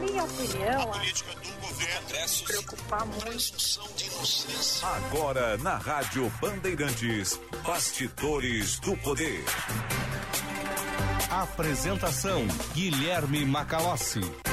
[0.00, 2.08] minha opinião, a política do governo
[2.46, 3.80] preocupar muito.
[4.82, 9.44] Agora na Rádio Bandeirantes, Bastidores do Poder.
[11.30, 14.49] Apresentação Guilherme Macalossi.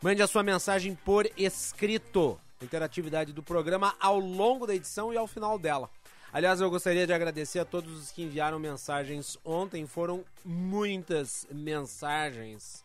[0.00, 5.26] Mande a sua mensagem por escrito interatividade do programa ao longo da edição e ao
[5.26, 5.90] final dela.
[6.32, 12.82] Aliás, eu gostaria de agradecer a todos os que enviaram mensagens ontem, foram muitas mensagens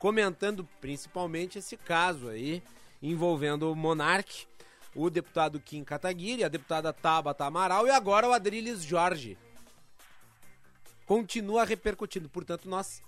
[0.00, 2.62] comentando principalmente esse caso aí
[3.02, 4.46] envolvendo o Monark,
[4.94, 9.38] o deputado Kim Kataguiri, a deputada Tabata Amaral e agora o Adriles Jorge.
[11.06, 13.02] Continua repercutindo, portanto, nós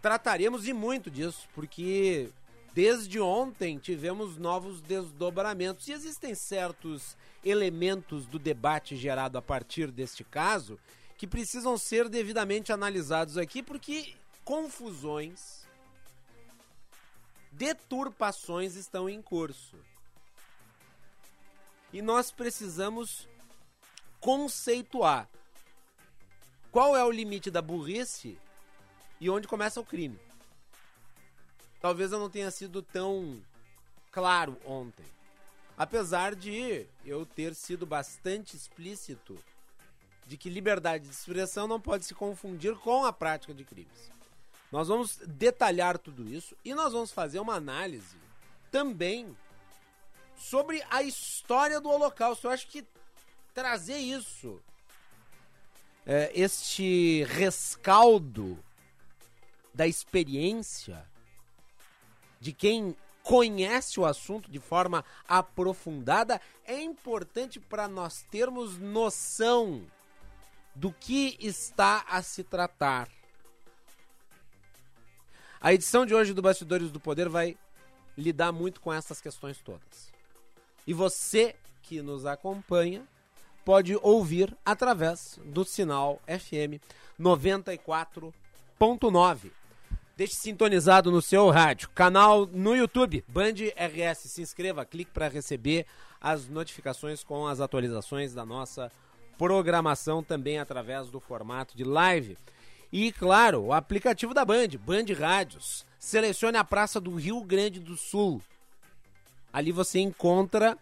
[0.00, 2.28] trataremos e muito disso, porque
[2.74, 10.24] Desde ontem tivemos novos desdobramentos e existem certos elementos do debate gerado a partir deste
[10.24, 10.78] caso
[11.18, 15.66] que precisam ser devidamente analisados aqui porque confusões,
[17.52, 19.76] deturpações estão em curso.
[21.92, 23.28] E nós precisamos
[24.18, 25.28] conceituar
[26.70, 28.38] qual é o limite da burrice
[29.20, 30.18] e onde começa o crime.
[31.82, 33.42] Talvez eu não tenha sido tão
[34.12, 35.04] claro ontem.
[35.76, 39.36] Apesar de eu ter sido bastante explícito
[40.24, 44.12] de que liberdade de expressão não pode se confundir com a prática de crimes.
[44.70, 48.16] Nós vamos detalhar tudo isso e nós vamos fazer uma análise
[48.70, 49.36] também
[50.36, 52.46] sobre a história do Holocausto.
[52.46, 52.86] Eu acho que
[53.52, 54.62] trazer isso,
[56.06, 58.56] é, este rescaldo
[59.74, 61.04] da experiência,
[62.42, 69.86] de quem conhece o assunto de forma aprofundada, é importante para nós termos noção
[70.74, 73.08] do que está a se tratar.
[75.60, 77.56] A edição de hoje do Bastidores do Poder vai
[78.18, 80.10] lidar muito com essas questões todas.
[80.84, 83.06] E você que nos acompanha
[83.64, 86.82] pode ouvir através do sinal FM
[87.20, 89.61] 94.9
[90.16, 91.88] Deixe sintonizado no seu rádio.
[91.90, 94.30] Canal no YouTube, Band RS.
[94.30, 95.86] Se inscreva, clique para receber
[96.20, 98.92] as notificações com as atualizações da nossa
[99.38, 102.36] programação também através do formato de live.
[102.92, 105.86] E, claro, o aplicativo da Band, Band Rádios.
[105.98, 108.42] Selecione a Praça do Rio Grande do Sul.
[109.50, 110.76] Ali você encontra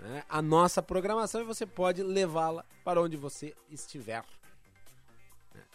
[0.00, 4.24] né, a nossa programação e você pode levá-la para onde você estiver.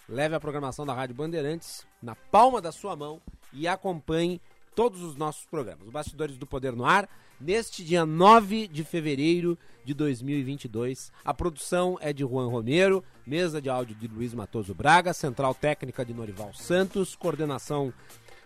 [0.10, 4.40] Leve a programação da Rádio Bandeirantes na palma da sua mão e acompanhe
[4.74, 5.86] todos os nossos programas.
[5.86, 7.10] Os Bastidores do Poder no Ar,
[7.42, 11.12] neste dia 9 de fevereiro de 2022.
[11.26, 16.06] A produção é de Juan Romero, mesa de áudio de Luiz Matoso Braga, central técnica
[16.06, 17.94] de Norival Santos, coordenação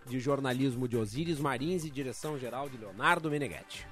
[0.07, 3.85] de jornalismo de Osíris Marins e direção geral de Leonardo Meneghetti.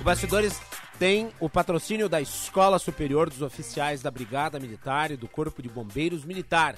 [0.00, 0.58] O Bastidores
[1.00, 5.68] tem o patrocínio da Escola Superior dos Oficiais da Brigada Militar e do Corpo de
[5.70, 6.76] Bombeiros Militar,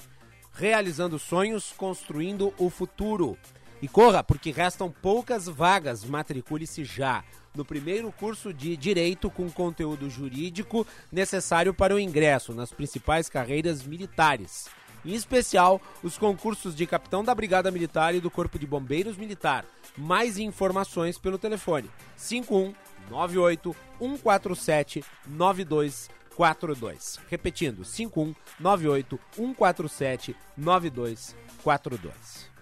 [0.53, 3.37] realizando sonhos, construindo o futuro.
[3.81, 7.21] E corra, porque restam poucas vagas, matricule-se já
[7.53, 13.83] no primeiro curso de Direito com conteúdo jurídico necessário para o ingresso nas principais carreiras
[13.83, 14.69] militares.
[15.05, 19.65] Em especial, os concursos de capitão da Brigada Militar e do Corpo de Bombeiros Militar.
[19.97, 22.73] Mais informações pelo telefone 51
[23.09, 27.19] 98 147 9242.
[27.29, 32.53] Repetindo, 51 98 147 9242.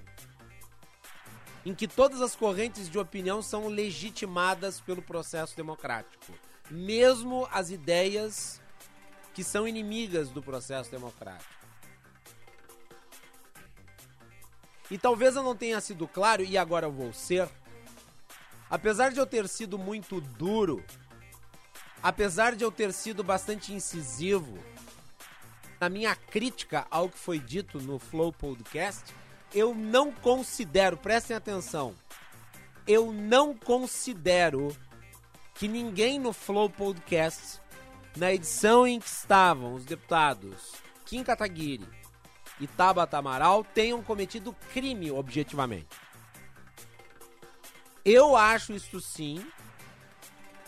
[1.66, 6.32] Em que todas as correntes de opinião são legitimadas pelo processo democrático,
[6.70, 8.62] mesmo as ideias
[9.34, 11.54] que são inimigas do processo democrático.
[14.90, 17.50] E talvez eu não tenha sido claro, e agora eu vou ser.
[18.70, 20.86] Apesar de eu ter sido muito duro,
[22.02, 24.58] apesar de eu ter sido bastante incisivo
[25.80, 29.14] na minha crítica ao que foi dito no Flow Podcast,
[29.54, 31.96] eu não considero, prestem atenção,
[32.88, 34.76] eu não considero
[35.54, 37.62] que ninguém no Flow Podcast,
[38.16, 40.74] na edição em que estavam os deputados
[41.06, 41.88] Kim Kataguiri,
[42.60, 45.88] e Tabata Amaral tenham cometido crime objetivamente.
[48.04, 49.46] Eu acho isso sim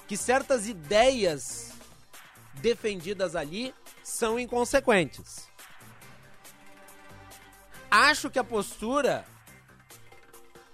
[0.07, 1.73] que certas ideias
[2.55, 5.46] defendidas ali são inconsequentes.
[7.89, 9.25] Acho que a postura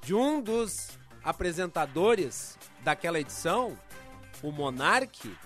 [0.01, 3.77] de um dos apresentadores daquela edição,
[4.41, 5.37] o Monarque,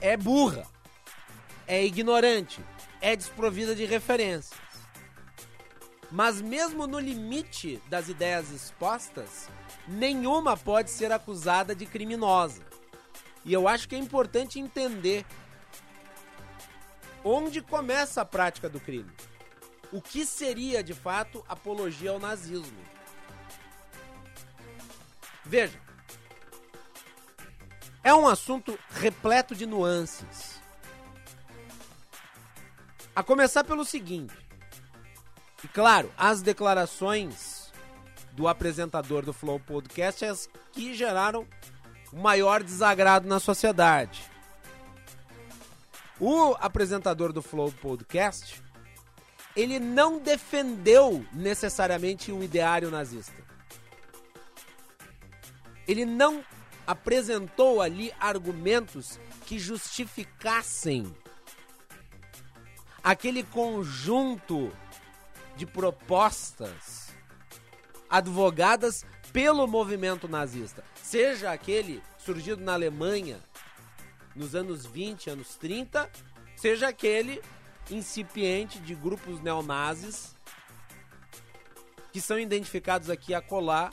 [0.00, 0.66] é burra,
[1.66, 2.62] é ignorante,
[3.00, 4.58] é desprovida de referências.
[6.10, 9.48] Mas mesmo no limite das ideias expostas,
[9.86, 12.62] nenhuma pode ser acusada de criminosa.
[13.44, 15.24] E eu acho que é importante entender
[17.22, 19.10] onde começa a prática do crime.
[19.94, 22.76] O que seria de fato apologia ao nazismo?
[25.44, 25.80] Veja,
[28.02, 30.60] é um assunto repleto de nuances.
[33.14, 34.34] A começar pelo seguinte.
[35.62, 37.72] E claro, as declarações
[38.32, 41.46] do apresentador do Flow Podcast é as que geraram
[42.12, 44.28] o maior desagrado na sociedade.
[46.18, 48.63] O apresentador do Flow Podcast,
[49.56, 53.44] ele não defendeu necessariamente o ideário nazista.
[55.86, 56.44] Ele não
[56.86, 61.14] apresentou ali argumentos que justificassem
[63.02, 64.72] aquele conjunto
[65.56, 67.08] de propostas
[68.08, 73.40] advogadas pelo movimento nazista, seja aquele surgido na Alemanha
[74.34, 76.10] nos anos 20, anos 30,
[76.56, 77.42] seja aquele
[77.90, 80.34] incipiente de grupos neonazis
[82.12, 83.92] que são identificados aqui a colar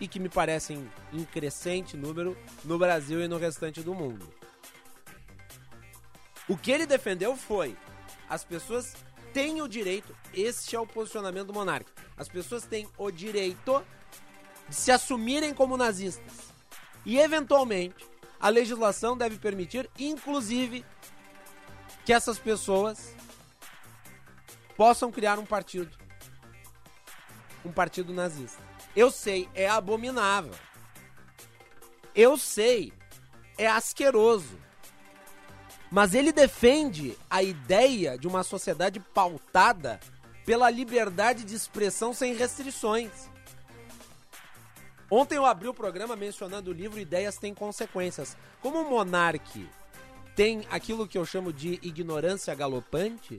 [0.00, 4.26] e que me parecem em crescente número no Brasil e no restante do mundo.
[6.48, 7.76] O que ele defendeu foi
[8.28, 8.94] as pessoas
[9.32, 11.92] têm o direito, este é o posicionamento do monarca.
[12.16, 13.84] As pessoas têm o direito
[14.68, 16.52] de se assumirem como nazistas.
[17.04, 18.06] E eventualmente,
[18.40, 20.84] a legislação deve permitir, inclusive,
[22.04, 23.14] que essas pessoas
[24.78, 25.90] possam criar um partido.
[27.64, 28.62] Um partido nazista.
[28.94, 30.54] Eu sei, é abominável.
[32.14, 32.92] Eu sei,
[33.58, 34.56] é asqueroso.
[35.90, 39.98] Mas ele defende a ideia de uma sociedade pautada
[40.46, 43.10] pela liberdade de expressão sem restrições.
[45.10, 48.36] Ontem eu abri o programa mencionando o livro Ideias Têm Consequências.
[48.60, 49.68] Como o monarque
[50.36, 53.38] tem aquilo que eu chamo de ignorância galopante,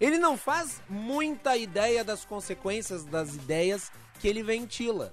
[0.00, 5.12] ele não faz muita ideia das consequências das ideias que ele ventila.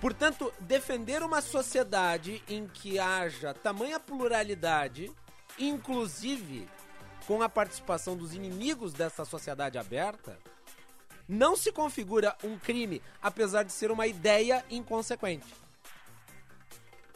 [0.00, 5.10] Portanto, defender uma sociedade em que haja tamanha pluralidade,
[5.58, 6.68] inclusive
[7.26, 10.38] com a participação dos inimigos dessa sociedade aberta,
[11.28, 15.52] não se configura um crime, apesar de ser uma ideia inconsequente.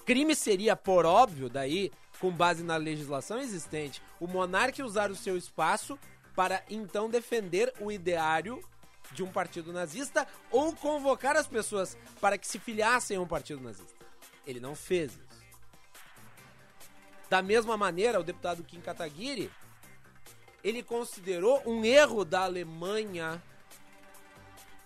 [0.05, 1.91] Crime seria, por óbvio, daí,
[2.23, 5.99] com base na legislação existente, o monarca usar o seu espaço
[6.37, 8.63] para então defender o ideário
[9.11, 13.61] de um partido nazista ou convocar as pessoas para que se filiassem a um partido
[13.61, 14.07] nazista.
[14.47, 15.43] Ele não fez isso.
[17.29, 19.51] Da mesma maneira, o deputado Kim Kataguiri,
[20.63, 23.43] ele considerou um erro da Alemanha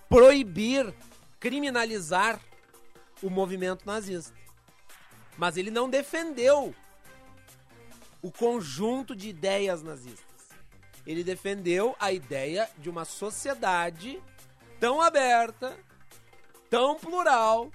[0.09, 0.91] proibir,
[1.39, 2.41] criminalizar
[3.23, 4.35] o movimento nazista.
[5.37, 6.75] Mas ele não defendeu
[8.27, 10.27] o conjunto de ideias nazistas.
[11.07, 14.21] Ele defendeu a ideia de uma sociedade
[14.81, 15.79] tão aberta,
[16.69, 17.71] tão plural,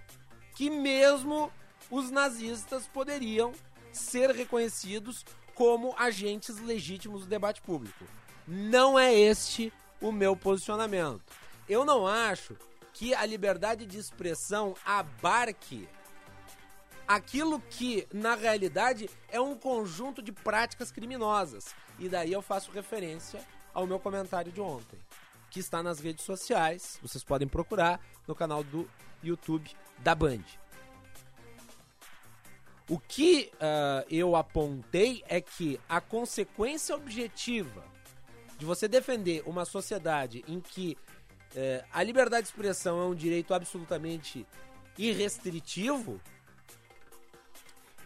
[0.53, 1.49] que mesmo
[1.89, 3.53] os nazistas poderiam
[3.93, 8.03] ser reconhecidos como agentes legítimos do debate público.
[8.45, 11.23] Não é este o meu posicionamento.
[11.69, 12.57] Eu não acho
[12.91, 15.87] que a liberdade de expressão abarque
[17.15, 21.75] aquilo que, na realidade, é um conjunto de práticas criminosas.
[21.99, 23.41] E daí eu faço referência
[23.73, 24.97] ao meu comentário de ontem,
[25.49, 26.97] que está nas redes sociais.
[27.01, 28.89] Vocês podem procurar no canal do
[29.21, 30.43] YouTube da Band.
[32.89, 37.83] O que uh, eu apontei é que a consequência objetiva
[38.57, 40.97] de você defender uma sociedade em que
[41.55, 44.47] uh, a liberdade de expressão é um direito absolutamente
[44.97, 46.21] irrestritivo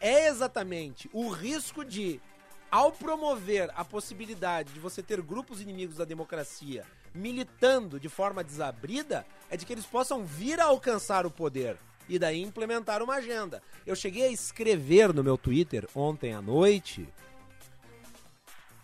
[0.06, 2.22] é exatamente o risco de,
[2.70, 9.26] ao promover a possibilidade de você ter grupos inimigos da democracia militando de forma desabrida,
[9.50, 11.76] é de que eles possam vir a alcançar o poder
[12.08, 13.64] e daí implementar uma agenda.
[13.84, 17.10] Eu cheguei a escrever no meu Twitter ontem à noite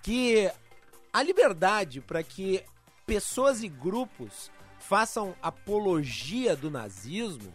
[0.02, 0.50] que
[1.14, 2.64] a liberdade para que
[3.06, 4.50] pessoas e grupos
[4.80, 7.54] façam apologia do nazismo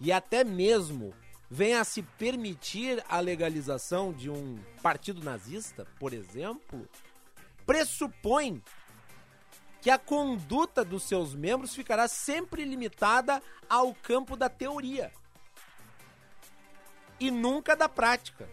[0.00, 1.14] e até mesmo
[1.50, 6.88] venha a se permitir a legalização de um partido nazista, por exemplo,
[7.64, 8.62] pressupõe
[9.80, 15.12] que a conduta dos seus membros ficará sempre limitada ao campo da teoria
[17.20, 18.48] e nunca da prática.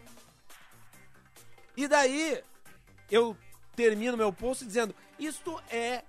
[1.75, 2.41] E daí
[3.11, 3.37] eu
[3.75, 6.03] termino meu post dizendo: isto é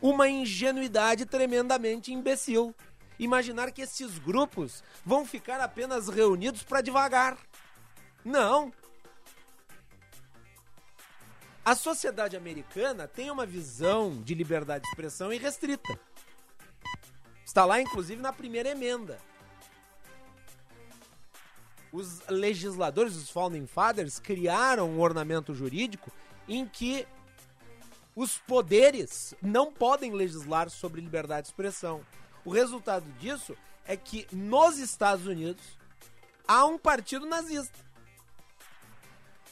[0.00, 2.74] uma ingenuidade tremendamente imbecil.
[3.18, 7.36] Imaginar que esses grupos vão ficar apenas reunidos para devagar.
[8.24, 8.72] Não.
[11.64, 15.98] A sociedade americana tem uma visão de liberdade de expressão irrestrita.
[17.44, 19.18] Está lá, inclusive, na primeira emenda.
[21.90, 26.12] Os legisladores, os Founding Fathers, criaram um ornamento jurídico
[26.46, 27.06] em que
[28.14, 32.04] os poderes não podem legislar sobre liberdade de expressão.
[32.48, 33.54] O resultado disso
[33.86, 35.62] é que nos Estados Unidos
[36.46, 37.78] há um partido nazista.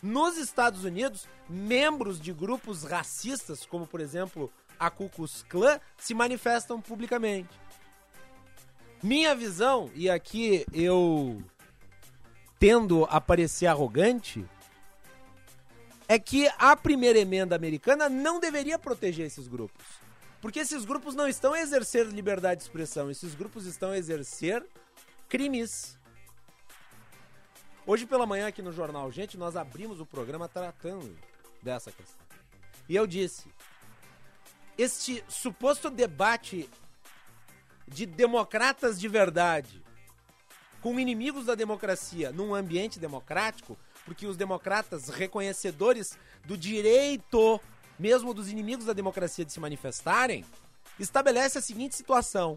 [0.02, 6.14] Nos Estados Unidos, membros de grupos racistas, como por exemplo a Ku Klux Klan, se
[6.14, 7.50] manifestam publicamente.
[9.02, 11.44] Minha visão, e aqui eu
[12.58, 14.42] tendo a parecer arrogante,
[16.08, 20.05] é que a primeira emenda americana não deveria proteger esses grupos.
[20.46, 24.64] Porque esses grupos não estão a exercer liberdade de expressão, esses grupos estão a exercer
[25.28, 25.98] crimes.
[27.84, 31.18] Hoje pela manhã aqui no jornal, gente, nós abrimos o programa tratando
[31.60, 32.24] dessa questão.
[32.88, 33.48] E eu disse:
[34.78, 36.70] este suposto debate
[37.88, 39.82] de democratas de verdade
[40.80, 47.60] com inimigos da democracia num ambiente democrático, porque os democratas reconhecedores do direito,
[47.98, 50.44] mesmo dos inimigos da democracia de se manifestarem,
[50.98, 52.56] estabelece a seguinte situação: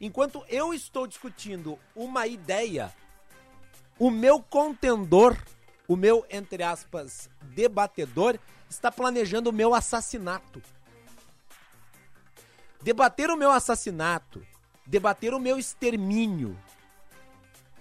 [0.00, 2.92] enquanto eu estou discutindo uma ideia
[4.00, 5.36] o meu contendor,
[5.86, 10.62] o meu, entre aspas, debatedor, está planejando o meu assassinato.
[12.80, 14.42] Debater o meu assassinato,
[14.86, 16.58] debater o meu extermínio,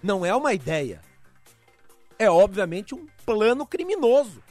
[0.03, 1.01] não é uma ideia.
[2.17, 4.43] É obviamente um plano criminoso.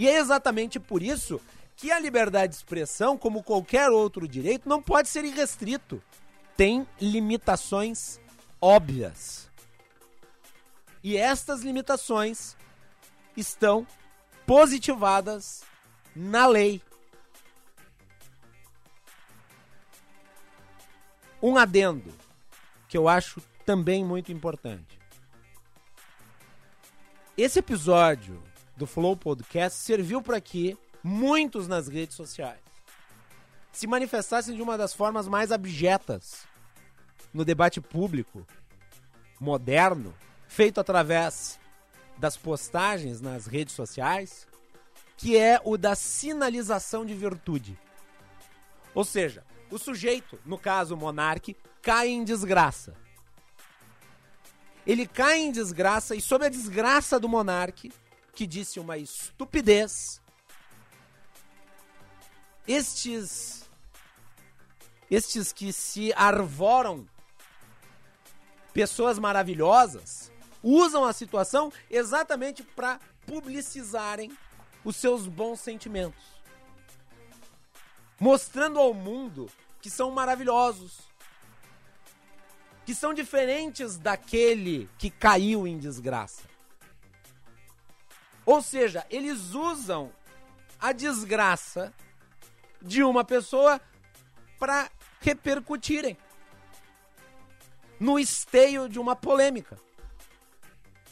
[0.00, 1.38] E é exatamente por isso
[1.76, 6.02] que a liberdade de expressão, como qualquer outro direito, não pode ser irrestrito.
[6.56, 8.18] Tem limitações
[8.58, 9.50] óbvias.
[11.04, 12.56] E estas limitações
[13.36, 13.86] estão
[14.46, 15.64] positivadas
[16.16, 16.80] na lei.
[21.42, 22.10] Um adendo
[22.88, 24.98] que eu acho também muito importante.
[27.36, 28.42] Esse episódio
[28.80, 32.58] do Flow Podcast serviu para que muitos nas redes sociais
[33.70, 36.46] se manifestassem de uma das formas mais abjetas
[37.32, 38.46] no debate público
[39.38, 40.14] moderno,
[40.48, 41.60] feito através
[42.16, 44.48] das postagens nas redes sociais,
[45.14, 47.78] que é o da sinalização de virtude.
[48.94, 52.94] Ou seja, o sujeito, no caso o monarque, cai em desgraça.
[54.86, 57.92] Ele cai em desgraça e sob a desgraça do monarque,
[58.32, 60.20] que disse uma estupidez,
[62.66, 63.60] estes
[65.10, 67.04] estes que se arvoram
[68.72, 70.30] pessoas maravilhosas
[70.62, 74.30] usam a situação exatamente para publicizarem
[74.84, 76.22] os seus bons sentimentos.
[78.18, 80.98] Mostrando ao mundo que são maravilhosos.
[82.84, 86.49] Que são diferentes daquele que caiu em desgraça.
[88.50, 90.10] Ou seja, eles usam
[90.80, 91.94] a desgraça
[92.82, 93.80] de uma pessoa
[94.58, 94.90] para
[95.20, 96.18] repercutirem
[98.00, 99.78] no esteio de uma polêmica.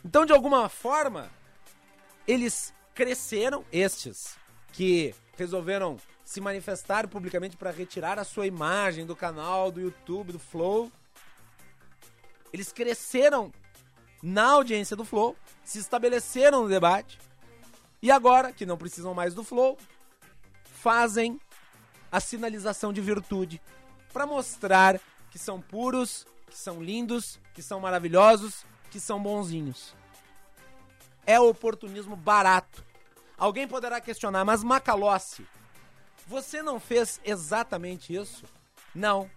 [0.04, 1.30] Então, de alguma forma,
[2.26, 4.37] eles cresceram, estes
[4.73, 10.40] que resolveram se manifestar publicamente para retirar a sua imagem do canal, do YouTube, do
[10.40, 10.90] Flow.
[12.52, 13.52] Eles cresceram
[14.21, 17.28] na audiência do Flow, se estabeleceram no debate
[18.00, 19.76] e agora, que não precisam mais do Flow,
[20.64, 21.40] fazem
[22.11, 23.61] a sinalização de virtude
[24.12, 25.00] para mostrar
[25.31, 29.95] que são puros, que são lindos, que são maravilhosos, que são bonzinhos.
[31.26, 32.85] É oportunismo barato.
[33.37, 35.47] Alguém poderá questionar, mas Macalossi,
[36.26, 38.45] você não fez exatamente isso?
[38.95, 39.31] Não.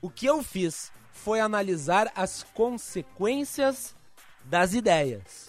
[0.00, 3.94] O que eu fiz foi analisar as consequências
[4.44, 5.47] das ideias.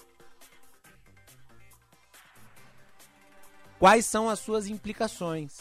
[3.80, 5.58] Quais são as suas implicações?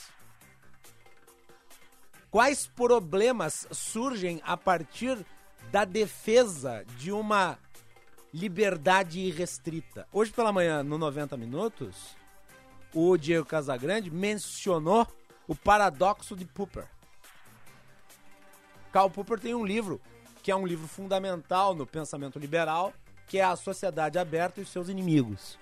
[2.32, 5.24] Quais problemas surgem a partir
[5.70, 7.56] da defesa de uma
[8.34, 10.04] liberdade irrestrita?
[10.12, 12.16] Hoje pela manhã, no 90 Minutos,
[12.92, 15.06] o Diego Casagrande mencionou
[15.46, 16.88] o paradoxo de Popper.
[18.90, 20.00] Karl Popper tem um livro
[20.42, 22.92] que é um livro fundamental no pensamento liberal,
[23.28, 25.56] que é A Sociedade Aberta e os Seus Inimigos.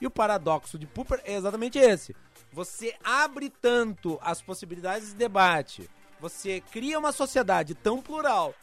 [0.00, 2.14] E o paradoxo de Popper é exatamente esse.
[2.52, 5.88] Você abre tanto as possibilidades de debate,
[6.20, 8.54] você cria uma sociedade tão plural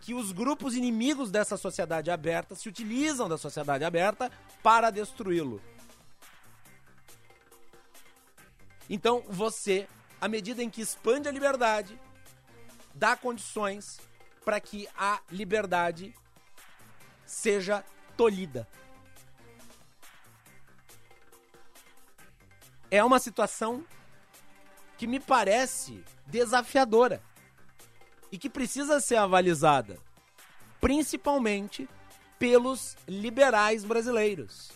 [0.00, 4.30] que os grupos inimigos dessa sociedade aberta se utilizam da sociedade aberta
[4.62, 5.60] para destruí-lo.
[8.88, 9.86] Então você,
[10.20, 12.00] à medida em que expande a liberdade,
[12.94, 14.00] dá condições
[14.44, 16.14] para que a liberdade
[17.26, 17.84] seja
[18.16, 18.66] tolhida.
[22.90, 23.84] É uma situação
[24.98, 27.22] que me parece desafiadora
[28.32, 29.96] e que precisa ser avalizada,
[30.80, 31.88] principalmente
[32.38, 34.70] pelos liberais brasileiros,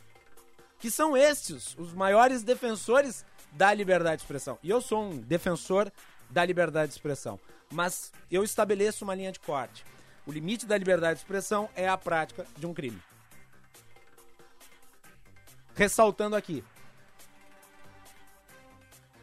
[0.78, 4.58] que são estes os maiores defensores da liberdade de expressão.
[4.62, 5.90] E eu sou um defensor
[6.30, 7.38] da liberdade de expressão,
[7.72, 9.84] mas eu estabeleço uma linha de corte.
[10.26, 13.00] O limite da liberdade de expressão é a prática de um crime.
[15.74, 16.64] Ressaltando aqui,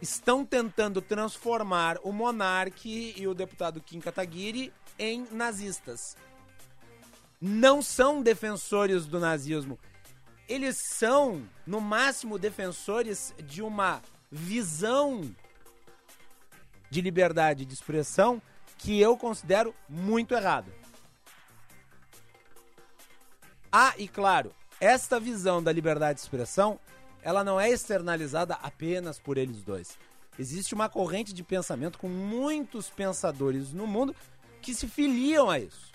[0.01, 6.17] estão tentando transformar o monarque e o deputado Kim Kataguiri em nazistas.
[7.39, 9.79] Não são defensores do nazismo.
[10.47, 15.33] Eles são, no máximo, defensores de uma visão
[16.89, 18.41] de liberdade de expressão
[18.77, 20.71] que eu considero muito errada.
[23.71, 26.79] Ah, e claro, esta visão da liberdade de expressão
[27.21, 29.97] ela não é externalizada apenas por eles dois.
[30.39, 34.15] Existe uma corrente de pensamento com muitos pensadores no mundo
[34.61, 35.91] que se filiam a isso.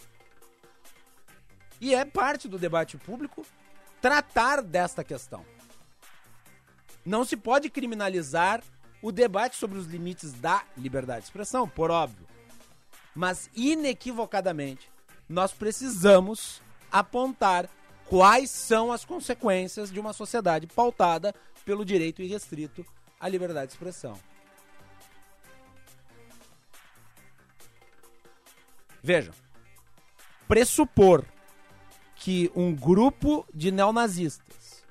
[1.81, 3.45] E é parte do debate público
[4.01, 5.45] tratar desta questão.
[7.05, 8.63] Não se pode criminalizar
[9.03, 12.27] o debate sobre os limites da liberdade de expressão, por óbvio.
[13.15, 14.91] Mas, inequivocadamente,
[15.29, 16.61] nós precisamos
[16.91, 17.69] apontar
[18.09, 22.85] quais são as consequências de uma sociedade pautada pelo direito irrestrito
[23.19, 24.19] à liberdade de expressão.
[29.03, 29.35] Vejam,
[30.49, 31.25] pressupor
[32.15, 34.85] que um grupo de neonazistas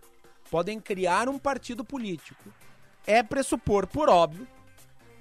[0.50, 2.54] podem criar um partido político
[3.06, 4.48] é pressupor, por óbvio,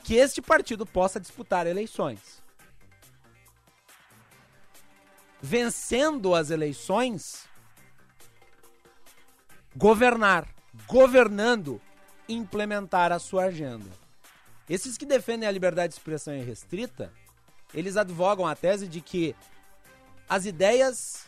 [0.02, 2.42] que este partido possa disputar eleições.
[5.40, 7.48] Vencendo as eleições,
[9.76, 10.48] governar,
[10.86, 11.80] governando,
[12.28, 13.90] implementar a sua agenda.
[14.68, 17.12] Esses que defendem a liberdade de expressão irrestrita,
[17.72, 19.34] eles advogam a tese de que
[20.28, 21.26] as ideias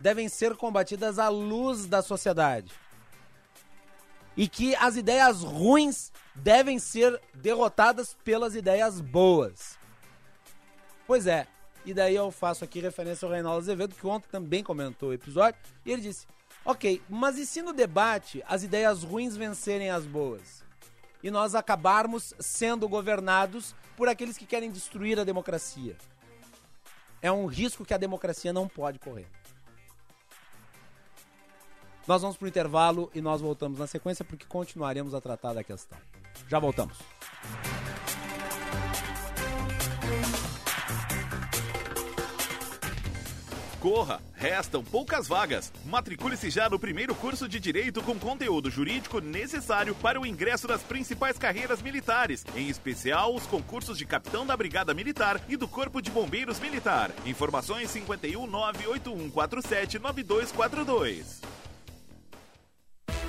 [0.00, 2.72] devem ser combatidas à luz da sociedade.
[4.36, 9.78] E que as ideias ruins devem ser derrotadas pelas ideias boas.
[11.06, 11.46] Pois é,
[11.84, 15.60] e daí eu faço aqui referência ao Reinaldo Azevedo, que ontem também comentou o episódio,
[15.84, 16.26] e ele disse:
[16.64, 20.64] Ok, mas e se no debate as ideias ruins vencerem as boas?
[21.22, 25.96] E nós acabarmos sendo governados por aqueles que querem destruir a democracia?
[27.20, 29.26] É um risco que a democracia não pode correr.
[32.06, 35.64] Nós vamos para o intervalo e nós voltamos na sequência porque continuaremos a tratar da
[35.64, 35.98] questão.
[36.48, 36.98] Já voltamos.
[43.84, 45.70] Corra, restam poucas vagas.
[45.84, 50.82] Matricule-se já no primeiro curso de Direito com conteúdo jurídico necessário para o ingresso das
[50.82, 56.00] principais carreiras militares, em especial os concursos de Capitão da Brigada Militar e do Corpo
[56.00, 57.10] de Bombeiros Militar.
[57.26, 61.63] Informações 51 98147 9242.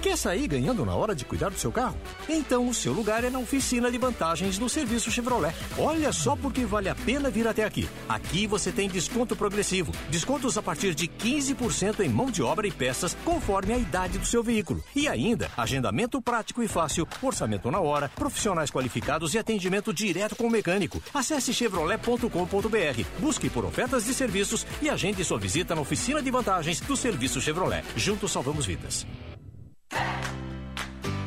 [0.05, 1.97] Quer sair ganhando na hora de cuidar do seu carro?
[2.29, 5.55] Então o seu lugar é na oficina de vantagens do serviço Chevrolet.
[5.79, 7.89] Olha só porque vale a pena vir até aqui.
[8.07, 12.71] Aqui você tem desconto progressivo, descontos a partir de 15% em mão de obra e
[12.71, 14.83] peças conforme a idade do seu veículo.
[14.95, 20.45] E ainda, agendamento prático e fácil, orçamento na hora, profissionais qualificados e atendimento direto com
[20.45, 21.01] o mecânico.
[21.15, 26.79] Acesse chevrolet.com.br, busque por ofertas de serviços e agende sua visita na oficina de vantagens
[26.79, 27.83] do serviço Chevrolet.
[27.97, 29.03] Juntos salvamos vidas.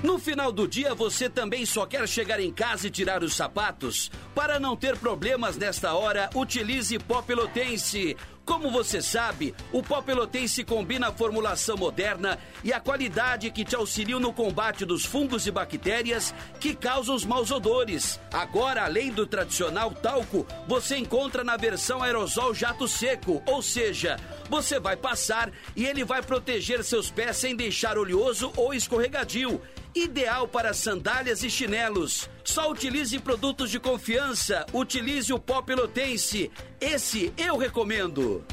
[0.02, 4.10] No final do dia, você também só quer chegar em casa e tirar os sapatos?
[4.34, 8.16] Para não ter problemas nesta hora, utilize Pó Pelotense.
[8.48, 13.76] Como você sabe, o pó pelotense combina a formulação moderna e a qualidade que te
[13.76, 18.18] auxiliam no combate dos fungos e bactérias que causam os maus odores.
[18.32, 24.80] Agora, além do tradicional talco, você encontra na versão aerosol jato seco, ou seja, você
[24.80, 29.60] vai passar e ele vai proteger seus pés sem deixar oleoso ou escorregadio.
[29.98, 32.30] Ideal para sandálias e chinelos.
[32.44, 34.64] Só utilize produtos de confiança.
[34.72, 36.52] Utilize o pó pelotense.
[36.80, 38.44] Esse eu recomendo.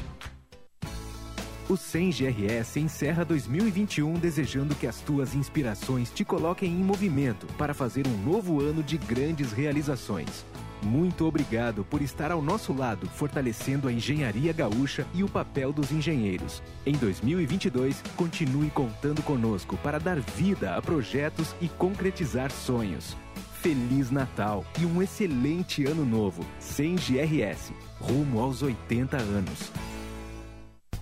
[1.68, 7.72] O 100 GRS encerra 2021 desejando que as tuas inspirações te coloquem em movimento para
[7.72, 10.44] fazer um novo ano de grandes realizações.
[10.82, 15.90] Muito obrigado por estar ao nosso lado, fortalecendo a engenharia gaúcha e o papel dos
[15.90, 16.62] engenheiros.
[16.84, 23.16] Em 2022, continue contando conosco para dar vida a projetos e concretizar sonhos.
[23.60, 26.44] Feliz Natal e um excelente ano novo.
[26.60, 29.72] Sem GRS, rumo aos 80 anos.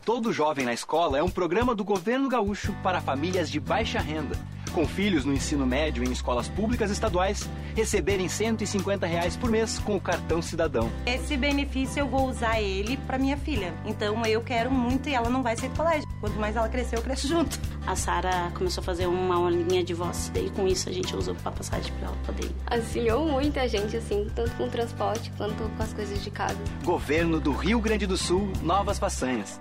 [0.04, 4.36] Todo Jovem na Escola é um programa do governo gaúcho para famílias de baixa renda
[4.74, 9.94] com filhos no ensino médio em escolas públicas estaduais receberem 150 reais por mês com
[9.96, 10.90] o cartão cidadão.
[11.06, 13.72] Esse benefício eu vou usar ele para minha filha.
[13.86, 16.08] Então eu quero muito e ela não vai sair do colégio.
[16.20, 17.58] Quanto mais ela crescer, eu cresço junto.
[17.86, 20.30] A Sara começou a fazer uma aulinha de voz.
[20.34, 22.54] Daí com isso a gente usou para passagem para ela poder ir.
[22.66, 26.58] Auxiliou muita gente, assim, tanto com o transporte quanto com as coisas de casa.
[26.82, 29.60] Governo do Rio Grande do Sul, novas façanhas.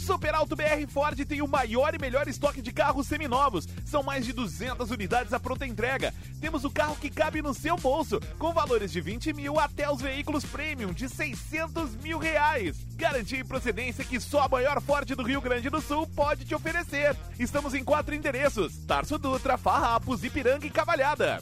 [0.00, 3.68] Super Alto BR Ford tem o maior e melhor estoque de carros seminovos.
[3.84, 6.12] São mais de 200 unidades à pronta entrega.
[6.40, 10.00] Temos o carro que cabe no seu bolso, com valores de 20 mil até os
[10.00, 12.78] veículos premium de 600 mil reais.
[12.96, 16.54] Garantia e procedência que só a maior Ford do Rio Grande do Sul pode te
[16.54, 17.14] oferecer.
[17.38, 21.40] Estamos em quatro endereços: Tarso Dutra, Farrapos, Ipiranga e Cavalhada.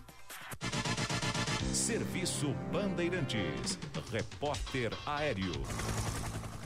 [1.73, 3.79] Serviço Bandeirantes.
[4.13, 5.53] Repórter Aéreo.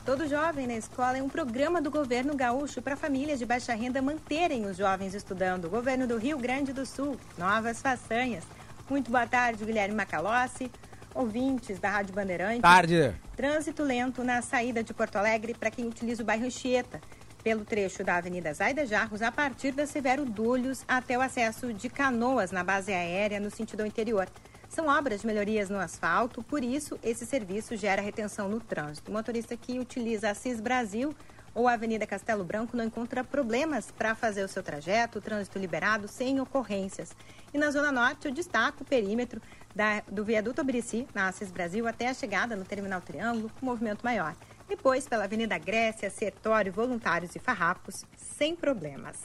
[0.05, 4.01] Todo Jovem na Escola é um programa do governo gaúcho para famílias de baixa renda
[4.01, 5.69] manterem os jovens estudando.
[5.69, 8.43] Governo do Rio Grande do Sul, novas façanhas.
[8.89, 10.71] Muito boa tarde, Guilherme Macalossi,
[11.13, 12.61] ouvintes da Rádio Bandeirante.
[12.61, 13.13] Tarde.
[13.37, 16.99] Trânsito lento na saída de Porto Alegre para quem utiliza o bairro Anchieta
[17.43, 21.89] pelo trecho da Avenida Zaida Jarros, a partir da Severo Dúlios até o acesso de
[21.89, 24.27] Canoas na base aérea no sentido interior.
[24.69, 29.11] São obras de melhorias no asfalto, por isso esse serviço gera retenção no trânsito.
[29.11, 31.13] O motorista que utiliza a CIS Brasil
[31.53, 36.07] ou Avenida Castelo Branco não encontra problemas para fazer o seu trajeto, o trânsito liberado
[36.07, 37.11] sem ocorrências.
[37.53, 39.41] E na Zona Norte, eu destaco o perímetro
[39.75, 44.03] da, do viaduto Obirici, na Assis Brasil, até a chegada no Terminal Triângulo, com movimento
[44.03, 44.33] maior
[44.71, 49.17] depois pela Avenida Grécia, Sertório, Voluntários e Farrapos, sem problemas.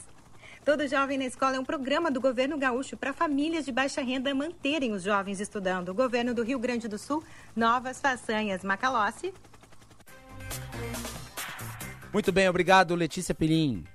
[0.65, 4.35] Todo Jovem na Escola é um programa do governo gaúcho para famílias de baixa renda
[4.35, 5.87] manterem os jovens estudando.
[5.87, 7.23] O governo do Rio Grande do Sul,
[7.55, 8.61] novas façanhas.
[8.61, 9.33] Macalossi.
[12.11, 13.85] Muito bem, obrigado, Letícia Pelim.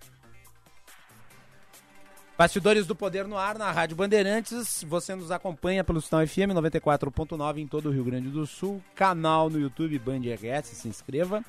[2.36, 4.82] Bastidores do Poder no ar na Rádio Bandeirantes.
[4.88, 8.82] Você nos acompanha pelo Sinal FM 94.9 em todo o Rio Grande do Sul.
[8.94, 11.44] Canal no YouTube Band RS, se inscreva.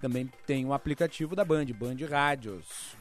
[0.00, 2.96] Também tem o um aplicativo da Band, Band Rádios.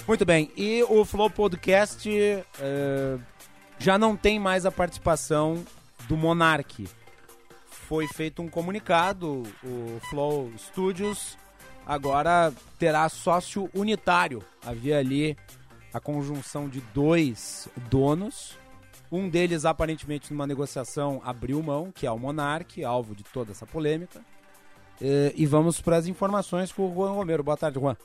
[0.06, 3.20] Muito bem, e o Flow Podcast uh,
[3.76, 5.64] já não tem mais a participação
[6.06, 6.88] do Monark.
[7.68, 11.36] Foi feito um comunicado, o Flow Studios
[11.86, 14.42] agora terá sócio unitário.
[14.64, 15.36] Havia ali
[15.94, 18.58] a conjunção de dois donos.
[19.10, 23.64] Um deles, aparentemente, numa negociação, abriu mão, que é o Monark, alvo de toda essa
[23.64, 24.20] polêmica.
[25.00, 27.44] E, e vamos para as informações com o Juan Romero.
[27.44, 27.96] Boa tarde, Juan.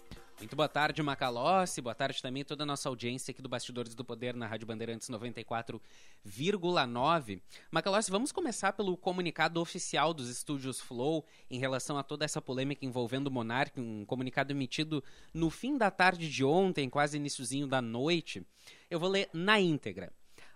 [0.41, 1.81] Muito boa tarde, Macalossi.
[1.81, 5.07] Boa tarde também toda a nossa audiência aqui do Bastidores do Poder na Rádio Bandeirantes
[5.07, 7.39] 94,9.
[7.69, 12.83] Macalossi, vamos começar pelo comunicado oficial dos estúdios Flow em relação a toda essa polêmica
[12.83, 17.79] envolvendo o Monark, um comunicado emitido no fim da tarde de ontem, quase iníciozinho da
[17.79, 18.43] noite.
[18.89, 20.11] Eu vou ler na íntegra.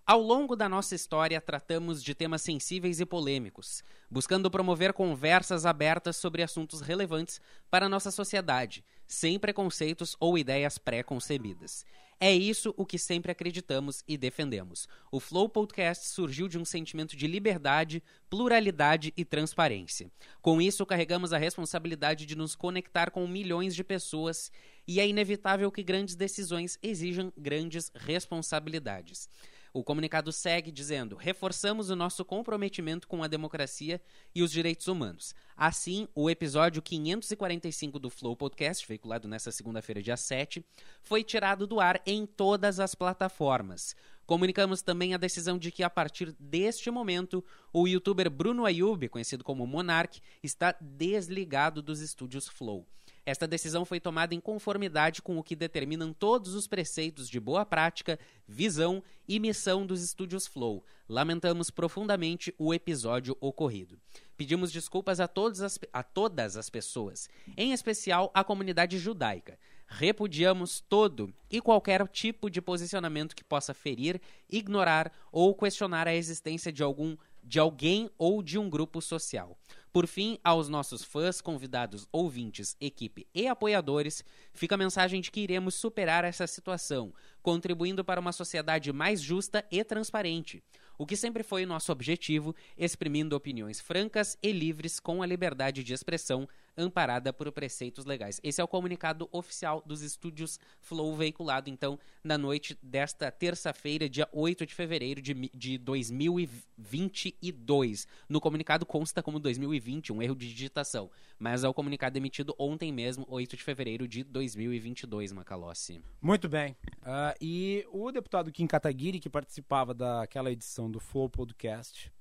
[0.07, 6.15] Ao longo da nossa história, tratamos de temas sensíveis e polêmicos, buscando promover conversas abertas
[6.15, 11.85] sobre assuntos relevantes para a nossa sociedade, sem preconceitos ou ideias pré-concebidas.
[12.17, 14.87] É isso o que sempre acreditamos e defendemos.
[15.11, 20.09] O Flow Podcast surgiu de um sentimento de liberdade, pluralidade e transparência.
[20.41, 24.49] Com isso, carregamos a responsabilidade de nos conectar com milhões de pessoas
[24.87, 29.29] e é inevitável que grandes decisões exijam grandes responsabilidades.
[29.75, 34.01] O comunicado segue dizendo: reforçamos o nosso comprometimento com a democracia
[34.33, 35.35] e os direitos humanos.
[35.53, 40.63] Assim, o episódio 545 do Flow Podcast, veiculado nesta segunda-feira, dia 7,
[41.01, 43.97] foi tirado do ar em todas as plataformas.
[44.25, 49.43] Comunicamos também a decisão de que, a partir deste momento, o youtuber Bruno Ayub, conhecido
[49.43, 52.87] como Monark, está desligado dos estúdios Flow.
[53.25, 57.65] Esta decisão foi tomada em conformidade com o que determinam todos os preceitos de boa
[57.65, 60.85] prática, visão e missão dos estúdios Flow.
[61.09, 63.99] Lamentamos profundamente o episódio ocorrido.
[64.37, 65.27] Pedimos desculpas a,
[65.63, 69.57] as, a todas as pessoas, em especial à comunidade judaica.
[69.87, 76.71] Repudiamos todo e qualquer tipo de posicionamento que possa ferir, ignorar ou questionar a existência
[76.71, 79.57] de algum de alguém ou de um grupo social.
[79.95, 85.39] Por fim, aos nossos fãs, convidados, ouvintes, equipe e apoiadores, fica a mensagem de que
[85.39, 90.61] iremos superar essa situação, contribuindo para uma sociedade mais justa e transparente.
[90.97, 95.93] O que sempre foi nosso objetivo, exprimindo opiniões francas e livres com a liberdade de
[95.93, 96.45] expressão
[96.77, 98.39] amparada por preceitos legais.
[98.43, 104.27] Esse é o comunicado oficial dos estúdios Flow veiculado, então, na noite desta terça-feira, dia
[104.31, 108.07] 8 de fevereiro de, de 2022.
[108.27, 111.09] No comunicado consta como 2020, um erro de digitação,
[111.39, 116.01] mas é o comunicado emitido ontem mesmo, 8 de fevereiro de 2022, Macalossi.
[116.21, 116.75] Muito bem.
[117.01, 122.11] Uh, e o deputado Kim Kataguiri, que participava daquela edição do Flow Podcast,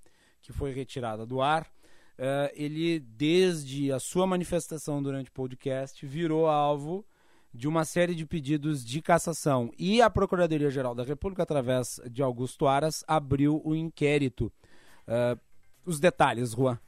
[0.41, 1.67] que foi retirada do ar,
[2.19, 7.05] uh, ele, desde a sua manifestação durante o podcast, virou alvo
[7.53, 9.71] de uma série de pedidos de cassação.
[9.79, 14.53] E a Procuradoria-Geral da República, através de Augusto Aras, abriu o inquérito.
[15.07, 15.39] Uh,
[15.87, 16.79] os detalhes, Juan.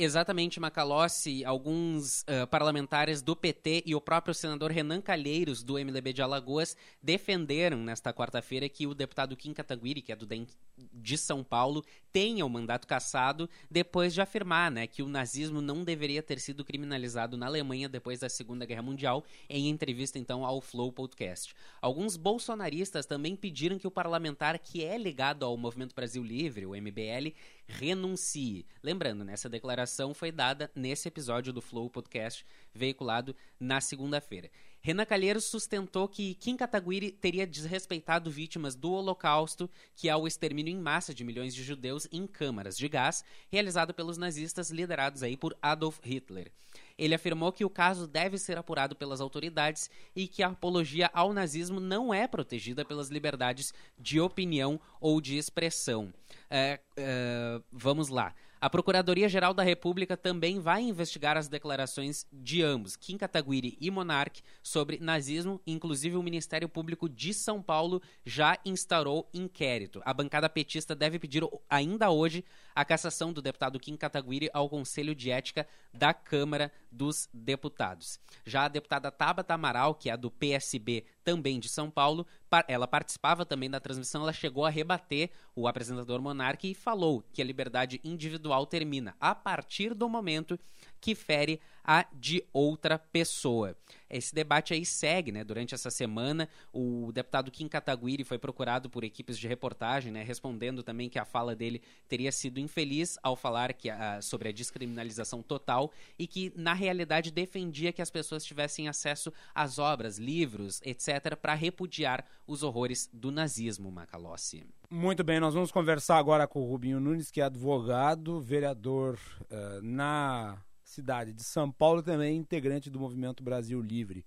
[0.00, 6.12] Exatamente, Macalossi, alguns uh, parlamentares do PT e o próprio senador Renan Calheiros, do MDB
[6.12, 10.46] de Alagoas, defenderam nesta quarta-feira que o deputado Kim Kataguiri, que é do DEM
[10.92, 15.84] de São Paulo, tenha o mandato cassado depois de afirmar né, que o nazismo não
[15.84, 20.60] deveria ter sido criminalizado na Alemanha depois da Segunda Guerra Mundial, em entrevista então ao
[20.60, 21.54] Flow Podcast.
[21.80, 26.74] Alguns bolsonaristas também pediram que o parlamentar que é ligado ao Movimento Brasil Livre, o
[26.74, 27.34] MBL,
[27.66, 28.66] renuncie.
[28.82, 32.44] Lembrando, né, essa declaração foi dada nesse episódio do Flow Podcast,
[32.74, 34.50] veiculado na segunda-feira.
[34.80, 40.72] Renan Calheiros sustentou que Kim Kataguiri teria desrespeitado vítimas do Holocausto, que é o extermínio
[40.72, 45.36] em massa de milhões de judeus em câmaras de gás, realizado pelos nazistas liderados aí
[45.36, 46.52] por Adolf Hitler.
[46.96, 51.32] Ele afirmou que o caso deve ser apurado pelas autoridades e que a apologia ao
[51.32, 56.12] nazismo não é protegida pelas liberdades de opinião ou de expressão.
[56.50, 58.34] É, é, vamos lá.
[58.60, 64.42] A Procuradoria-Geral da República também vai investigar as declarações de ambos, Kim Kataguiri e Monark,
[64.64, 65.60] sobre nazismo.
[65.64, 70.02] Inclusive, o Ministério Público de São Paulo já instaurou inquérito.
[70.04, 72.44] A bancada petista deve pedir ainda hoje
[72.74, 78.18] a cassação do deputado Kim Kataguiri ao Conselho de Ética da Câmara dos Deputados.
[78.44, 82.26] Já a deputada Tabata Amaral, que é do PSB também de São Paulo,
[82.66, 87.42] ela participava também da transmissão, ela chegou a rebater o apresentador Monarque e falou que
[87.42, 90.58] a liberdade individual termina a partir do momento
[91.00, 93.74] que fere a de outra pessoa.
[94.10, 95.42] Esse debate aí segue, né?
[95.42, 100.22] Durante essa semana, o deputado Kim Kataguiri foi procurado por equipes de reportagem, né?
[100.22, 103.88] Respondendo também que a fala dele teria sido infeliz ao falar que
[104.20, 109.78] sobre a descriminalização total e que, na realidade, defendia que as pessoas tivessem acesso às
[109.78, 114.62] obras, livros, etc., para repudiar os horrores do nazismo, Macalossi.
[114.90, 119.18] Muito bem, nós vamos conversar agora com o Rubinho Nunes, que é advogado, vereador
[119.50, 120.58] uh, na
[120.88, 124.24] cidade de São Paulo também integrante do Movimento Brasil Livre.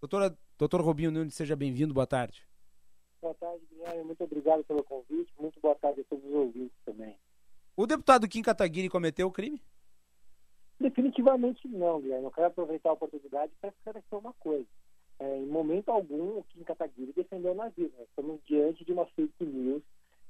[0.00, 2.42] Doutora, doutor Robinho Nunes, seja bem-vindo, boa tarde.
[3.22, 7.16] Boa tarde, Guilherme, muito obrigado pelo convite, muito boa tarde a todos os ouvintes também.
[7.76, 9.62] O deputado Kim Kataguiri cometeu o crime?
[10.78, 12.24] Definitivamente não, Guilherme.
[12.24, 14.66] Eu quero aproveitar a oportunidade para esclarecer uma coisa.
[15.18, 18.02] É, em momento algum, o Kim Kataguiri defendeu o nazismo.
[18.02, 19.82] Estamos diante de uma fake news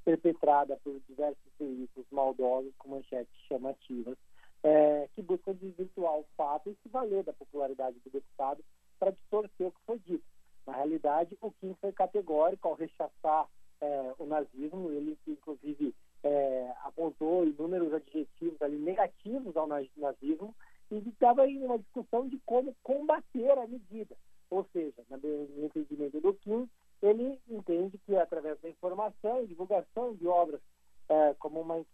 [0.05, 4.17] perpetrada por diversos veículos maldosos com manchetes chamativas
[4.63, 8.63] é, que buscam desvirtuar o fato e se valer da popularidade do deputado
[8.99, 10.23] para distorcer o que foi dito.
[10.65, 13.47] Na realidade, o Kim foi categórico ao rechaçar
[13.79, 15.93] é, o nazismo, ele inclusive
[16.23, 20.55] é, apontou inúmeros adjetivos ali negativos ao nazismo
[20.91, 24.15] e estava em uma discussão de como combater a medida.
[24.49, 26.69] Ou seja, no entendimento do Kim,
[27.01, 30.61] ele entende que através da informação e divulgação de obras
[31.09, 31.85] é, como o Mein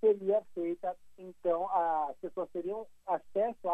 [0.00, 3.68] seria feita, então, as pessoas teriam acesso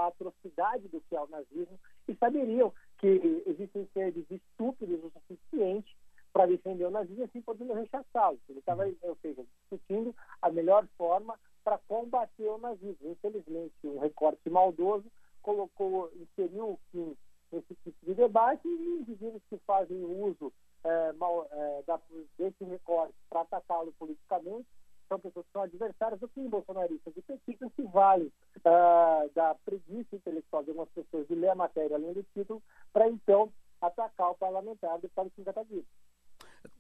[0.55, 5.97] atrocidade do que é o nazismo e saberiam que existem seres estúpidos o suficiente
[6.33, 8.39] para defender o nazismo assim podendo rechaçá-lo.
[8.49, 13.11] Ele estava, ou seja, discutindo a melhor forma para combater o nazismo.
[13.11, 15.07] Infelizmente, um recorte maldoso
[15.43, 17.17] colocou, inseriu o
[17.53, 20.53] nesse tipo de debate e indivíduos que fazem uso
[20.83, 22.01] é, mal, é, da,
[22.37, 24.67] desse recorte para atacá-lo politicamente
[25.09, 28.33] são pessoas que são adversárias do fim bolsonaristas e petistas se valem
[28.65, 32.63] uh, da preguiça intelectual de algumas pessoas de ler a matéria além do título
[32.93, 35.87] para então atacar o parlamentar deputado Kim Kataguiri.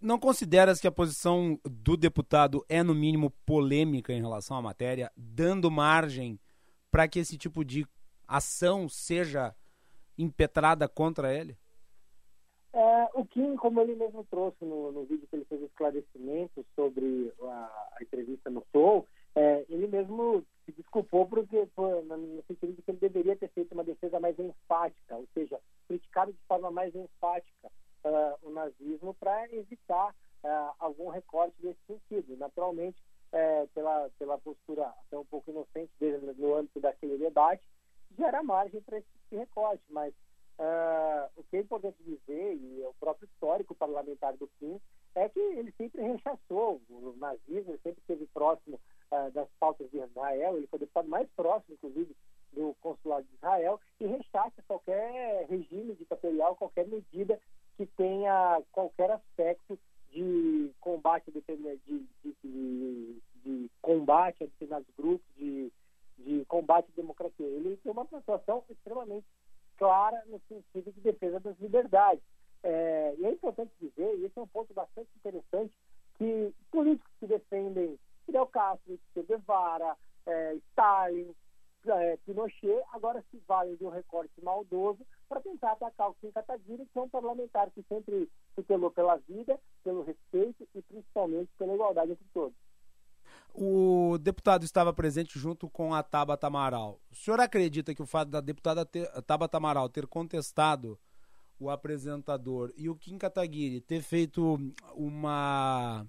[0.00, 5.12] Não consideras que a posição do deputado é, no mínimo, polêmica em relação à matéria,
[5.16, 6.38] dando margem
[6.90, 7.86] para que esse tipo de
[8.26, 9.54] ação seja
[10.16, 11.56] impetrada contra ele?
[12.72, 17.32] É, o Kim, como ele mesmo trouxe no, no vídeo que ele fez esclarecimento sobre
[17.42, 20.44] a, a entrevista no Flow, é, ele mesmo
[20.94, 25.60] desculpou porque, por, de que ele deveria ter feito uma defesa mais enfática, ou seja,
[25.88, 27.68] criticado de forma mais enfática
[28.04, 32.36] uh, o nazismo para evitar uh, algum recorte desse sentido.
[32.36, 37.66] Naturalmente, uh, pela, pela postura até um pouco inocente dele no âmbito daquele debate,
[38.16, 40.14] gera margem para esse tipo recorte, mas
[40.56, 44.80] Uh, o que é importante dizer, e é o próprio histórico parlamentar do Kim,
[45.16, 48.78] é que ele sempre rechaçou o nazismo, ele sempre esteve próximo
[49.32, 52.14] das pautas de Israel, ele foi deputado mais próximo, inclusive,
[52.52, 57.40] do consulado de Israel, e rechaça qualquer regime ditatorial, qualquer medida
[57.76, 59.78] que tenha qualquer aspecto
[60.10, 61.42] de combate de,
[61.86, 62.06] de,
[62.44, 65.72] de, de combate a determinados grupos, de,
[66.18, 67.46] de combate à democracia.
[67.46, 69.26] Ele tem uma situação extremamente
[69.76, 72.22] clara no sentido de defesa das liberdades.
[72.62, 75.74] É, e é importante dizer, e esse é um ponto bastante interessante,
[76.16, 79.96] que políticos que defendem Fidel Castro, Che Guevara,
[80.26, 81.34] é, Stalin,
[81.86, 86.86] é, Pinochet, agora se valem de um recorte maldoso para tentar atacar o Kim Kataguiri,
[86.92, 92.12] que é um parlamentar que sempre tutelou pela vida, pelo respeito e principalmente pela igualdade
[92.12, 92.56] entre todos.
[93.54, 97.00] O deputado estava presente junto com a Tabata Amaral.
[97.10, 100.98] O senhor acredita que o fato da deputada ter, Tabata Amaral ter contestado
[101.58, 104.58] o apresentador e o Kim Kataguiri ter feito
[104.94, 106.06] uma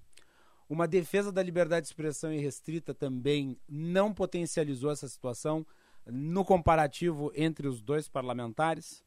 [0.70, 5.66] uma defesa da liberdade de expressão irrestrita também não potencializou essa situação
[6.06, 9.04] no comparativo entre os dois parlamentares?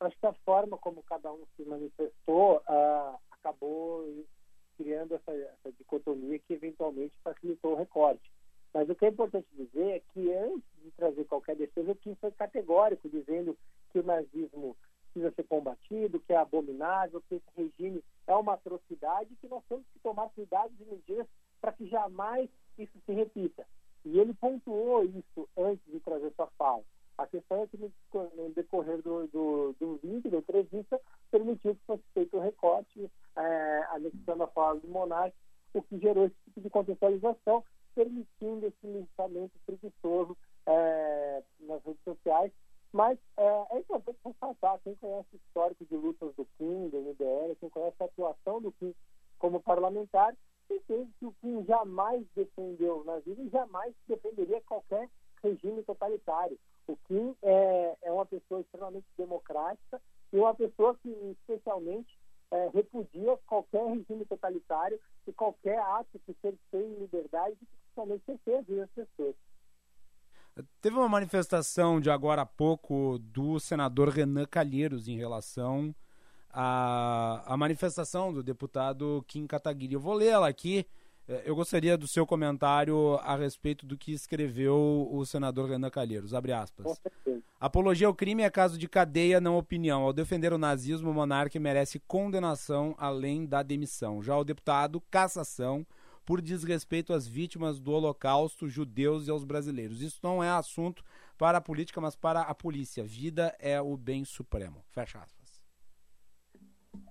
[0.00, 4.24] Acho que a forma como cada um se manifestou uh, acabou
[4.76, 8.32] criando essa, essa dicotomia que eventualmente facilitou o recorte.
[8.74, 12.14] Mas o que é importante dizer é que antes de trazer qualquer defesa, o Kim
[12.16, 13.56] foi categórico, dizendo
[13.90, 14.76] que o nazismo
[15.12, 19.84] precisa ser combatido, que é abominável, que esse regime é uma atrocidade que nós temos
[19.92, 21.26] que tomar cuidados e medidas
[21.60, 22.48] para que jamais
[22.78, 23.66] isso se repita.
[24.04, 26.82] E ele pontuou isso antes de trazer sua fala.
[27.18, 27.92] A questão é que no
[28.54, 31.00] decorrer do, do, do vídeo, da entrevista,
[31.30, 35.36] permitiu que fosse feito o um recorte, é, anexando a fala do monarca,
[35.74, 37.62] o que gerou esse tipo de contextualização,
[37.94, 40.36] permitindo esse linchamento preguiçoso
[40.66, 42.52] é, nas redes sociais.
[42.92, 47.56] Mas é, é importante ressaltar, quem conhece o histórico de lutas do Kim, do MDL,
[47.56, 48.94] quem conhece a atuação do Kim
[49.38, 50.36] como parlamentar,
[50.70, 55.08] entende que o Kim jamais defendeu o nazismo e jamais defenderia qualquer
[55.42, 56.58] regime totalitário.
[56.86, 60.00] O Kim é, é uma pessoa extremamente democrática
[60.32, 62.18] e uma pessoa que, especialmente,
[62.50, 67.56] é, repudia qualquer regime totalitário e qualquer ato que seja em liberdade
[67.92, 69.36] principalmente cerceia a vida das pessoas.
[70.80, 75.94] Teve uma manifestação de agora há pouco do senador Renan Calheiros em relação
[76.50, 79.94] à, à manifestação do deputado Kim Kataguiri.
[79.94, 80.86] Eu vou ler ela aqui
[81.28, 86.34] é, eu gostaria do seu comentário a respeito do que escreveu o senador Renan Calheiros.
[86.34, 87.00] Abre aspas.
[87.60, 90.02] Apologia ao crime é caso de cadeia, não opinião.
[90.02, 94.22] Ao defender o nazismo, o monarca merece condenação além da demissão.
[94.22, 95.86] Já o deputado, cassação
[96.24, 100.00] por desrespeito às vítimas do Holocausto, judeus e aos brasileiros.
[100.00, 101.04] Isso não é assunto
[101.36, 103.02] para a política, mas para a polícia.
[103.04, 104.84] Vida é o bem supremo.
[104.90, 105.62] Fecha aspas.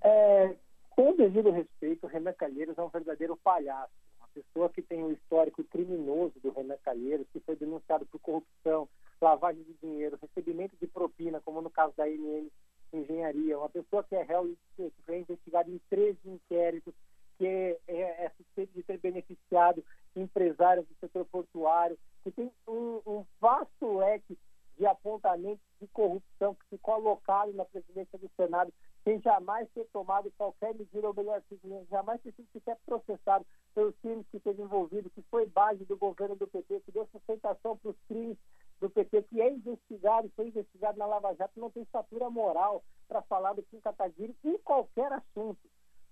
[0.03, 0.55] É,
[0.89, 3.93] com o devido respeito, Renan Calheiros é um verdadeiro palhaço.
[4.19, 8.87] Uma pessoa que tem um histórico criminoso do Renan Calheiros, que foi denunciado por corrupção,
[9.21, 12.49] lavagem de dinheiro, recebimento de propina, como no caso da NN
[12.93, 13.57] Engenharia.
[13.57, 16.93] Uma pessoa que é réu que foi investigada em 13 inquéritos,
[17.41, 19.83] que é, é, é suspeito de ter beneficiado
[20.15, 24.37] empresários do setor portuário, que tem um, um vasto leque
[24.77, 28.71] de apontamentos de corrupção que ficou alocado na presidência do Senado
[29.03, 31.41] sem jamais ter tomado qualquer medida, ou melhor,
[31.89, 36.35] jamais ter sido sequer processado pelos crimes que esteve envolvido, que foi base do governo
[36.35, 38.37] do PT, que deu sustentação para os crimes
[38.79, 43.23] do PT, que é investigado, foi investigado na Lava Jato, não tem estatura moral para
[43.23, 45.57] falar do Kim Kataguiri em qualquer assunto.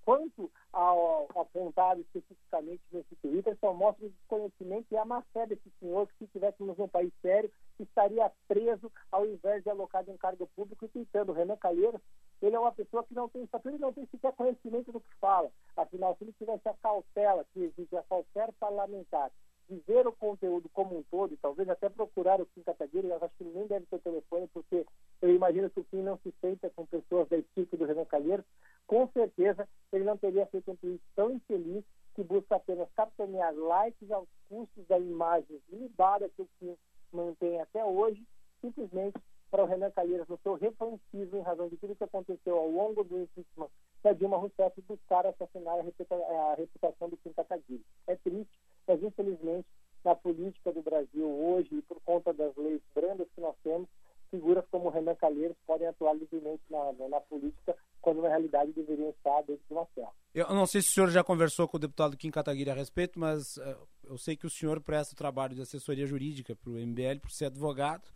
[0.09, 5.69] Quanto ao, apontado especificamente nesse Twitter, só mostra o desconhecimento e a má fé desse
[5.79, 10.49] senhor, que se estivéssemos num país sério, estaria preso ao invés de alocado em cargo
[10.55, 11.31] público e tentando.
[11.31, 12.01] Renan Calheiros,
[12.41, 15.13] ele é uma pessoa que não tem estatura e não tem sequer conhecimento do que
[15.21, 15.51] fala.
[15.77, 19.29] Afinal, se ele tivesse a cautela que exige a qualquer parlamentar
[19.69, 23.17] de ver o conteúdo como um todo, e talvez até procurar o Kim Kataguiri, eu
[23.21, 24.85] acho que ele nem deve ter telefone, porque
[25.21, 28.45] eu imagino que o Kim não se senta com pessoas da equipe do Renan Calheiros,
[28.87, 31.83] com certeza ele não teria feito um tweet tão infeliz
[32.15, 36.75] que busca apenas capitanear likes aos custos da imagem ilibada que o Kim
[37.13, 38.25] mantém até hoje,
[38.61, 39.19] simplesmente
[39.51, 43.03] para o Renan Calheiros, no seu refancismo em razão de tudo que aconteceu ao longo
[43.03, 43.69] do impeachment
[44.03, 47.83] da Dilma Rousseff, buscar assassinar a reputação do Kim Kataguiri.
[48.07, 48.59] É triste,
[48.89, 49.67] mas infelizmente
[50.03, 53.87] na política do Brasil hoje e por conta das leis brandas que nós temos,
[54.31, 59.41] figuras como Renan Calheiros podem atuar livremente na, na política, quando na realidade deveriam estar
[59.41, 60.11] dentro de uma cela.
[60.33, 63.19] Eu não sei se o senhor já conversou com o deputado Kim Kataguiri a respeito,
[63.19, 66.79] mas uh, eu sei que o senhor presta o trabalho de assessoria jurídica para o
[66.79, 68.07] MBL, por ser advogado.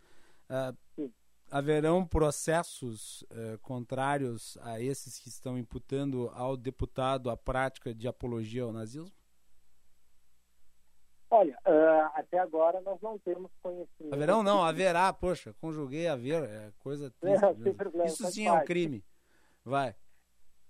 [0.48, 1.10] Uh,
[1.50, 8.62] haverão processos uh, contrários a esses que estão imputando ao deputado a prática de apologia
[8.62, 9.12] ao nazismo?
[11.34, 14.14] Olha, uh, até agora nós não temos conhecimento.
[14.14, 17.74] Haverão não, haverá, poxa, conjuguei haver, é coisa triste.
[17.74, 19.04] Problema, Isso sim é um crime.
[19.64, 19.96] Vai.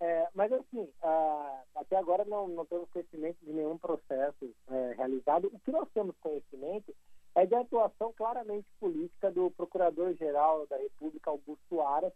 [0.00, 5.50] É, mas assim, uh, até agora não, não temos conhecimento de nenhum processo é, realizado.
[5.52, 6.94] O que nós temos conhecimento
[7.34, 12.12] é de atuação claramente política do Procurador-Geral da República, Augusto Aras,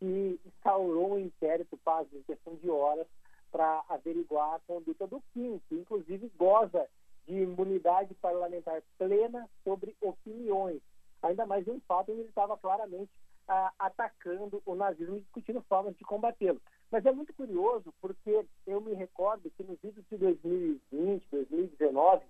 [0.00, 3.06] que instaurou um inquérito, quase em questão de horas,
[3.52, 6.88] para averiguar a conduta do Kim, que inclusive goza
[7.26, 10.80] de imunidade parlamentar plena sobre opiniões.
[11.22, 13.10] Ainda mais em fato ele estava claramente
[13.48, 16.60] ah, atacando o nazismo e discutindo formas de combatê-lo.
[16.90, 22.24] Mas é muito curioso porque eu me recordo que nos vídeos de 2020, 2019,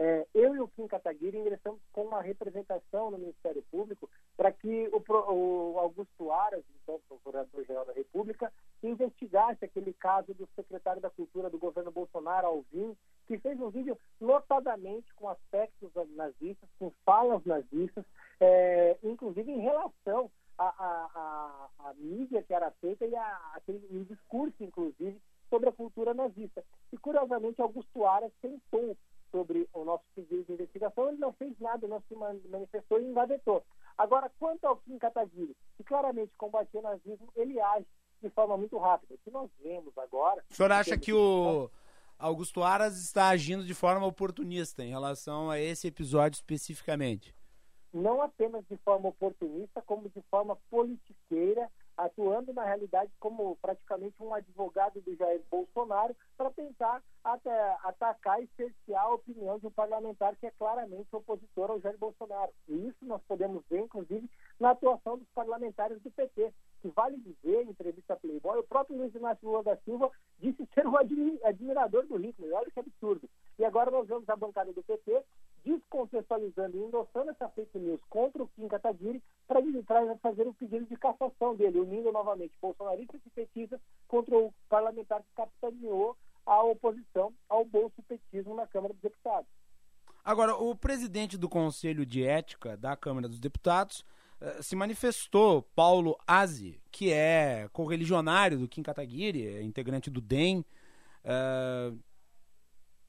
[0.00, 4.88] é, eu e o Kim Kataguiri ingressamos com uma representação no Ministério Público para que
[4.92, 11.50] o, o Augusto Aras, então Procurador-Geral da República, investigasse aquele caso do secretário da Cultura
[11.50, 12.96] do governo Bolsonaro, Alvim,
[13.26, 18.04] que fez um vídeo notadamente com aspectos nazistas, com falas nazistas,
[18.38, 25.18] é, inclusive em relação à, mídia que era feita e a, aquele um discurso, inclusive,
[25.48, 26.62] sobre a cultura nazista.
[26.92, 28.94] E, curiosamente, Augusto Aras tentou
[29.32, 33.64] sobre o nosso pedido de investigação, ele não fez nada, não se manifestou e invadetou.
[33.96, 37.86] Agora, quanto ao Kim Kataguiri, que claramente combatia o nazismo, ele age
[38.22, 39.14] de forma muito rápida.
[39.14, 40.44] O que nós vemos agora...
[40.50, 41.70] O senhor acha que o
[42.18, 47.32] Augusto Aras está agindo de forma oportunista em relação a esse episódio especificamente?
[47.94, 54.34] Não apenas de forma oportunista, como de forma politiqueira, atuando na realidade como praticamente um
[54.34, 57.02] advogado do Jair Bolsonaro para tentar
[57.84, 62.52] atacar e cercear a opinião de um parlamentar que é claramente opositor ao Jair Bolsonaro.
[62.68, 66.52] E isso nós podemos ver, inclusive, na atuação dos parlamentares do PT,
[66.82, 70.86] que vale dizer, em entrevista Playboy, o próprio Luiz Inácio Lula da Silva disse ser
[70.86, 72.54] um admirador do Hitler.
[72.54, 73.28] Olha que absurdo.
[73.58, 75.22] E agora nós vemos a bancada do PT
[75.64, 79.60] descontextualizando e endossando essa fake news contra o Kim Kataguiri para
[80.22, 85.34] fazer um pedido de cassação dele, unindo novamente bolsonaristas e petistas contra o parlamentar que
[85.34, 86.16] capitaneou
[86.46, 89.50] a oposição ao bolso petismo na Câmara dos Deputados.
[90.24, 94.04] Agora, o presidente do Conselho de Ética da Câmara dos Deputados
[94.60, 100.64] se manifestou, Paulo Azi, que é correligionário do Kim Kataguiri, é integrante do DEM,
[101.24, 101.98] uh,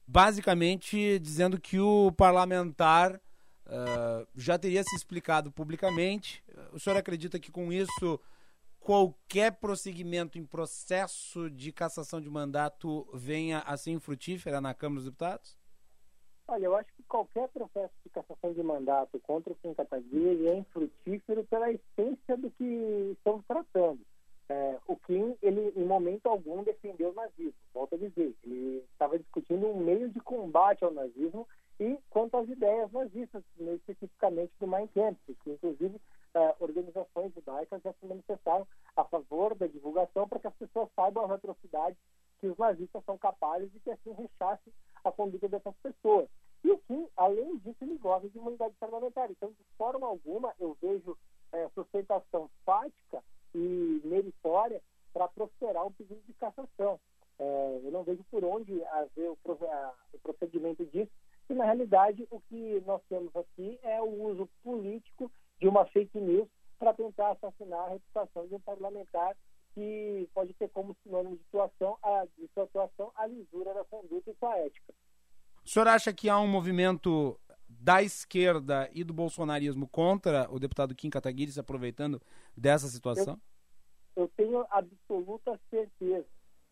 [0.06, 6.42] basicamente dizendo que o parlamentar uh, já teria se explicado publicamente.
[6.72, 8.20] O senhor acredita que com isso
[8.80, 15.04] qualquer prosseguimento em processo de cassação de mandato venha a ser infrutífera na Câmara dos
[15.04, 15.59] Deputados?
[16.50, 20.56] Olha, eu acho que qualquer processo de cassação de mandato contra o Kim Kataguiri é
[20.56, 24.00] infrutífero pela essência do que estamos tratando.
[24.48, 28.34] É, o Kim, ele em momento algum defendeu o nazismo, volto a dizer.
[28.42, 31.46] Ele estava discutindo um meio de combate ao nazismo
[31.78, 36.00] e quanto às ideias nazistas, especificamente do Mein Kampf, que inclusive
[36.34, 41.26] é, organizações judaicas já se manifestaram a favor da divulgação para que as pessoas saibam
[41.26, 41.98] as atrocidades
[42.40, 44.72] que os nazistas são capazes e que assim rechace
[45.04, 46.28] a conduta dessas pessoas.
[46.64, 49.30] E o Kim, além disso, ele gosta de imunidade parlamentar.
[49.30, 51.16] Então, de forma alguma, eu vejo
[51.52, 53.22] é, sustentação fática
[53.54, 54.82] e meritória
[55.12, 56.98] para prosperar um pedido de cassação.
[57.38, 59.38] É, eu não vejo por onde haver o,
[60.12, 61.10] o procedimento disso,
[61.48, 66.20] e na realidade o que nós temos aqui é o uso político de uma fake
[66.20, 69.36] news para tentar assassinar a reputação de um parlamentar
[69.74, 74.30] que pode ter como sinônimo de situação a, de sua atuação a lisura da conduta
[74.30, 74.94] e sua ética.
[75.64, 80.94] O senhor acha que há um movimento da esquerda e do bolsonarismo contra o deputado
[80.94, 82.20] Kim Kataguiri se aproveitando
[82.56, 83.38] dessa situação?
[84.16, 86.26] Eu, eu tenho absoluta certeza.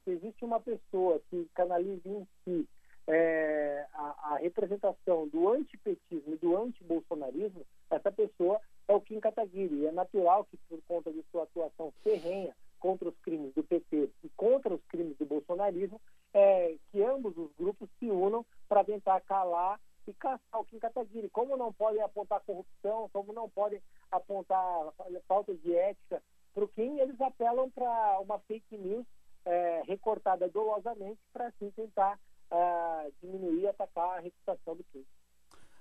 [0.05, 2.68] Se existe uma pessoa que canalize em si
[3.07, 9.86] é, a, a, representação do antipetismo e do antibolsonarismo, essa pessoa é o Kim Kataguiri.
[9.86, 14.29] É natural que, por conta de sua atuação ferrenha contra os crimes do PT e
[14.37, 16.01] contra os crimes do bolsonarismo,
[16.33, 21.29] é, que ambos os grupos se unam para tentar calar e caçar o Kim Kataguiri.
[21.29, 24.93] Como não podem apontar corrupção, como não podem apontar
[25.26, 26.22] falta de ética
[26.55, 29.07] para o Kim, eles apelam para uma fake news
[29.45, 32.18] é, recortada dolosamente para assim tentar
[32.51, 35.05] uh, diminuir e atacar a reputação do Kim.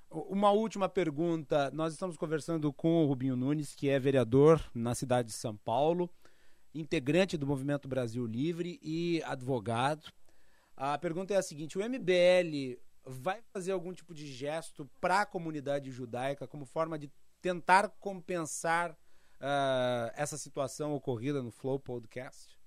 [0.10, 1.70] Uma última pergunta.
[1.72, 6.10] Nós estamos conversando com o Rubinho Nunes, que é vereador na cidade de São Paulo,
[6.80, 10.12] integrante do Movimento Brasil Livre e advogado.
[10.76, 15.26] A pergunta é a seguinte: o MBL vai fazer algum tipo de gesto para a
[15.26, 17.12] comunidade judaica como forma de
[17.42, 22.58] tentar compensar uh, essa situação ocorrida no Flow Podcast?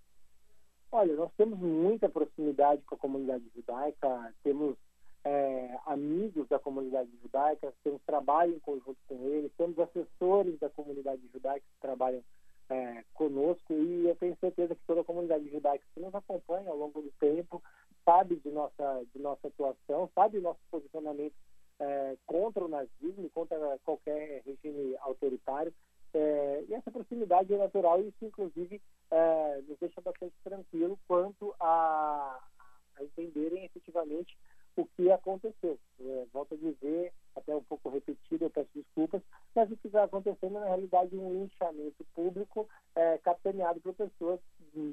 [0.93, 4.77] Olha, nós temos muita proximidade com a comunidade judaica, temos
[5.25, 11.23] é, amigos da comunidade judaica, temos trabalho em conjunto com eles, temos assessores da comunidade
[11.33, 12.25] judaica que trabalham
[12.71, 16.77] é, conosco e eu tenho certeza que toda a comunidade judaica que nos acompanha ao
[16.77, 17.63] longo do tempo
[18.05, 21.35] sabe de nossa, de nossa atuação, sabe do nosso posicionamento
[21.81, 25.73] é, contra o nazismo, contra qualquer regime autoritário.
[26.13, 31.55] É, e essa proximidade é natural e isso, inclusive, é, nos deixa bastante tranquilo quanto
[31.61, 32.41] a,
[32.97, 34.37] a entenderem efetivamente
[34.77, 35.79] o que aconteceu.
[36.01, 39.23] É, volto a dizer, até um pouco repetido, eu peço desculpas,
[39.55, 44.41] mas o que está acontecendo é, na realidade, um linchamento público é, capitaneado por pessoas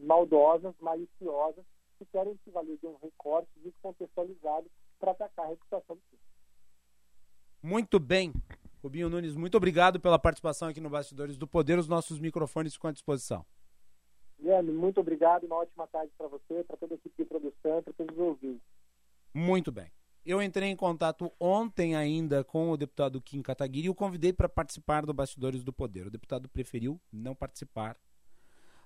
[0.04, 1.66] maldosas, maliciosas,
[1.98, 4.70] que querem se valer de um recorte descontextualizado
[5.00, 6.22] para atacar a reputação do time.
[7.62, 8.32] Muito bem.
[8.84, 11.78] Rubinho Nunes, muito obrigado pela participação aqui no Bastidores do Poder.
[11.80, 13.46] Os nossos microfones ficam à disposição.
[14.40, 15.46] Guilherme, muito obrigado.
[15.46, 18.62] Uma ótima tarde para você, para toda a equipe de produção, para todos os ouvintes.
[19.34, 19.92] Muito bem.
[20.28, 24.50] Eu entrei em contato ontem ainda com o deputado Kim Kataguiri e o convidei para
[24.50, 26.06] participar do Bastidores do Poder.
[26.06, 27.96] O deputado preferiu não participar.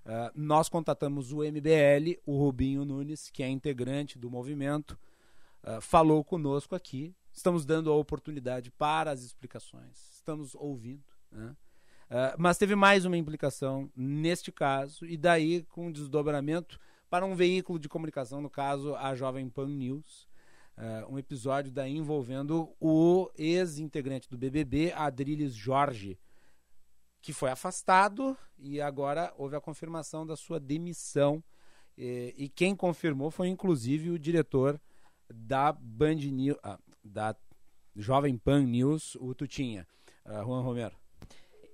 [0.06, 4.92] Uh, nós contatamos o MBL, o Rubinho Nunes, que é integrante do movimento,
[5.64, 7.16] uh, falou conosco aqui.
[7.34, 11.04] Estamos dando a oportunidade para as explicações, estamos ouvindo.
[11.32, 11.56] Né?
[12.12, 16.80] Uh, mas teve mais uma implicação neste caso, e daí com desdobramento
[17.10, 20.30] para um veículo de comunicação, no caso a Jovem Pan News,
[20.82, 26.20] uh, um episódio daí envolvendo o ex-integrante do BBB, Adriles Jorge,
[27.22, 31.44] que foi afastado e agora houve a confirmação da sua demissão.
[31.96, 34.82] E, e quem confirmou foi inclusive o diretor
[35.30, 37.36] da Band News, ah, da
[37.96, 39.88] Jovem Pan News, o Tutinha,
[40.26, 41.00] uh, Juan Romero.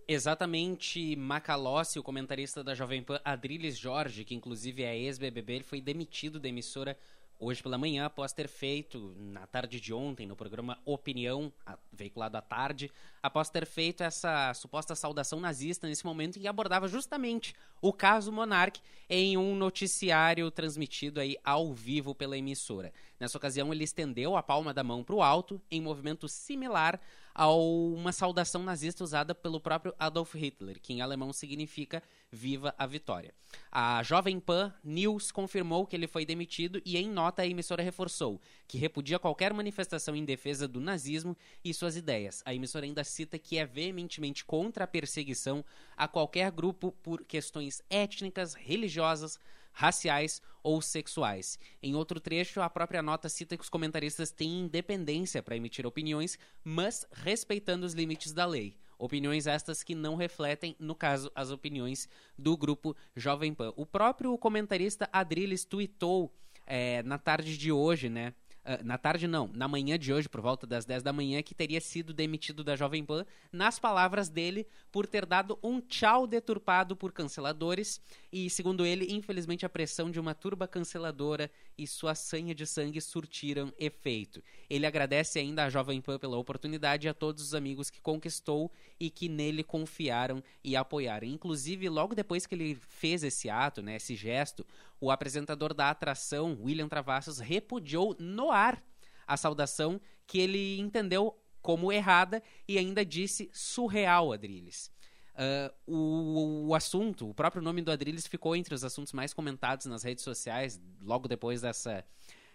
[0.10, 5.82] Exatamente, Macalossi, o comentarista da Jovem Pan, Adriles Jorge, que inclusive é ex-BBB, ele foi
[5.82, 6.98] demitido da emissora
[7.40, 11.52] hoje pela manhã, após ter feito, na tarde de ontem, no programa Opinião,
[11.92, 17.54] veiculado à tarde, após ter feito essa suposta saudação nazista nesse momento que abordava justamente
[17.82, 18.80] o caso Monark
[19.10, 22.92] em um noticiário transmitido aí ao vivo pela emissora.
[23.20, 27.00] Nessa ocasião, ele estendeu a palma da mão para o alto, em movimento similar
[27.38, 32.88] a uma saudação nazista usada pelo próprio Adolf Hitler, que em alemão significa Viva a
[32.88, 33.32] Vitória.
[33.72, 38.42] A Jovem Pan News confirmou que ele foi demitido e, em nota, a emissora reforçou
[38.68, 42.42] que repudia qualquer manifestação em defesa do nazismo e suas ideias.
[42.44, 45.64] A emissora ainda cita que é veementemente contra a perseguição
[45.96, 49.40] a qualquer grupo por questões étnicas, religiosas,
[49.78, 51.60] raciais ou sexuais.
[51.84, 56.38] Em outro trecho, a própria nota cita que os comentaristas têm independência para emitir opiniões,
[56.64, 58.76] mas respeitando os limites da lei.
[58.98, 63.72] Opiniões estas que não refletem, no caso, as opiniões do grupo Jovem Pan.
[63.76, 66.34] O próprio comentarista Adriles tweetou
[66.66, 68.34] é, na tarde de hoje, né?
[68.68, 71.56] Uh, na tarde não, na manhã de hoje, por volta das 10 da manhã, que
[71.56, 76.94] teria sido demitido da Jovem Pan, nas palavras dele, por ter dado um tchau deturpado
[76.94, 78.02] por canceladores.
[78.30, 83.00] E, segundo ele, infelizmente a pressão de uma turba canceladora e sua sanha de sangue
[83.00, 84.44] surtiram efeito.
[84.70, 88.72] Ele agradece ainda à Jovem Pan pela oportunidade e a todos os amigos que conquistou
[89.00, 91.28] e que nele confiaram e apoiaram.
[91.28, 94.66] Inclusive, logo depois que ele fez esse ato, né, esse gesto,
[95.00, 98.84] o apresentador da atração, William Travassos, repudiou no ar
[99.28, 104.90] a saudação que ele entendeu como errada e ainda disse surreal, Adriles.
[105.38, 109.86] Uh, o, o, assunto, o próprio nome do Adriles ficou entre os assuntos mais comentados
[109.86, 112.04] nas redes sociais logo depois dessa,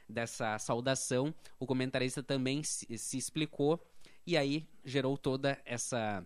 [0.09, 1.33] dessa saudação.
[1.61, 3.81] O comentarista também se, se explicou
[4.27, 6.25] e aí gerou toda essa,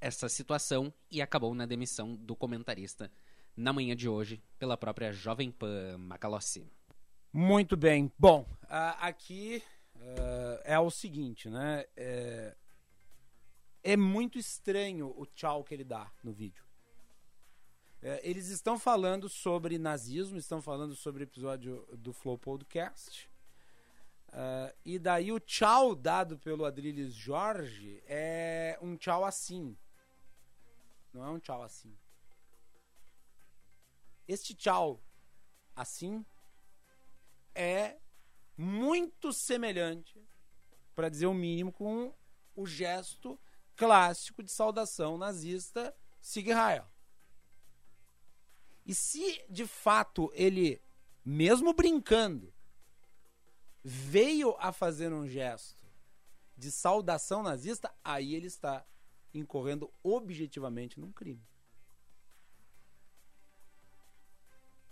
[0.00, 3.08] essa situação e acabou na demissão do comentarista
[3.56, 6.66] na manhã de hoje pela própria Jovem Pan Macalossi.
[7.32, 8.10] Muito bem.
[8.18, 9.62] Bom, aqui
[9.94, 11.84] uh, é o seguinte, né?
[11.96, 12.56] É,
[13.92, 16.62] é, muito estranho o tchau que ele dá no vídeo.
[18.02, 23.30] É, eles estão falando sobre nazismo, estão falando sobre o episódio do Flow Podcast.
[24.28, 29.74] Uh, e daí o tchau dado pelo Adriles Jorge é um tchau assim.
[31.10, 31.96] Não é um tchau assim.
[34.28, 35.02] Este tchau
[35.74, 36.26] assim
[37.54, 37.96] é
[38.54, 40.22] muito semelhante
[40.94, 42.14] para dizer o mínimo, com
[42.54, 43.40] o gesto
[43.78, 46.84] clássico de saudação nazista Sieg Heil.
[48.84, 50.82] E se de fato ele,
[51.24, 52.52] mesmo brincando,
[53.84, 55.86] veio a fazer um gesto
[56.56, 58.84] de saudação nazista, aí ele está
[59.32, 61.46] incorrendo objetivamente num crime.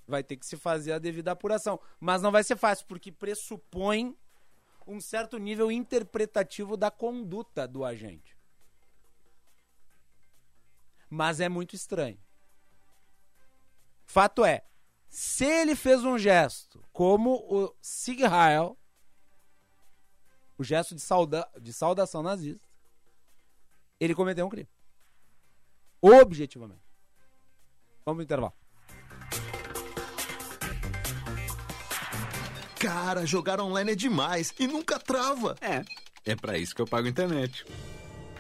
[0.07, 1.81] Vai ter que se fazer a devida apuração.
[1.99, 4.17] Mas não vai ser fácil, porque pressupõe
[4.87, 8.36] um certo nível interpretativo da conduta do agente.
[11.09, 12.19] Mas é muito estranho.
[14.05, 14.65] Fato é,
[15.09, 18.77] se ele fez um gesto como o Sieg Heil,
[20.59, 22.65] o gesto de, sauda de saudação nazista,
[23.99, 24.69] ele cometeu um crime.
[26.01, 26.83] Objetivamente.
[28.05, 28.53] Vamos pro intervalo.
[32.79, 35.57] Cara, jogar online é demais e nunca trava.
[35.61, 35.83] É,
[36.31, 37.65] é para isso que eu pago internet.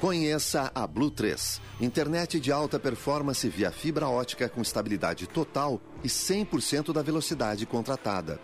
[0.00, 6.06] Conheça a Blue 3, internet de alta performance via fibra ótica com estabilidade total e
[6.06, 8.38] 100% da velocidade contratada.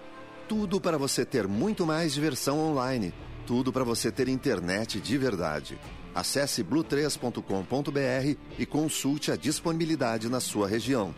[0.49, 3.13] Tudo para você ter muito mais diversão online.
[3.47, 5.79] Tudo para você ter internet de verdade.
[6.15, 11.15] Acesse blue3.com.br e consulte a disponibilidade na sua região.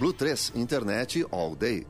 [0.00, 1.86] Blue 3 Internet All Day.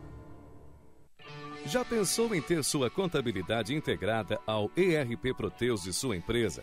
[1.65, 6.63] Já pensou em ter sua contabilidade integrada ao ERP Proteus de sua empresa?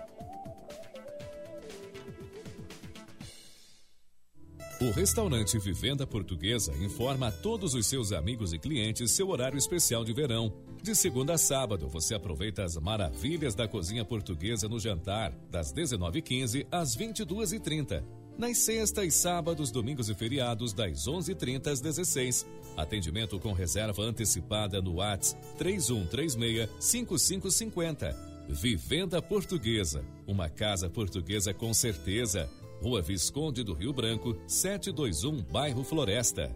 [4.81, 10.03] O restaurante Vivenda Portuguesa informa a todos os seus amigos e clientes seu horário especial
[10.03, 10.51] de verão.
[10.81, 16.65] De segunda a sábado, você aproveita as maravilhas da cozinha portuguesa no jantar, das 19h15
[16.71, 18.03] às 22h30.
[18.39, 24.95] Nas sextas, sábados, domingos e feriados, das 11h30 às 16 Atendimento com reserva antecipada no
[24.95, 28.15] WhatsApp 3136-5550.
[28.49, 30.03] Vivenda Portuguesa.
[30.25, 32.49] Uma casa portuguesa com certeza.
[32.81, 36.55] Rua Visconde do Rio Branco, 721, bairro Floresta.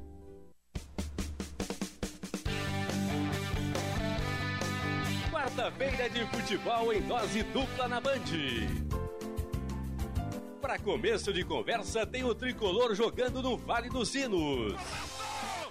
[5.31, 8.23] Quarta-feira de futebol em dose dupla na Band.
[10.59, 14.73] Para começo de conversa, tem o tricolor jogando no Vale dos Sinos.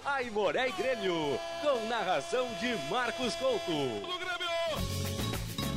[0.05, 3.71] Aimoré e Grêmio, com narração de Marcos Couto.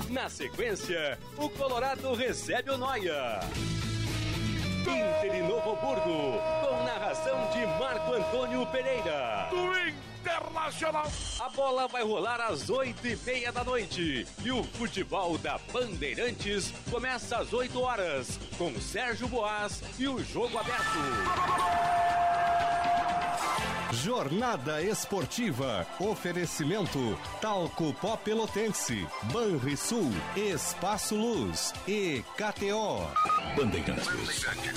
[0.08, 3.40] Na sequência, o Colorado recebe o Noia.
[4.88, 9.48] Inter e Novo Hamburgo, com narração de Marco Antônio Pereira.
[9.50, 9.68] Do
[10.20, 11.06] Internacional.
[11.40, 14.26] A bola vai rolar às oito e meia da noite.
[14.44, 20.58] E o futebol da Bandeirantes começa às 8 horas, com Sérgio Boas e o jogo
[20.58, 20.98] aberto.
[23.92, 25.86] Jornada Esportiva.
[25.98, 33.06] Oferecimento Talco Pó Pelotense, Banrisul, Espaço Luz e KTO.
[33.56, 34.06] Bandeirantes.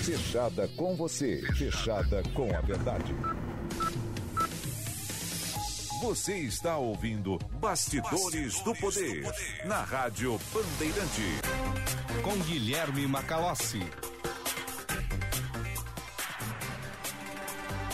[0.06, 1.42] Fechada com você.
[1.56, 3.14] Fechada com a verdade.
[6.02, 9.24] Você está ouvindo Bastidores, do, poder,
[9.66, 11.42] na Rádio Bandeirante.
[12.24, 13.86] Com Guilherme Macalossi.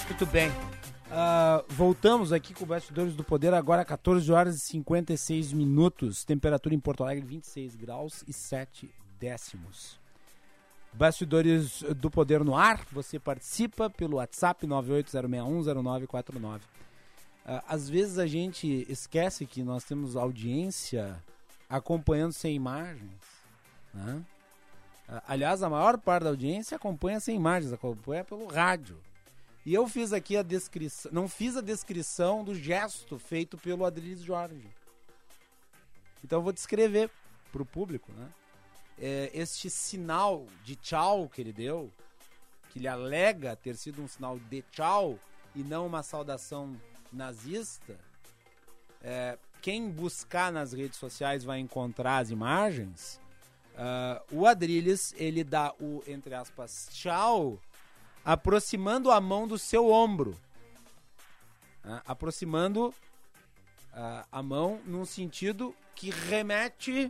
[0.07, 0.76] Muito bem.
[1.07, 6.25] Uh, voltamos aqui com Bastidores do Poder, agora 14 horas e 56 minutos.
[6.25, 9.97] Temperatura em Porto Alegre 26 graus e 7 décimos.
[10.91, 16.57] Bastidores do Poder no ar, você participa pelo WhatsApp 980610949.
[16.57, 16.61] Uh,
[17.69, 21.23] às vezes a gente esquece que nós temos audiência
[21.69, 23.21] acompanhando sem imagens.
[23.93, 24.21] Né?
[25.07, 28.97] Uh, aliás, a maior parte da audiência acompanha sem imagens, acompanha pelo rádio.
[29.67, 34.23] E eu fiz aqui a descrição, não fiz a descrição do gesto feito pelo Adriles
[34.23, 34.65] Jorge.
[36.23, 37.11] Então eu vou descrever
[37.51, 38.29] para o público, né?
[38.97, 41.91] É, este sinal de tchau que ele deu,
[42.69, 45.19] que ele alega ter sido um sinal de tchau
[45.53, 46.73] e não uma saudação
[47.11, 47.99] nazista,
[49.03, 53.19] é, quem buscar nas redes sociais vai encontrar as imagens.
[53.73, 57.59] Uh, o Adrilles ele dá o entre aspas tchau,
[58.27, 60.37] aproximando a mão do seu ombro,
[61.85, 67.09] uh, aproximando uh, a mão num sentido que remete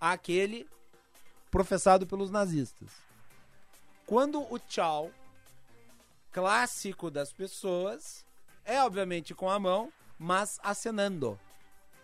[0.00, 0.66] àquele
[1.50, 2.88] professado pelos nazistas.
[4.06, 5.12] Quando o tchau
[6.32, 8.24] clássico das pessoas
[8.64, 11.38] é obviamente com a mão, mas acenando.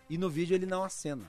[0.07, 1.27] E no vídeo ele não acena.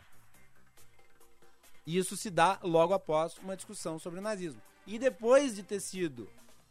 [1.87, 4.61] E isso se dá logo após uma discussão sobre o nazismo.
[4.89, 6.27] E depois de ter sido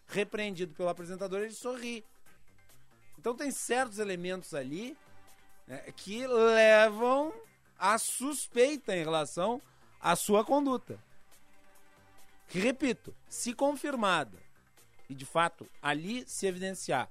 [0.07, 2.03] repreendido pelo apresentador, ele sorri.
[3.20, 4.97] Então tem certos elementos ali
[5.68, 7.32] né, que levam
[7.78, 9.61] a suspeita em relação
[10.01, 10.97] à sua conduta.
[12.47, 14.39] Repito, se confirmada
[15.07, 17.07] e de fato ali se evidenciar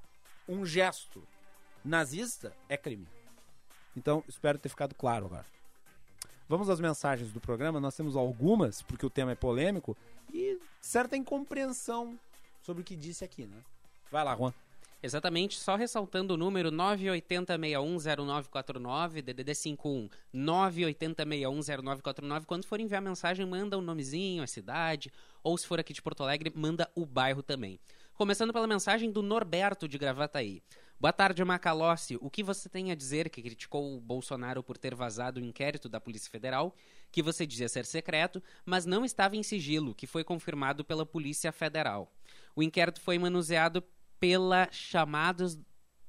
[0.49, 1.23] um gesto
[1.85, 3.07] nazista é crime.
[3.97, 5.47] Então, espero ter ficado claro agora.
[6.49, 7.79] Vamos às mensagens do programa.
[7.79, 9.97] Nós temos algumas, porque o tema é polêmico,
[10.33, 12.19] e certa incompreensão
[12.63, 13.59] sobre o que disse aqui, né?
[14.11, 14.53] Vai lá, Juan.
[15.03, 22.45] Exatamente, só ressaltando o número 980610949, DDD 51 980610949.
[22.47, 25.13] Quando for enviar mensagem, manda o um nomezinho, a cidade,
[25.45, 27.79] ou se for aqui de Porto Alegre, manda o bairro também.
[28.15, 30.63] Começando pela mensagem do Norberto de Gravataí.
[30.99, 32.17] Boa tarde, Macalossi.
[32.23, 35.91] O que você tem a dizer que criticou o Bolsonaro por ter vazado o inquérito
[35.91, 36.75] da Polícia Federal,
[37.11, 41.53] que você dizia ser secreto, mas não estava em sigilo, que foi confirmado pela Polícia
[41.53, 42.13] Federal?
[42.55, 43.83] O inquérito foi manuseado
[44.19, 45.59] pela chamados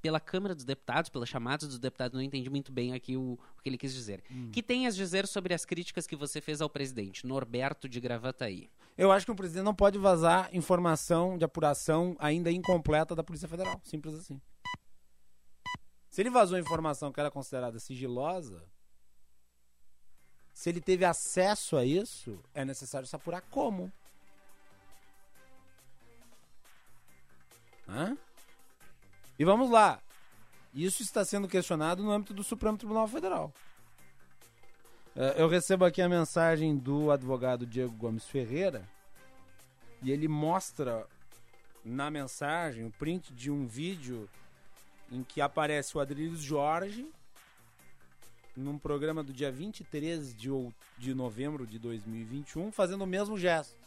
[0.02, 3.62] pela Câmara dos Deputados, pelas chamadas dos deputados, não entendi muito bem aqui o, o
[3.62, 4.24] que ele quis dizer.
[4.32, 4.50] Hum.
[4.52, 8.70] Que tem a dizer sobre as críticas que você fez ao presidente, Norberto de Gravataí?
[8.98, 13.48] Eu acho que o presidente não pode vazar informação de apuração ainda incompleta da Polícia
[13.48, 13.80] Federal.
[13.84, 14.40] Simples assim.
[16.10, 18.64] Se ele vazou informação que era considerada sigilosa,
[20.58, 23.94] se ele teve acesso a isso, é necessário se apurar como.
[27.88, 28.18] Hã?
[29.38, 30.02] E vamos lá.
[30.74, 33.54] Isso está sendo questionado no âmbito do Supremo Tribunal Federal.
[35.16, 38.90] É, eu recebo aqui a mensagem do advogado Diego Gomes Ferreira
[40.02, 41.06] e ele mostra
[41.86, 44.28] na mensagem o print de um vídeo
[45.12, 47.08] em que aparece o Adriles Jorge
[48.58, 50.50] num programa do dia 23 de,
[50.98, 53.78] de novembro de 2021 fazendo o mesmo gesto.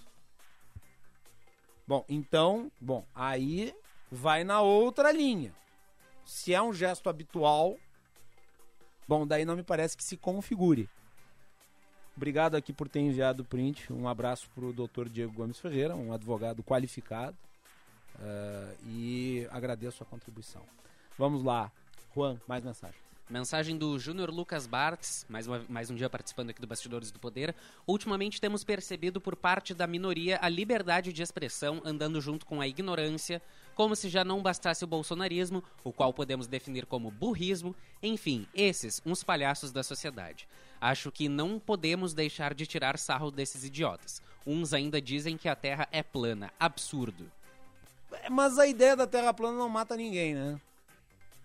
[1.87, 3.75] Bom, então, bom, aí
[4.11, 5.53] vai na outra linha.
[6.25, 7.77] Se é um gesto habitual,
[9.09, 10.89] bom, daí não me parece que se configure.
[12.16, 13.93] Obrigado aqui por ter enviado o print.
[13.93, 17.37] Um abraço para o doutor Diego Gomes Ferreira, um advogado qualificado.
[18.16, 20.62] Uh, e agradeço a contribuição.
[21.18, 21.73] Vamos lá.
[22.14, 23.10] Juan, mais mensagem.
[23.31, 27.20] Mensagem do Júnior Lucas Bartz, mais, uma, mais um dia participando aqui do Bastidores do
[27.20, 27.55] Poder.
[27.87, 32.66] Ultimamente temos percebido por parte da minoria a liberdade de expressão andando junto com a
[32.66, 33.41] ignorância,
[33.76, 37.72] como se já não bastasse o bolsonarismo, o qual podemos definir como burrismo,
[38.03, 40.49] enfim, esses, uns palhaços da sociedade.
[40.81, 44.20] Acho que não podemos deixar de tirar sarro desses idiotas.
[44.45, 46.53] Uns ainda dizem que a Terra é plana.
[46.59, 47.31] Absurdo.
[48.28, 50.61] Mas a ideia da Terra plana não mata ninguém, né?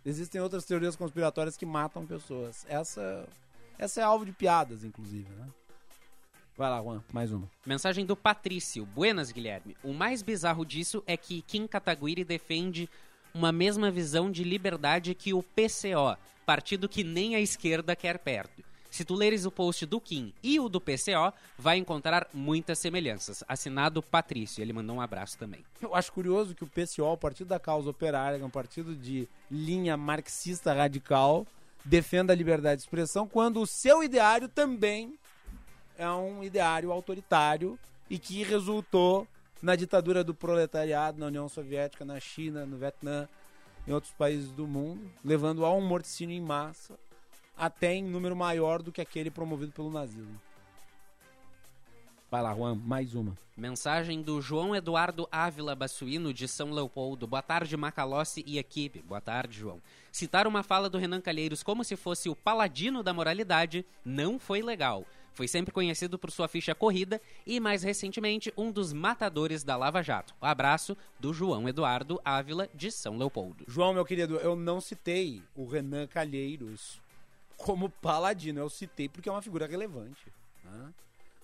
[0.05, 2.65] Existem outras teorias conspiratórias que matam pessoas.
[2.69, 3.27] Essa,
[3.79, 5.47] essa é alvo de piadas, inclusive, né?
[6.57, 7.49] Vai lá, Juan, mais uma.
[7.65, 8.85] Mensagem do Patrício.
[8.85, 9.75] Buenas, Guilherme.
[9.83, 12.87] O mais bizarro disso é que Kim Kataguiri defende
[13.33, 18.63] uma mesma visão de liberdade que o PCO, partido que nem a esquerda quer perto.
[18.95, 23.43] Se tu leres o post do Kim e o do PCO, vai encontrar muitas semelhanças.
[23.45, 25.65] Assinado Patrício, ele mandou um abraço também.
[25.81, 29.27] Eu acho curioso que o PCO, o Partido da Causa Operária, é um partido de
[29.51, 31.45] linha marxista radical,
[31.83, 35.19] defenda a liberdade de expressão, quando o seu ideário também
[35.97, 37.77] é um ideário autoritário
[38.09, 39.27] e que resultou
[39.61, 43.27] na ditadura do proletariado na União Soviética, na China, no Vietnã,
[43.85, 46.97] em outros países do mundo, levando a um morticínio em massa,
[47.57, 50.39] até em número maior do que aquele promovido pelo nazismo.
[52.29, 53.37] Vai lá, Juan, mais uma.
[53.55, 57.25] Mensagem do João Eduardo Ávila Bassuino, de São Leopoldo.
[57.25, 59.01] Boa tarde, Macalossi e equipe.
[59.01, 59.81] Boa tarde, João.
[60.11, 64.61] Citar uma fala do Renan Calheiros como se fosse o paladino da moralidade não foi
[64.61, 65.05] legal.
[65.33, 70.01] Foi sempre conhecido por sua ficha corrida e, mais recentemente, um dos matadores da Lava
[70.01, 70.33] Jato.
[70.41, 73.65] O abraço do João Eduardo Ávila, de São Leopoldo.
[73.67, 77.04] João, meu querido, eu não citei o Renan Calheiros
[77.57, 78.59] como paladino.
[78.59, 80.31] Eu citei porque é uma figura relevante.
[80.63, 80.93] Né?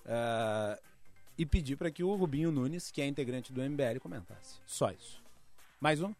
[0.05, 0.81] Uh,
[1.37, 4.59] e pedi para que o Rubinho Nunes, que é integrante do MBL, comentasse.
[4.65, 5.21] Só isso.
[5.79, 6.13] Mais um?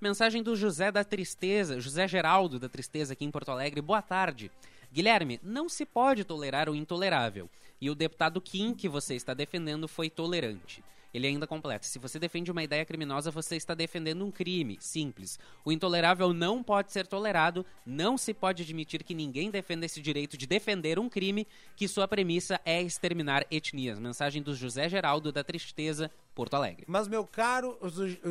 [0.00, 3.80] Mensagem do José da Tristeza, José Geraldo da Tristeza aqui em Porto Alegre.
[3.80, 4.50] Boa tarde.
[4.92, 7.48] Guilherme, não se pode tolerar o intolerável.
[7.80, 10.84] E o deputado Kim, que você está defendendo, foi tolerante.
[11.12, 14.78] Ele ainda completa: se você defende uma ideia criminosa, você está defendendo um crime.
[14.80, 15.38] Simples.
[15.64, 20.36] O intolerável não pode ser tolerado, não se pode admitir que ninguém defenda esse direito
[20.36, 21.46] de defender um crime,
[21.76, 23.98] que sua premissa é exterminar etnias.
[23.98, 26.84] Mensagem do José Geraldo da Tristeza, Porto Alegre.
[26.86, 27.78] Mas, meu caro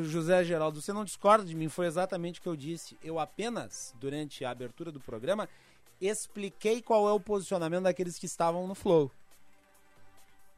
[0.03, 2.97] José Geraldo, você não discorda de mim, foi exatamente o que eu disse.
[3.03, 5.47] Eu apenas, durante a abertura do programa,
[5.99, 9.11] expliquei qual é o posicionamento daqueles que estavam no Flow.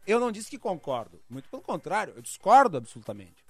[0.06, 3.44] Eu não disse que concordo, muito pelo contrário, eu discordo absolutamente.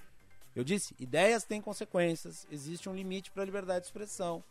[0.55, 4.43] Eu disse, ideias têm consequências, existe um limite para a liberdade de expressão.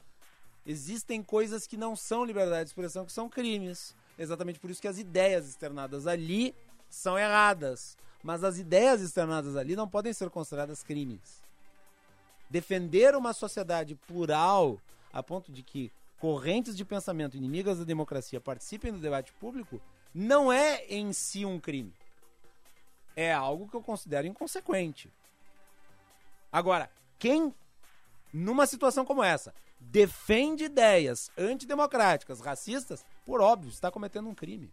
[0.67, 3.95] Existem coisas que não são liberdade de expressão, que são crimes.
[4.19, 6.55] Exatamente por isso que as ideias externadas ali
[6.89, 7.97] são erradas.
[8.23, 11.41] Mas as ideias externadas ali não podem ser consideradas crimes.
[12.51, 14.81] Defender uma sociedade plural
[15.13, 19.81] a ponto de que correntes de pensamento inimigas da democracia participem do debate público
[20.15, 21.93] não é em si um crime.
[23.15, 25.13] É algo que eu considero inconsequente.
[26.51, 27.55] Agora, quem,
[28.33, 34.71] numa situação como essa, defende ideias antidemocráticas, racistas, por óbvio, está cometendo um crime.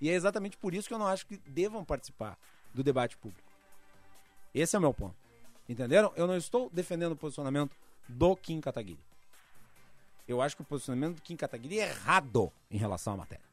[0.00, 2.38] E é exatamente por isso que eu não acho que devam participar
[2.74, 3.48] do debate público.
[4.54, 5.16] Esse é o meu ponto.
[5.68, 6.12] Entenderam?
[6.16, 7.74] Eu não estou defendendo o posicionamento
[8.08, 9.00] do Kim Kataguiri.
[10.28, 13.44] Eu acho que o posicionamento do Kim Kataguiri é errado em relação à matéria.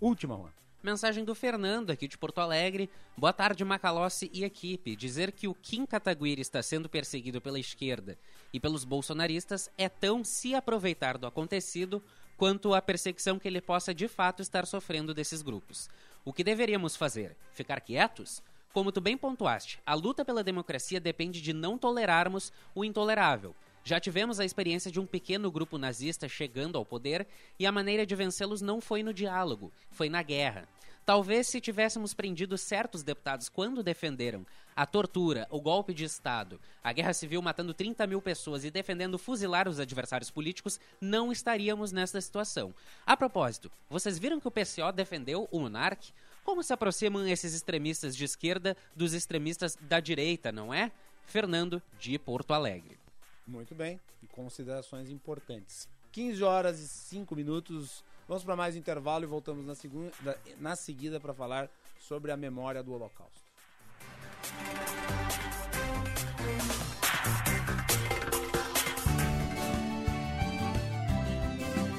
[0.00, 0.50] Última, Juan.
[0.82, 2.88] Mensagem do Fernando, aqui de Porto Alegre.
[3.16, 4.94] Boa tarde, Macalossi e equipe.
[4.94, 8.16] Dizer que o Kim Kataguiri está sendo perseguido pela esquerda
[8.52, 12.02] e pelos bolsonaristas é tão se aproveitar do acontecido
[12.36, 15.88] quanto a perseguição que ele possa de fato estar sofrendo desses grupos.
[16.24, 17.36] O que deveríamos fazer?
[17.52, 18.42] Ficar quietos?
[18.72, 23.56] Como tu bem pontuaste, a luta pela democracia depende de não tolerarmos o intolerável
[23.86, 27.24] já tivemos a experiência de um pequeno grupo nazista chegando ao poder
[27.56, 30.68] e a maneira de vencê-los não foi no diálogo, foi na guerra.
[31.04, 36.92] Talvez se tivéssemos prendido certos deputados quando defenderam a tortura, o golpe de Estado, a
[36.92, 42.20] guerra civil matando 30 mil pessoas e defendendo fuzilar os adversários políticos, não estaríamos nessa
[42.20, 42.74] situação.
[43.06, 46.12] A propósito, vocês viram que o PCO defendeu o monarque?
[46.42, 50.90] Como se aproximam esses extremistas de esquerda dos extremistas da direita, não é?
[51.24, 53.05] Fernando, de Porto Alegre.
[53.46, 54.00] Muito bem.
[54.32, 55.88] Considerações importantes.
[56.12, 58.04] 15 horas e 5 minutos.
[58.26, 60.12] Vamos para mais intervalo e voltamos na, segunda,
[60.58, 63.45] na seguida para falar sobre a memória do Holocausto.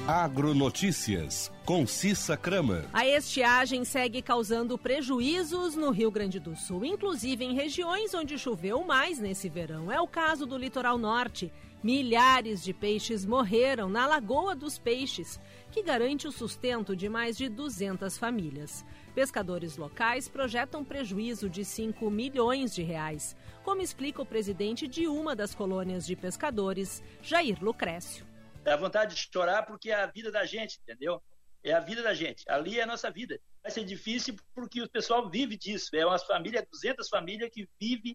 [0.08, 2.86] Agronotícias, com Cissa Kramer.
[2.94, 8.82] A estiagem segue causando prejuízos no Rio Grande do Sul, inclusive em regiões onde choveu
[8.84, 9.92] mais nesse verão.
[9.92, 11.52] É o caso do litoral norte.
[11.82, 15.38] Milhares de peixes morreram na Lagoa dos Peixes,
[15.70, 18.86] que garante o sustento de mais de 200 famílias.
[19.14, 25.36] Pescadores locais projetam prejuízo de 5 milhões de reais, como explica o presidente de uma
[25.36, 28.27] das colônias de pescadores, Jair Lucrécio.
[28.68, 31.22] Dá vontade de chorar porque é a vida da gente, entendeu?
[31.64, 32.44] É a vida da gente.
[32.50, 33.40] Ali é a nossa vida.
[33.62, 35.88] Vai ser difícil porque o pessoal vive disso.
[35.96, 38.14] É umas famílias, 200 famílias que vivem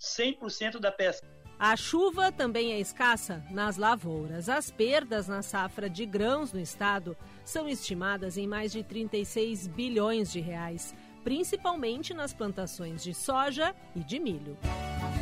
[0.00, 1.24] 100% da pesca.
[1.56, 4.48] A chuva também é escassa nas lavouras.
[4.48, 10.32] As perdas na safra de grãos no estado são estimadas em mais de 36 bilhões
[10.32, 10.92] de reais,
[11.22, 14.56] principalmente nas plantações de soja e de milho.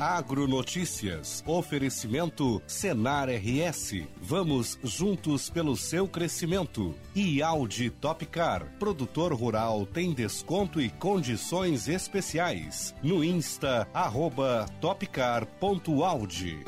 [0.01, 1.45] Agronotícias.
[1.47, 4.07] Oferecimento Senar RS.
[4.21, 6.95] Vamos juntos pelo seu crescimento.
[7.15, 8.65] E Audi Topcar.
[8.79, 12.95] Produtor rural tem desconto e condições especiais.
[13.03, 16.65] No Insta, arroba topcar.audi.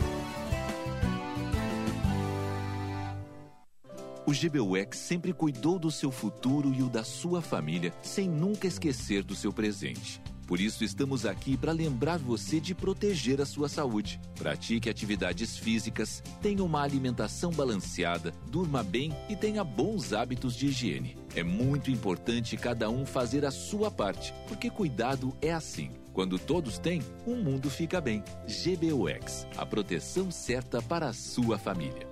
[4.24, 9.24] O GBUX sempre cuidou do seu futuro e o da sua família, sem nunca esquecer
[9.24, 10.22] do seu presente.
[10.46, 14.20] Por isso, estamos aqui para lembrar você de proteger a sua saúde.
[14.36, 21.16] Pratique atividades físicas, tenha uma alimentação balanceada, durma bem e tenha bons hábitos de higiene.
[21.34, 25.90] É muito importante cada um fazer a sua parte, porque cuidado é assim.
[26.12, 28.22] Quando todos têm, o mundo fica bem.
[28.46, 32.11] GBUX a proteção certa para a sua família.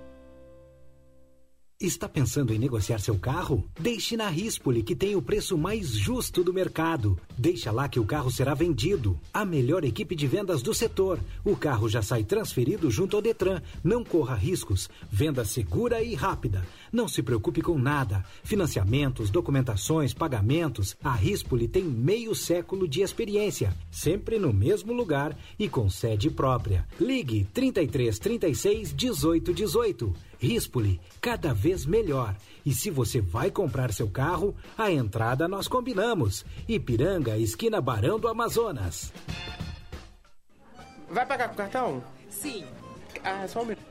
[1.81, 3.67] Está pensando em negociar seu carro?
[3.79, 7.19] Deixe na Rispoli, que tem o preço mais justo do mercado.
[7.35, 9.19] Deixa lá que o carro será vendido.
[9.33, 11.19] A melhor equipe de vendas do setor.
[11.43, 13.63] O carro já sai transferido junto ao Detran.
[13.83, 14.91] Não corra riscos.
[15.11, 16.63] Venda segura e rápida.
[16.91, 18.25] Não se preocupe com nada.
[18.43, 20.97] Financiamentos, documentações, pagamentos.
[21.01, 23.73] A Rispoli tem meio século de experiência.
[23.89, 26.85] Sempre no mesmo lugar e com sede própria.
[26.99, 30.13] Ligue 33 36 18 18.
[30.37, 32.35] Rispoli, cada vez melhor.
[32.65, 36.43] E se você vai comprar seu carro, a entrada nós combinamos.
[36.67, 39.13] Ipiranga, esquina Barão do Amazonas.
[41.09, 42.03] Vai pagar com cartão?
[42.29, 42.65] Sim.
[43.23, 43.90] Ah, só um minuto.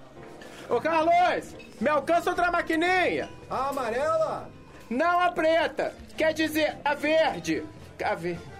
[0.70, 3.28] Ô Carlos, me alcança outra maquininha.
[3.50, 4.48] A amarela?
[4.88, 5.94] Não a preta.
[6.16, 7.64] Quer dizer, a verde.
[8.04, 8.50] A verde.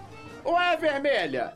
[0.44, 1.52] Ou é a vermelha?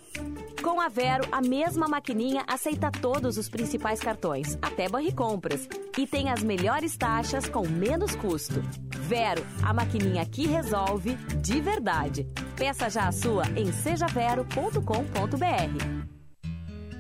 [0.62, 5.68] Com a Vero, a mesma maquininha aceita todos os principais cartões, até Banricompras.
[5.98, 8.62] E tem as melhores taxas com menos custo.
[8.90, 12.26] Vero, a maquininha que resolve de verdade.
[12.56, 16.13] Peça já a sua em sejavero.com.br.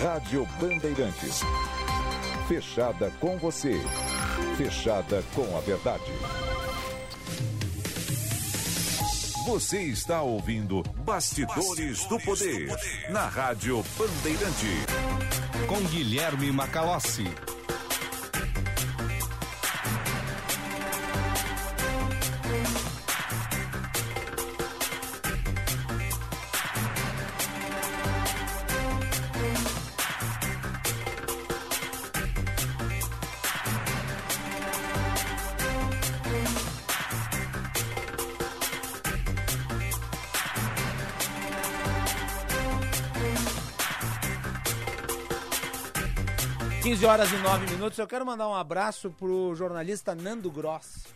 [0.00, 1.40] Rádio Bandeirantes.
[2.46, 3.80] Fechada com você.
[4.56, 6.04] Fechada com a verdade.
[9.44, 12.68] Você está ouvindo Bastidores, do, Poder,
[13.10, 14.86] na Rádio Bandeirante.
[15.66, 17.26] Com Guilherme Macalossi.
[47.04, 47.98] Horas e 9 minutos.
[47.98, 51.06] Eu quero mandar um abraço pro jornalista Nando Gross,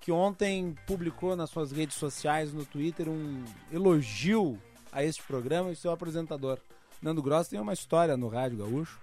[0.00, 4.60] que ontem publicou nas suas redes sociais, no Twitter, um elogio
[4.92, 6.58] a este programa e seu apresentador.
[7.00, 9.00] Nando Gross tem uma história no Rádio Gaúcho,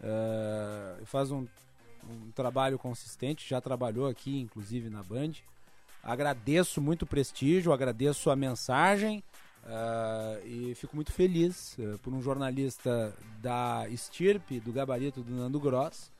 [0.00, 1.46] uh, faz um,
[2.08, 5.32] um trabalho consistente, já trabalhou aqui, inclusive, na Band.
[6.02, 9.24] Agradeço muito o prestígio, agradeço a mensagem
[9.64, 15.60] Uh, e fico muito feliz uh, por um jornalista da estirpe, do gabarito do Nando
[15.60, 16.10] Gross,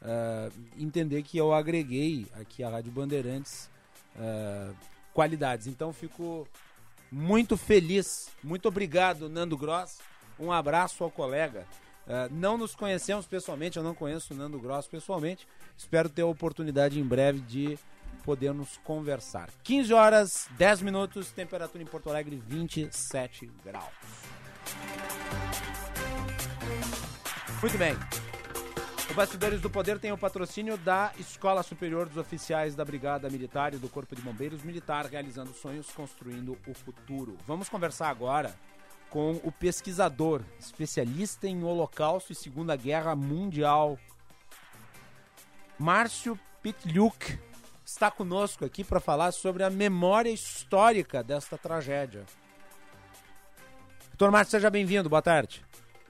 [0.00, 3.70] uh, entender que eu agreguei aqui à Rádio Bandeirantes
[5.14, 5.66] qualidades.
[5.66, 6.46] Então fico
[7.10, 8.28] muito feliz.
[8.42, 9.98] Muito obrigado, Nando Gross.
[10.38, 11.66] Um abraço ao colega.
[12.30, 15.48] não nos conhecemos pessoalmente, eu não conheço o Nando Gross pessoalmente.
[15.78, 17.78] Espero ter a oportunidade em breve de
[18.22, 19.50] podemos conversar.
[19.62, 23.92] 15 horas, 10 minutos, temperatura em Porto Alegre 27 graus.
[27.60, 27.96] Muito bem.
[29.10, 33.74] O Bastidores do Poder tem o patrocínio da Escola Superior dos Oficiais da Brigada Militar
[33.74, 37.36] e do Corpo de Bombeiros Militar, realizando sonhos, construindo o futuro.
[37.46, 38.54] Vamos conversar agora
[39.10, 43.98] com o pesquisador, especialista em Holocausto e Segunda Guerra Mundial,
[45.78, 47.38] Márcio Pitliuk
[47.92, 52.24] está conosco aqui para falar sobre a memória histórica desta tragédia.
[54.08, 55.64] Doutor Márcio, seja bem-vindo, boa tarde.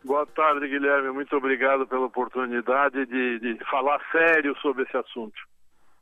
[0.05, 1.11] Boa tarde, Guilherme.
[1.11, 5.35] Muito obrigado pela oportunidade de, de falar sério sobre esse assunto.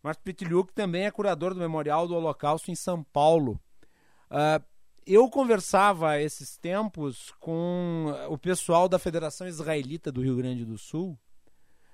[0.02, 3.60] Márcio Pitiliuk também é curador do Memorial do Holocausto em São Paulo.
[4.30, 4.64] Uh,
[5.06, 11.18] eu conversava esses tempos com o pessoal da Federação Israelita do Rio Grande do Sul.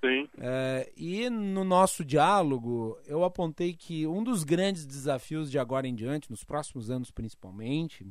[0.07, 0.29] Sim.
[0.37, 5.93] É, e no nosso diálogo, eu apontei que um dos grandes desafios de agora em
[5.93, 8.05] diante, nos próximos anos principalmente,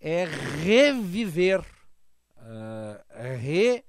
[0.00, 0.24] é
[0.62, 1.60] reviver,
[2.38, 3.84] uh, re,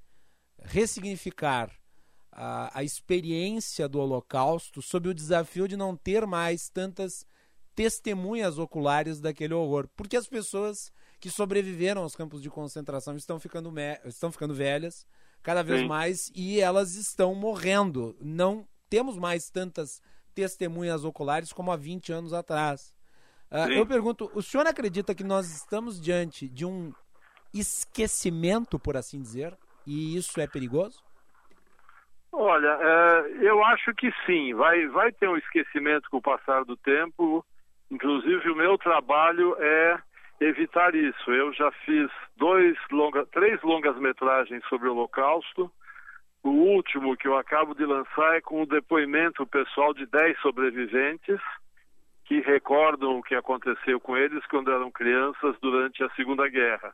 [0.60, 1.72] ressignificar
[2.32, 7.26] a, a experiência do Holocausto sob o desafio de não ter mais tantas
[7.76, 9.88] testemunhas oculares daquele horror.
[9.96, 13.74] Porque as pessoas que sobreviveram aos campos de concentração estão ficando,
[14.06, 15.06] estão ficando velhas
[15.44, 15.88] cada vez Sim.
[15.88, 18.16] mais e elas estão morrendo.
[18.22, 20.02] Não temos mais tantas
[20.34, 22.94] testemunhas oculares como há 20 anos atrás.
[23.52, 26.94] Uh, eu pergunto, o senhor acredita que nós estamos diante de um
[27.54, 31.02] esquecimento, por assim dizer, e isso é perigoso?
[32.32, 34.54] Olha, é, eu acho que sim.
[34.54, 37.44] Vai, vai ter um esquecimento com o passar do tempo.
[37.90, 39.98] Inclusive, o meu trabalho é
[40.40, 41.32] evitar isso.
[41.32, 45.72] Eu já fiz dois longa, três longas metragens sobre o Holocausto.
[46.44, 51.40] O último que eu acabo de lançar é com o depoimento pessoal de dez sobreviventes
[52.26, 56.94] que recordam o que aconteceu com eles quando eram crianças durante a Segunda Guerra.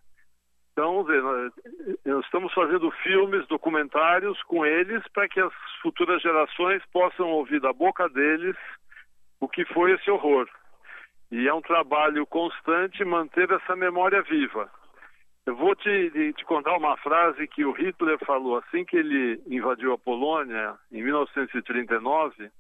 [0.72, 1.06] Então,
[2.06, 7.72] nós estamos fazendo filmes, documentários com eles para que as futuras gerações possam ouvir da
[7.72, 8.56] boca deles
[9.40, 10.48] o que foi esse horror.
[11.34, 14.70] E é um trabalho constante manter essa memória viva.
[15.48, 19.94] Eu vou te, te contar uma frase que o Hitler falou assim que ele invadiu
[19.94, 22.52] a Polônia, em 1939.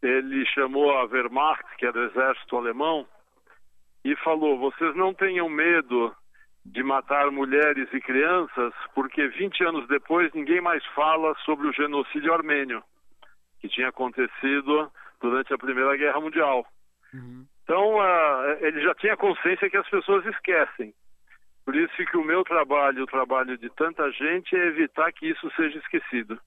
[0.00, 3.04] Ele chamou a Wehrmacht, que era o exército alemão,
[4.04, 6.14] e falou: Vocês não tenham medo
[6.64, 12.32] de matar mulheres e crianças, porque 20 anos depois ninguém mais fala sobre o genocídio
[12.32, 12.80] armênio,
[13.58, 14.88] que tinha acontecido
[15.20, 16.64] durante a Primeira Guerra Mundial.
[17.12, 17.44] Uhum.
[17.62, 20.94] Então, uh, ele já tinha consciência que as pessoas esquecem.
[21.64, 25.50] Por isso que o meu trabalho, o trabalho de tanta gente, é evitar que isso
[25.54, 26.38] seja esquecido.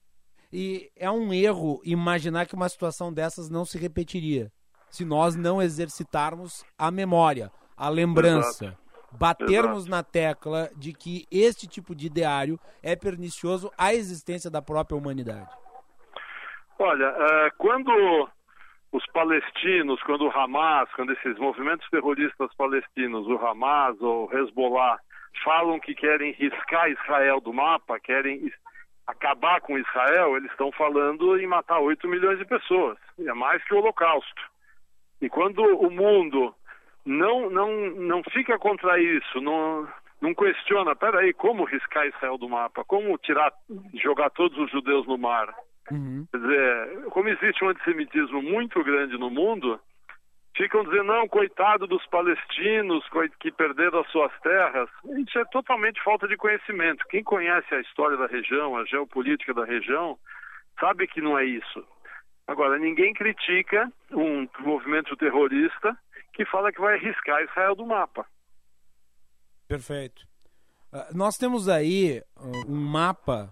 [0.52, 4.50] E é um erro imaginar que uma situação dessas não se repetiria
[4.90, 8.66] se nós não exercitarmos a memória, a lembrança.
[8.66, 8.86] Exato
[9.18, 9.90] batermos Exato.
[9.90, 15.48] na tecla de que este tipo de ideário é pernicioso à existência da própria humanidade?
[16.78, 18.28] Olha, uh, quando
[18.92, 24.98] os palestinos, quando o Hamas, quando esses movimentos terroristas palestinos, o Hamas ou o Hezbollah,
[25.44, 28.50] falam que querem riscar Israel do mapa, querem
[29.06, 32.98] acabar com Israel, eles estão falando em matar 8 milhões de pessoas.
[33.18, 34.42] É mais que o Holocausto.
[35.20, 36.54] E quando o mundo
[37.04, 39.88] não, não, não fica contra isso, não,
[40.20, 42.84] não questiona, peraí, como riscar Israel do mapa?
[42.84, 43.52] Como tirar,
[43.94, 45.54] jogar todos os judeus no mar?
[45.90, 46.26] Uhum.
[46.30, 49.80] Quer dizer, como existe um antissemitismo muito grande no mundo,
[50.56, 53.04] ficam dizendo, não, coitado dos palestinos
[53.38, 54.88] que perderam as suas terras.
[55.18, 57.06] Isso é totalmente falta de conhecimento.
[57.08, 60.18] Quem conhece a história da região, a geopolítica da região,
[60.80, 61.84] sabe que não é isso.
[62.46, 65.96] Agora, ninguém critica um movimento terrorista
[66.32, 68.24] que fala que vai arriscar Israel do mapa.
[69.66, 70.22] Perfeito.
[70.92, 73.50] Uh, nós temos aí uh, um mapa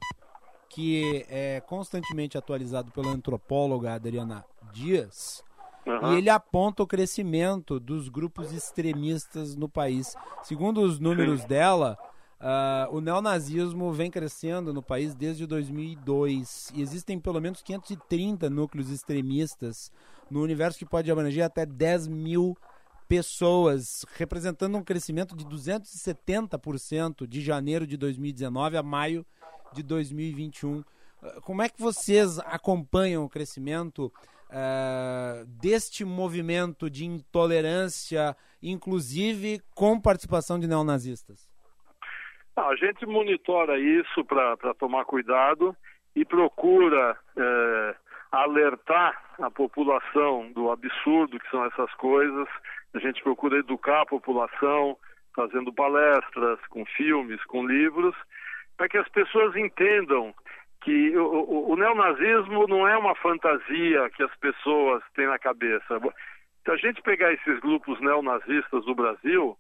[0.75, 5.45] que é constantemente atualizado pela antropóloga Adriana Dias.
[5.87, 6.15] Uhum.
[6.15, 10.17] E ele aponta o crescimento dos grupos extremistas no país.
[10.43, 11.47] Segundo os números Sim.
[11.47, 11.97] dela,
[12.41, 16.73] uh, o neonazismo vem crescendo no país desde 2002.
[16.75, 19.93] E existem pelo menos 530 núcleos extremistas
[20.29, 22.57] no universo que pode abranger até 10 mil
[23.07, 29.44] pessoas, representando um crescimento de 270% de janeiro de 2019 a maio de
[29.83, 30.85] 2021.
[31.23, 34.13] Ah, como é que vocês acompanham o crescimento
[34.51, 41.53] uh, deste movimento de intolerância, inclusive com participação de neonazistas?
[42.57, 45.77] a gente monitora isso para tomar cuidado
[46.15, 47.97] e procura eh,
[48.31, 52.49] alertar a população do absurdo que são essas coisas.
[52.95, 54.97] A gente procura educar a população,
[55.35, 58.15] fazendo palestras, com filmes, com livros,
[58.77, 60.35] para que as pessoas entendam
[60.83, 65.99] que o, o, o, neonazismo não é uma fantasia que as pessoas têm na cabeça.
[66.65, 69.57] Se a gente pegar esses grupos neonazistas do Brasil,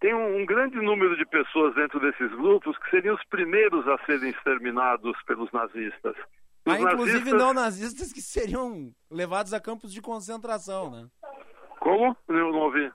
[0.00, 3.98] tem um, um, grande número de pessoas dentro desses grupos que seriam os primeiros a
[4.04, 6.16] serem exterminados pelos nazistas.
[6.66, 7.40] Há ah, inclusive nazistas...
[7.40, 11.06] não nazistas que seriam levados a campos de concentração, né?
[11.78, 12.16] Como?
[12.28, 12.92] Eu não ouvi.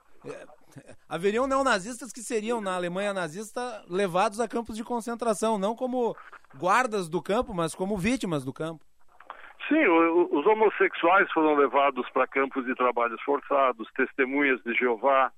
[1.08, 6.16] Haveriam neonazistas que seriam, na Alemanha nazista, levados a campos de concentração, não como
[6.56, 8.84] guardas do campo, mas como vítimas do campo.
[9.68, 15.32] Sim, os homossexuais foram levados para campos de trabalhos forçados, testemunhas de Jeová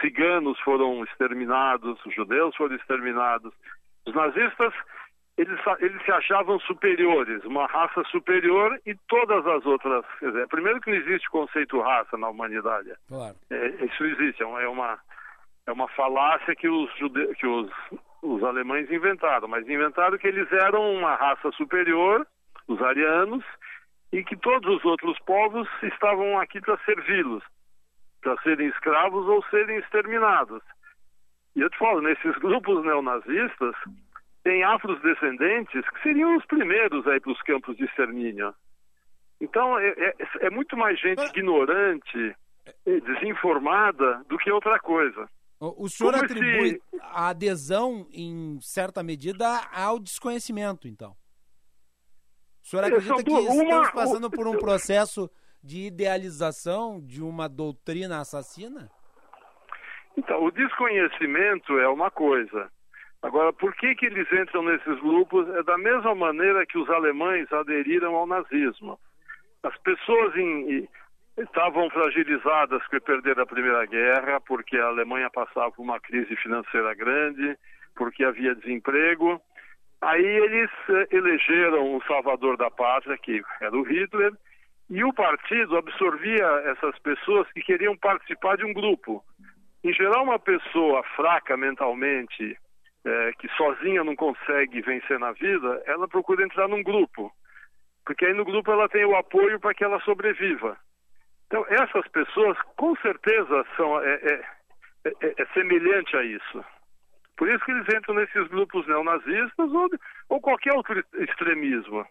[0.00, 3.52] ciganos foram exterminados, os judeus foram exterminados.
[4.06, 4.72] Os nazistas,
[5.38, 10.04] eles, eles se achavam superiores, uma raça superior e todas as outras.
[10.18, 12.92] Quer dizer, primeiro que não existe conceito raça na humanidade.
[13.08, 13.34] Claro.
[13.50, 14.98] É, isso existe, é uma, é uma,
[15.66, 17.34] é uma falácia que os, jude...
[17.36, 17.70] que os,
[18.22, 22.26] os alemães inventaram, mas inventaram que eles eram uma raça superior,
[22.68, 23.44] os arianos,
[24.12, 27.42] e que todos os outros povos estavam aqui para servi-los,
[28.20, 30.62] para serem escravos ou serem exterminados.
[31.56, 33.74] E eu te falo, nesses grupos neonazistas,
[34.42, 38.54] tem afrodescendentes que seriam os primeiros aí para os campos de extermínio.
[39.40, 40.14] Então, é, é,
[40.46, 42.34] é muito mais gente ignorante,
[42.86, 45.28] desinformada, do que outra coisa.
[45.60, 51.12] O, senhor Como atribui esse- a adesão, em certa medida, ao desconhecimento, então.
[52.64, 55.30] O senhor acredita que uma- estamos passando por um processo
[55.62, 58.90] de idealização de uma doutrina assassina?
[60.16, 62.68] Então, o desconhecimento é uma coisa.
[63.22, 65.48] Agora, por que, que eles entram nesses grupos?
[65.54, 68.98] É da mesma maneira que os alemães aderiram ao nazismo.
[69.62, 70.88] As pessoas em-
[71.38, 76.94] estavam fragilizadas por perder a Primeira Guerra, porque a Alemanha passava por uma crise financeira
[76.94, 77.56] grande,
[77.94, 79.40] porque havia desemprego.
[80.00, 84.32] Aí eles eh, elegeram o salvador da pátria, que era o Hitler,
[84.90, 89.24] e o partido absorvia essas pessoas que queriam participar de um grupo.
[89.84, 92.56] Em geral, uma pessoa fraca mentalmente,
[93.04, 97.32] eh, que sozinha não consegue vencer na vida, ela procura entrar num grupo.
[98.04, 100.76] Porque aí no grupo ela tem o apoio para que ela sobreviva.
[101.46, 104.44] Então, essas pessoas, com certeza, são, é, é-
[105.04, 106.64] é- é semelhante a isso.
[107.36, 109.88] Por isso que eles entram nesses grupos neonazistas ou,
[110.28, 112.06] ou qualquer outro extremismo.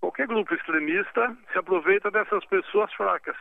[0.00, 3.36] Qualquer grupo extremista se aproveita dessas pessoas fracas.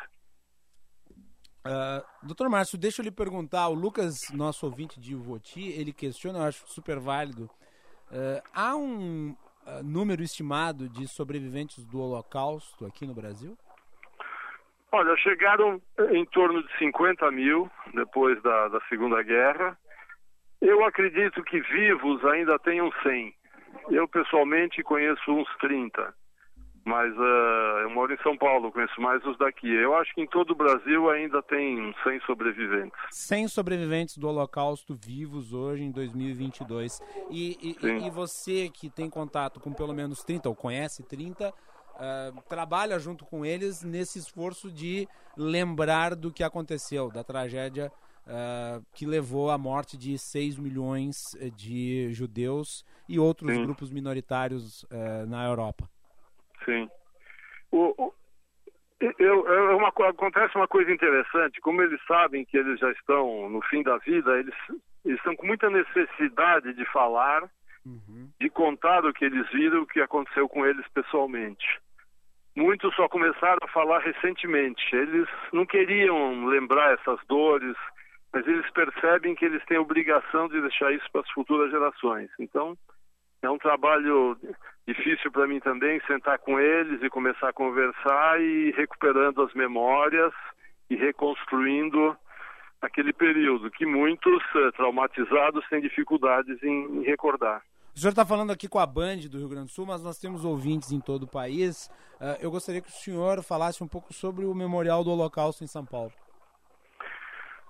[1.63, 3.67] Ah, doutor Márcio, deixa eu lhe perguntar.
[3.67, 7.49] O Lucas, nosso ouvinte de Ivoti, ele questiona, eu acho super válido.
[8.11, 9.35] Ah, há um
[9.65, 13.57] ah, número estimado de sobreviventes do Holocausto aqui no Brasil?
[14.91, 15.81] Olha, chegaram
[16.11, 19.77] em torno de 50 mil depois da, da Segunda Guerra.
[20.59, 23.33] Eu acredito que vivos ainda tenham 100.
[23.89, 26.13] Eu, pessoalmente, conheço uns 30.
[26.83, 29.69] Mas ah, eu moro em São Paulo, conheço mais os daqui.
[29.69, 32.99] Eu acho que em todo o Brasil ainda tem uns 100 sobreviventes.
[33.11, 36.99] 100 sobreviventes do Holocausto vivos hoje em 2022.
[37.29, 41.53] E, e- e você que tem contato com pelo menos 30, ou conhece 30,
[41.99, 47.91] ah, trabalha junto com eles nesse esforço de lembrar do que aconteceu, da tragédia
[48.25, 53.63] ah, que levou à morte de 6 milhões eh, de judeus e outros Sim.
[53.63, 55.89] grupos minoritários eh, na Europa.
[56.65, 56.89] Sim.
[57.71, 58.13] O, o-
[59.17, 63.49] eu, é uma, co- acontece uma coisa interessante, como eles sabem que eles já estão
[63.49, 64.53] no fim da vida, eles,
[65.03, 67.49] eles estão com muita necessidade de falar,
[68.39, 71.65] de contar o que eles viram, o que aconteceu com eles pessoalmente.
[72.55, 74.83] Muitos só começaram a falar recentemente.
[74.95, 77.75] Eles não queriam lembrar essas dores,
[78.31, 82.29] mas eles percebem que eles têm obrigação de deixar isso para as futuras gerações.
[82.39, 82.77] Então,
[83.41, 84.37] é um trabalho
[84.87, 90.33] difícil para mim também sentar com eles e começar a conversar e recuperando as memórias
[90.89, 92.15] e reconstruindo
[92.81, 97.61] aquele período que muitos eh, traumatizados têm dificuldades em, recordar.
[97.95, 100.17] O senhor está falando aqui com a Band do Rio Grande do Sul, mas nós
[100.17, 101.89] temos ouvintes em todo o país.
[102.19, 105.67] Ah, eu gostaria que o senhor falasse um pouco sobre o Memorial do Holocausto em
[105.67, 106.11] São Paulo.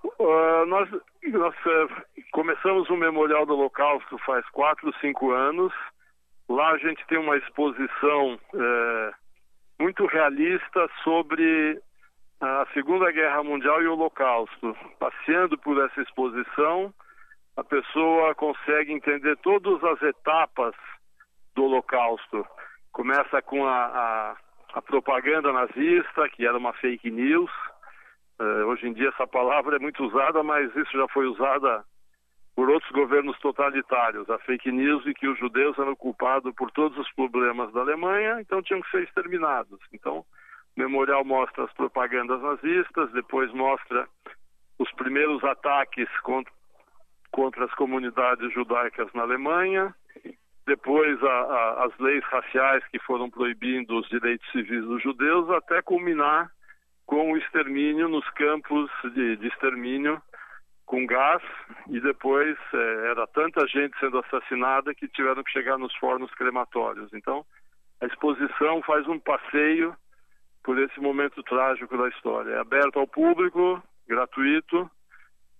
[0.04, 0.88] Uh, nós
[1.30, 2.02] nós uh,
[2.32, 5.72] começamos o Memorial do Holocausto faz quatro, cinco anos.
[6.48, 9.14] Lá a gente tem uma exposição uh,
[9.78, 11.80] muito realista sobre
[12.40, 14.76] a Segunda Guerra Mundial e o Holocausto.
[14.98, 16.92] Passeando por essa exposição,
[17.56, 20.74] a pessoa consegue entender todas as etapas
[21.54, 22.44] do Holocausto.
[22.90, 24.36] Começa com a, a,
[24.74, 27.50] a propaganda nazista, que era uma fake news.
[28.42, 31.84] Eh, hoje em dia essa palavra é muito usada, mas isso já foi usada
[32.56, 34.28] por outros governos totalitários.
[34.28, 38.40] A fake news de que os judeus eram culpados por todos os problemas da Alemanha,
[38.40, 39.78] então tinham que ser exterminados.
[39.92, 44.08] Então, o memorial mostra as propagandas nazistas, depois mostra
[44.76, 46.52] os primeiros ataques contra,
[47.30, 49.94] contra as comunidades judaicas na Alemanha,
[50.66, 55.80] depois a, a, as leis raciais que foram proibindo os direitos civis dos judeus, até
[55.80, 56.50] culminar
[57.12, 60.18] com o extermínio nos campos de, de extermínio
[60.86, 61.42] com gás
[61.90, 67.12] e depois eh, era tanta gente sendo assassinada que tiveram que chegar nos fornos crematórios.
[67.12, 67.44] Então,
[68.00, 69.94] a exposição faz um passeio
[70.64, 72.52] por esse momento trágico da história.
[72.52, 74.90] É aberto ao público, gratuito,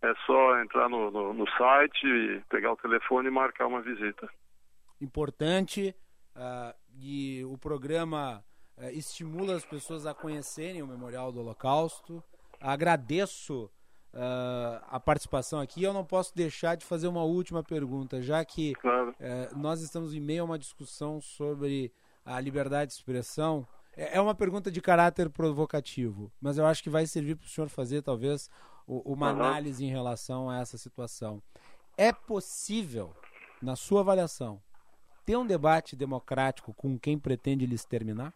[0.01, 4.27] é só entrar no, no, no site, pegar o telefone e marcar uma visita.
[5.03, 5.95] Importante
[6.35, 8.43] uh, e o programa
[8.83, 12.23] uh, estimula as pessoas a conhecerem o Memorial do Holocausto.
[12.61, 13.71] Agradeço
[14.13, 15.83] uh, a participação aqui.
[15.83, 19.15] Eu não posso deixar de fazer uma última pergunta, já que claro.
[19.57, 21.93] nós estamos em meio a uma discussão sobre
[22.25, 23.67] a liberdade de expressão.
[23.97, 27.49] É, é uma pergunta de caráter provocativo, mas eu acho que vai servir para o
[27.49, 28.49] senhor fazer, talvez,
[28.87, 29.41] uma uhum.
[29.41, 31.43] análise em relação a essa situação.
[31.97, 33.15] É possível,
[33.61, 34.61] na sua avaliação,
[35.25, 38.35] ter um debate democrático com quem pretende lhe exterminar?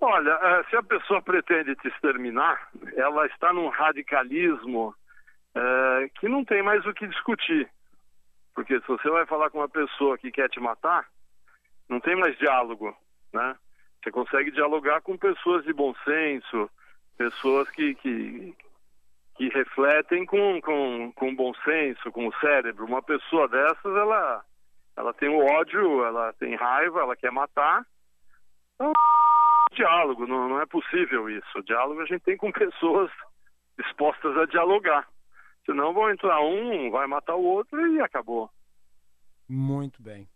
[0.00, 4.94] Olha, eh, se a pessoa pretende te exterminar, ela está num radicalismo
[5.54, 7.68] é, que não tem mais o que discutir.
[8.54, 11.06] Porque se você vai falar com uma pessoa que quer te matar,
[11.88, 12.96] não tem mais diálogo,
[13.32, 13.56] né?
[14.02, 16.70] Você consegue dialogar com pessoas de bom senso,
[17.16, 18.54] pessoas que, que,
[19.36, 22.84] que refletem com, com, com bom senso, com o cérebro.
[22.84, 24.44] Uma pessoa dessas, ela,
[24.96, 27.84] ela tem o ódio, ela tem raiva, ela quer matar.
[28.74, 28.92] Então,
[29.74, 31.58] diálogo, não, não é possível isso.
[31.58, 33.10] O diálogo a gente tem com pessoas
[33.78, 35.08] dispostas a dialogar.
[35.64, 38.50] Senão vão entrar um, vai matar o outro e acabou.
[39.48, 40.28] Muito bem.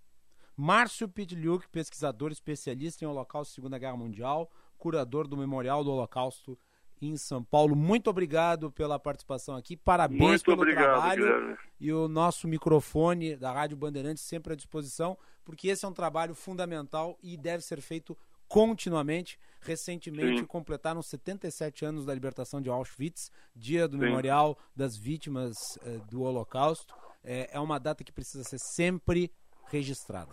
[0.56, 6.58] Márcio Pitliuk, pesquisador especialista em Holocausto e Segunda Guerra Mundial, curador do Memorial do Holocausto
[7.00, 7.74] em São Paulo.
[7.74, 9.76] Muito obrigado pela participação aqui.
[9.76, 11.24] Parabéns Muito pelo obrigado, trabalho.
[11.24, 11.56] Guilherme.
[11.80, 16.34] E o nosso microfone da Rádio Bandeirantes sempre à disposição, porque esse é um trabalho
[16.34, 18.16] fundamental e deve ser feito
[18.52, 19.38] continuamente.
[19.64, 20.46] Recentemente Sim.
[20.46, 24.02] completaram 77 anos da libertação de Auschwitz, dia do Sim.
[24.02, 26.92] Memorial das Vítimas eh, do Holocausto.
[27.24, 29.30] É, é uma data que precisa ser sempre
[29.70, 30.32] registrada.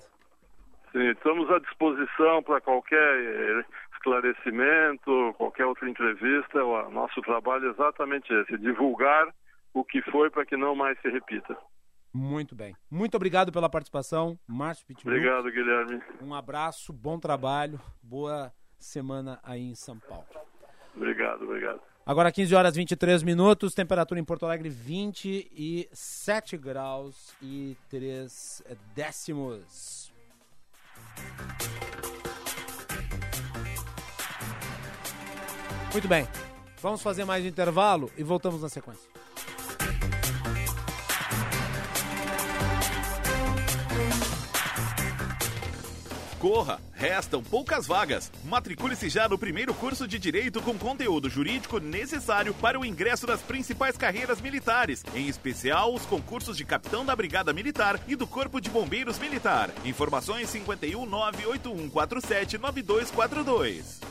[0.92, 6.66] Sim, estamos à disposição para qualquer eh, esclarecimento, qualquer outra entrevista.
[6.66, 9.28] O nosso trabalho é exatamente esse: divulgar
[9.76, 11.56] o que foi para que não mais se repita.
[12.14, 12.76] Muito bem.
[12.90, 15.14] Muito obrigado pela participação, Márcio Pitbull.
[15.14, 16.02] Obrigado, Guilherme.
[16.22, 20.26] Um abraço, bom trabalho, boa semana aí em São Paulo.
[20.96, 21.80] Obrigado, obrigado.
[22.06, 28.64] Agora 15 horas 23 minutos, temperatura em Porto Alegre 27 graus e 3
[28.96, 30.12] décimos.
[35.92, 36.28] Muito bem,
[36.82, 39.19] vamos fazer mais um intervalo e voltamos na sequência.
[46.40, 48.32] Corra, restam poucas vagas.
[48.46, 53.42] Matricule-se já no primeiro curso de Direito com conteúdo jurídico necessário para o ingresso nas
[53.42, 58.62] principais carreiras militares, em especial os concursos de Capitão da Brigada Militar e do Corpo
[58.62, 59.70] de Bombeiros Militar.
[59.84, 64.09] Informações 51 98147 9242.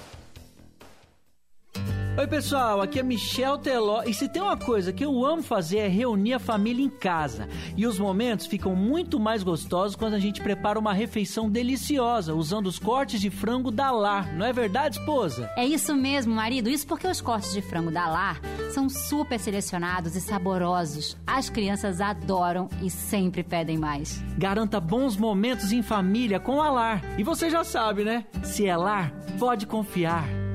[2.19, 5.79] Oi, pessoal, aqui é Michel Teló e se tem uma coisa que eu amo fazer
[5.79, 7.49] é reunir a família em casa.
[7.77, 12.67] E os momentos ficam muito mais gostosos quando a gente prepara uma refeição deliciosa usando
[12.67, 14.35] os cortes de frango da Lar.
[14.35, 15.49] Não é verdade, esposa?
[15.57, 16.69] É isso mesmo, marido.
[16.69, 18.41] Isso porque os cortes de frango da Lar
[18.73, 21.17] são super selecionados e saborosos.
[21.25, 24.21] As crianças adoram e sempre pedem mais.
[24.37, 27.01] Garanta bons momentos em família com a Lar.
[27.17, 28.27] E você já sabe, né?
[28.43, 30.48] Se é Lar, pode confiar.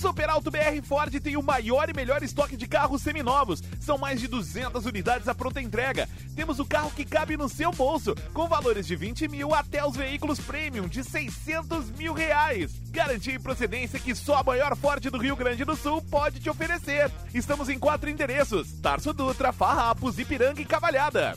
[0.00, 3.62] Super Alto BR Ford tem o maior e melhor estoque de carros seminovos.
[3.78, 6.08] São mais de 200 unidades à pronta entrega.
[6.34, 9.94] Temos o carro que cabe no seu bolso, com valores de 20 mil até os
[9.94, 12.72] veículos premium de 600 mil reais.
[12.90, 16.48] Garantia e procedência que só a maior Ford do Rio Grande do Sul pode te
[16.48, 17.12] oferecer.
[17.34, 21.34] Estamos em quatro endereços: Tarso Dutra, Farrapos, Ipiranga e Cavalhada.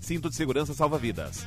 [0.00, 1.46] Cinto de segurança salva vidas.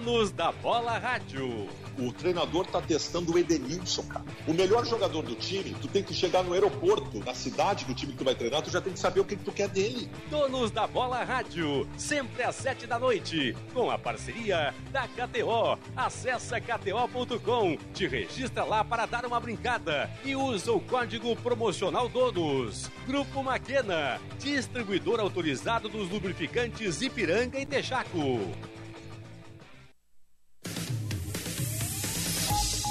[0.00, 1.68] Donos da Bola Rádio.
[1.98, 4.24] O treinador tá testando o Edenilson, cara.
[4.46, 8.12] O melhor jogador do time, tu tem que chegar no aeroporto, na cidade do time
[8.12, 10.10] que tu vai treinar, tu já tem que saber o que, que tu quer dele.
[10.30, 15.78] Donos da Bola Rádio, sempre às sete da noite, com a parceria da KTO.
[15.94, 22.90] Acesse kto.com, te registra lá para dar uma brincada e usa o código promocional Donos.
[23.06, 28.40] Grupo Maquena, distribuidor autorizado dos lubrificantes Ipiranga e Texaco.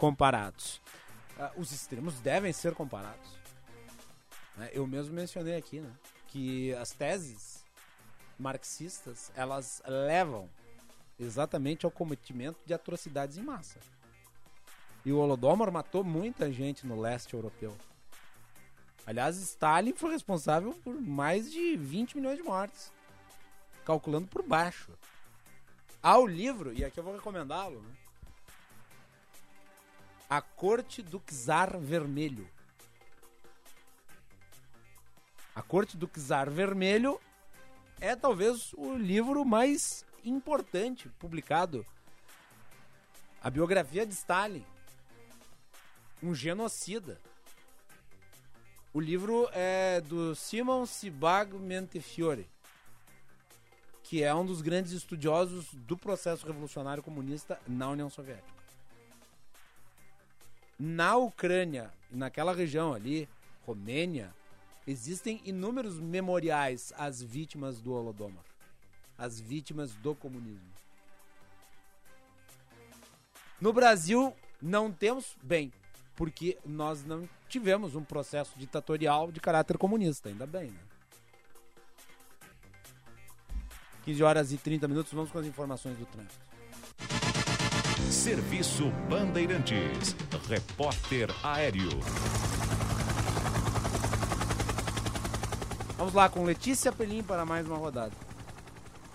[0.03, 0.83] comparados.
[1.39, 3.39] Ah, os extremos devem ser comparados.
[4.57, 4.69] Né?
[4.73, 5.93] Eu mesmo mencionei aqui né,
[6.27, 7.65] que as teses
[8.37, 10.51] marxistas elas levam
[11.21, 13.79] exatamente ao cometimento de atrocidades em massa.
[15.05, 17.73] E o Holodomor matou muita gente no leste europeu.
[19.07, 22.93] Aliás, Stalin foi responsável por mais de 20 milhões de mortes,
[23.85, 24.91] calculando por baixo.
[26.03, 28.02] Há o livro, e aqui eu vou recomendá-lo, né?
[30.35, 32.49] A Corte do Czar Vermelho.
[35.55, 37.21] A Corte do Czar Vermelho
[38.01, 41.85] é talvez o livro mais importante publicado.
[43.43, 44.65] A biografia de Stalin.
[46.23, 47.21] Um genocida.
[48.95, 52.49] O livro é do Simon Sebag Montefiore,
[54.03, 58.62] que é um dos grandes estudiosos do processo revolucionário comunista na União Soviética.
[60.85, 63.29] Na Ucrânia, naquela região ali,
[63.65, 64.35] Romênia,
[64.85, 68.43] existem inúmeros memoriais às vítimas do Holodomor,
[69.17, 70.73] às vítimas do comunismo.
[73.61, 75.73] No Brasil, não temos, bem,
[76.17, 80.81] porque nós não tivemos um processo ditatorial de caráter comunista, ainda bem, né?
[84.05, 86.52] 15 horas e 30 minutos, vamos com as informações do trânsito.
[88.13, 90.15] Serviço Bandeirantes.
[90.47, 91.89] Repórter Aéreo.
[95.97, 98.13] Vamos lá com Letícia Pelim para mais uma rodada.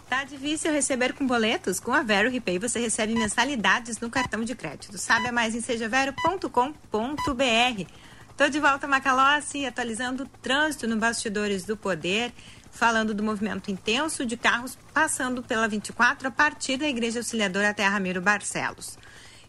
[0.09, 1.79] Tá difícil receber com boletos?
[1.79, 4.97] Com a Vero Repay você recebe mensalidades no cartão de crédito.
[4.97, 7.91] Sabe mais em sejavero.com.br.
[8.35, 12.33] Tô de volta, Macalossi, atualizando o trânsito no Bastidores do Poder,
[12.77, 17.85] falando do movimento intenso de carros passando pela 24 a partir da Igreja Auxiliadora até
[17.85, 18.97] Ramiro Barcelos.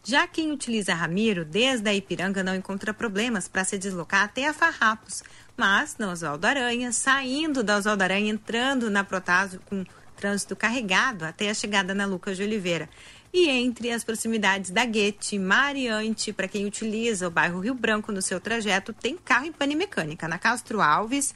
[0.02, 4.54] Já quem utiliza Ramiro desde a Ipiranga não encontra problemas para se deslocar até a
[4.54, 5.22] Farrapos,
[5.54, 9.84] mas na Oswaldo Aranha, saindo da Oswaldo Aranha, entrando na Protásio com
[10.16, 12.88] trânsito carregado até a chegada na Lucas de Oliveira.
[13.32, 18.22] E entre as proximidades da Guete, Mariante, para quem utiliza o bairro Rio Branco no
[18.22, 20.26] seu trajeto, tem carro em pane mecânica.
[20.26, 21.34] Na Castro Alves,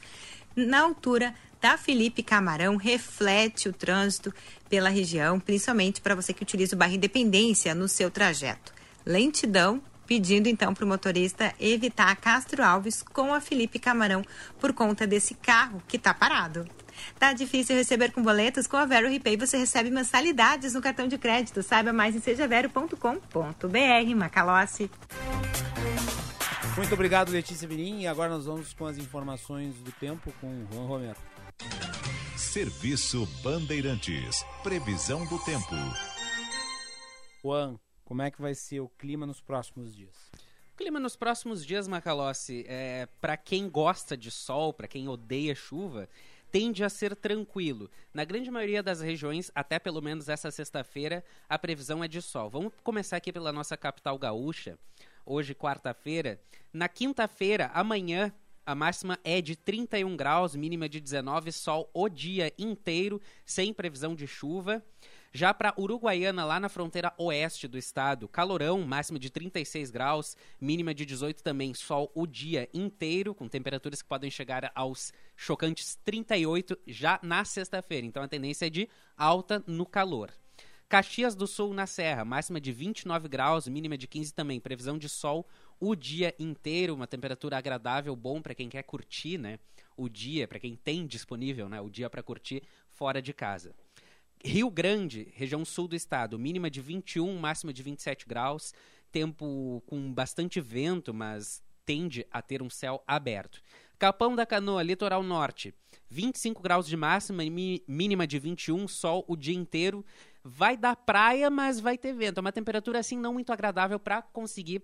[0.55, 4.33] na altura da Felipe Camarão, reflete o trânsito
[4.69, 8.73] pela região, principalmente para você que utiliza o bairro Independência no seu trajeto.
[9.05, 14.25] Lentidão pedindo então para o motorista evitar a Castro Alves com a Felipe Camarão
[14.59, 16.67] por conta desse carro que está parado.
[17.17, 18.67] Tá difícil receber com boletos?
[18.67, 21.63] Com a Vero Repay você recebe mensalidades no cartão de crédito.
[21.63, 24.15] Saiba mais em sejavero.com.br.
[24.17, 24.91] Macalossi.
[26.75, 28.01] Muito obrigado, Letícia Virim.
[28.01, 31.32] E agora nós vamos com as informações do tempo com o Juan Romero.
[32.37, 34.43] Serviço Bandeirantes.
[34.61, 35.75] Previsão do tempo.
[37.41, 40.15] Juan, como é que vai ser o clima nos próximos dias?
[40.73, 45.55] O clima nos próximos dias, Macalossi, é, para quem gosta de sol, para quem odeia
[45.55, 46.09] chuva,
[46.51, 47.89] tende a ser tranquilo.
[48.13, 52.49] Na grande maioria das regiões, até pelo menos essa sexta-feira, a previsão é de sol.
[52.49, 54.77] Vamos começar aqui pela nossa capital gaúcha.
[55.25, 56.39] Hoje, quarta-feira.
[56.71, 58.31] Na quinta-feira, amanhã,
[58.65, 64.15] a máxima é de 31 graus, mínima de 19, sol o dia inteiro, sem previsão
[64.15, 64.83] de chuva.
[65.35, 70.93] Já para Uruguaiana, lá na fronteira oeste do estado, calorão, máxima de 36 graus, mínima
[70.93, 76.77] de 18 também, sol o dia inteiro, com temperaturas que podem chegar aos chocantes 38
[76.85, 78.05] já na sexta-feira.
[78.05, 78.87] Então a tendência é de
[79.17, 80.31] alta no calor.
[80.87, 84.59] Caxias do Sul na Serra, máxima de 29 graus, mínima de 15 também.
[84.59, 85.47] Previsão de sol
[85.85, 89.59] o dia inteiro, uma temperatura agradável, bom para quem quer curtir, né?
[89.97, 91.81] O dia, para quem tem disponível, né?
[91.81, 93.75] O dia para curtir fora de casa.
[94.41, 98.73] Rio Grande, região sul do estado, mínima de 21, máxima de 27 graus,
[99.11, 103.61] tempo com bastante vento, mas tende a ter um céu aberto.
[103.99, 105.73] Capão da Canoa, litoral norte,
[106.09, 107.43] 25 graus de máxima,
[107.85, 110.05] mínima de 21, sol o dia inteiro.
[110.45, 112.37] Vai dar praia, mas vai ter vento.
[112.37, 114.81] É uma temperatura assim não muito agradável para conseguir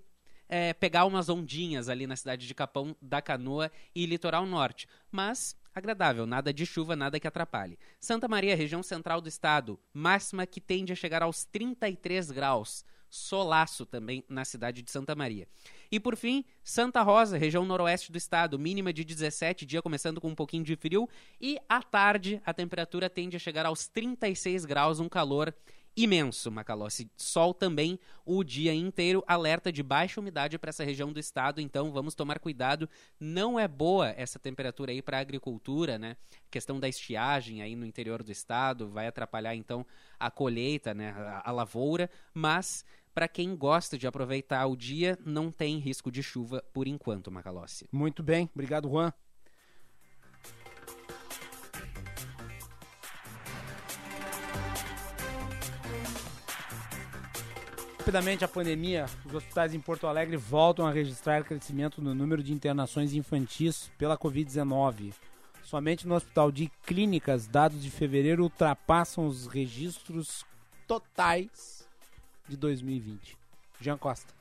[0.49, 4.87] é, pegar umas ondinhas ali na cidade de Capão da Canoa e litoral norte.
[5.11, 7.77] Mas agradável, nada de chuva, nada que atrapalhe.
[7.99, 12.83] Santa Maria, região central do estado, máxima que tende a chegar aos 33 graus.
[13.09, 15.47] Solaço também na cidade de Santa Maria.
[15.91, 20.29] E por fim, Santa Rosa, região noroeste do estado, mínima de 17, dia começando com
[20.29, 21.09] um pouquinho de frio.
[21.41, 25.51] E à tarde, a temperatura tende a chegar aos 36 graus, um calor
[26.03, 27.09] imenso, Macalossi.
[27.17, 31.91] Sol também o dia inteiro, alerta de baixa umidade para essa região do estado, então
[31.91, 32.89] vamos tomar cuidado.
[33.19, 36.15] Não é boa essa temperatura aí para a agricultura, né?
[36.49, 39.85] Questão da estiagem aí no interior do estado, vai atrapalhar então
[40.19, 41.11] a colheita, né?
[41.11, 46.23] A, a lavoura, mas para quem gosta de aproveitar o dia, não tem risco de
[46.23, 47.87] chuva por enquanto, Macalossi.
[47.91, 49.11] Muito bem, obrigado, Juan.
[58.09, 62.51] Rapidamente a pandemia, os hospitais em Porto Alegre voltam a registrar crescimento no número de
[62.51, 65.13] internações infantis pela Covid-19.
[65.61, 70.43] Somente no Hospital de Clínicas, dados de fevereiro ultrapassam os registros
[70.87, 71.87] totais
[72.47, 73.37] de 2020.
[73.79, 74.38] Jean Costa.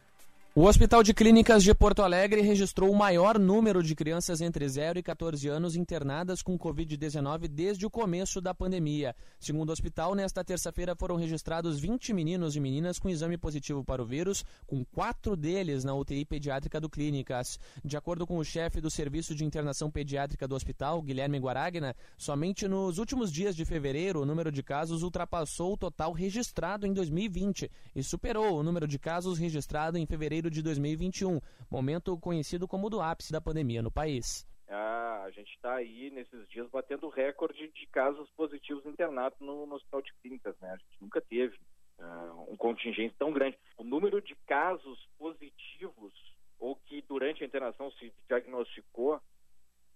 [0.58, 4.98] O Hospital de Clínicas de Porto Alegre registrou o maior número de crianças entre 0
[4.98, 9.14] e 14 anos internadas com Covid-19 desde o começo da pandemia.
[9.38, 14.02] Segundo o hospital, nesta terça-feira foram registrados 20 meninos e meninas com exame positivo para
[14.02, 17.56] o vírus, com quatro deles na UTI pediátrica do Clínicas.
[17.84, 22.66] De acordo com o chefe do Serviço de Internação Pediátrica do hospital, Guilherme Guaragna, somente
[22.66, 27.70] nos últimos dias de fevereiro o número de casos ultrapassou o total registrado em 2020
[27.94, 33.00] e superou o número de casos registrado em fevereiro de 2021, momento conhecido como do
[33.00, 34.46] ápice da pandemia no país.
[34.68, 39.76] Ah, a gente está aí nesses dias batendo recorde de casos positivos internados no, no
[39.76, 40.70] Hospital de Clínicas, né?
[40.70, 41.56] A gente nunca teve
[41.98, 43.58] uh, um contingente tão grande.
[43.76, 46.12] O número de casos positivos
[46.58, 49.20] ou que durante a internação se diagnosticou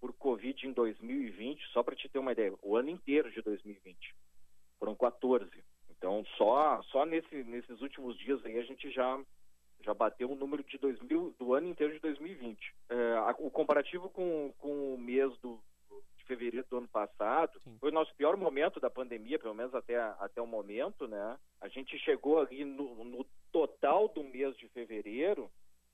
[0.00, 4.14] por Covid em 2020, só para te ter uma ideia, o ano inteiro de 2020
[4.78, 5.48] foram 14.
[5.90, 9.20] Então, só só nesse, nesses últimos dias aí a gente já
[9.82, 12.74] já bateu o número de 2000, do ano inteiro de 2020.
[12.88, 15.58] É, a, o comparativo com, com o mês do,
[16.16, 17.76] de fevereiro do ano passado Sim.
[17.80, 21.38] foi o nosso pior momento da pandemia, pelo menos até, até o momento, né?
[21.60, 25.50] A gente chegou ali no, no total do mês de fevereiro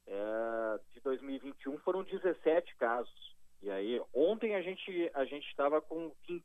[0.06, 3.36] é, de 2021 foram 17 casos.
[3.62, 6.44] E aí, ontem a gente a gente estava com 20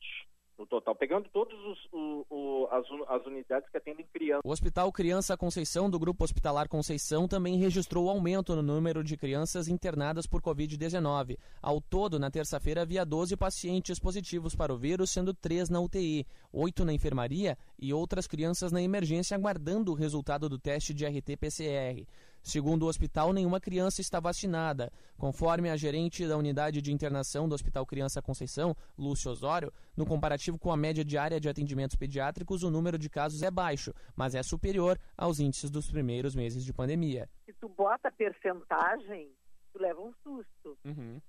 [0.57, 4.41] no total, pegando todas as, as, unidades que atendem crianças.
[4.45, 9.67] O Hospital Criança Conceição, do Grupo Hospitalar Conceição, também registrou aumento no número de crianças
[9.67, 11.37] internadas por Covid-19.
[11.61, 16.25] Ao todo, na terça-feira, havia 12 pacientes positivos para o vírus, sendo 3 na UTI,
[16.51, 22.05] 8 na enfermaria e outras crianças na emergência aguardando o resultado do teste de RT-PCR.
[22.43, 24.91] Segundo o hospital, nenhuma criança está vacinada.
[25.17, 30.59] Conforme a gerente da unidade de internação do Hospital Criança Conceição, Lúcio Osório, no comparativo
[30.59, 34.43] com a média diária de atendimentos pediátricos, o número de casos é baixo, mas é
[34.43, 37.29] superior aos índices dos primeiros meses de pandemia.
[37.45, 39.31] Se tu bota percentagem,
[39.71, 40.77] tu leva um susto.
[40.83, 41.21] Uhum.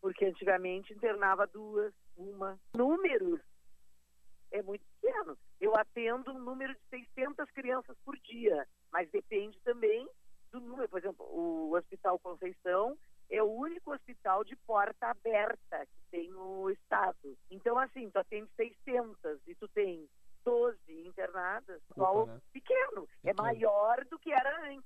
[0.00, 2.58] Porque antigamente internava duas, uma.
[2.74, 3.40] Números
[4.50, 5.36] é muito pequeno.
[5.60, 10.08] Eu atendo um número de 600 crianças por dia, mas depende também
[10.54, 12.96] do número, por exemplo, o Hospital Conceição
[13.28, 17.36] é o único hospital de porta aberta que tem no estado.
[17.50, 20.08] Então, assim, tu atende 600 e tu tem
[20.44, 22.40] 12 internadas, só né?
[22.52, 23.08] pequeno.
[23.24, 24.84] É maior do que era antes.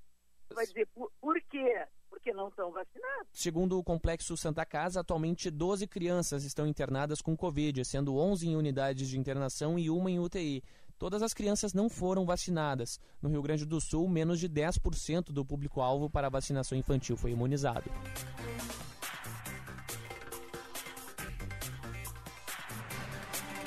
[0.54, 1.86] Vai dizer, por, por quê?
[2.08, 3.28] porque não estão vacinados.
[3.32, 8.56] Segundo o Complexo Santa Casa, atualmente 12 crianças estão internadas com Covid, sendo 11 em
[8.56, 10.62] unidades de internação e uma em UTI.
[10.98, 12.98] Todas as crianças não foram vacinadas.
[13.22, 17.30] No Rio Grande do Sul, menos de 10% do público-alvo para a vacinação infantil foi
[17.30, 17.88] imunizado.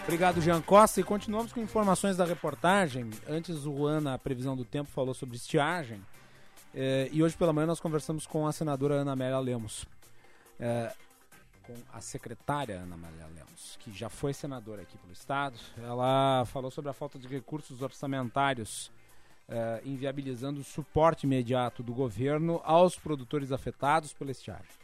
[0.03, 0.99] Obrigado, Jean Costa.
[0.99, 3.09] E continuamos com informações da reportagem.
[3.29, 6.01] Antes, o Ana, a previsão do tempo, falou sobre estiagem.
[6.73, 9.85] É, e hoje pela manhã nós conversamos com a senadora Ana Amélia Lemos.
[10.59, 10.91] É,
[11.71, 15.57] com a secretária Ana Amélia Lemos, que já foi senadora aqui pelo Estado.
[15.77, 18.91] Ela falou sobre a falta de recursos orçamentários,
[19.47, 24.80] é, inviabilizando o suporte imediato do governo aos produtores afetados pela estiagem.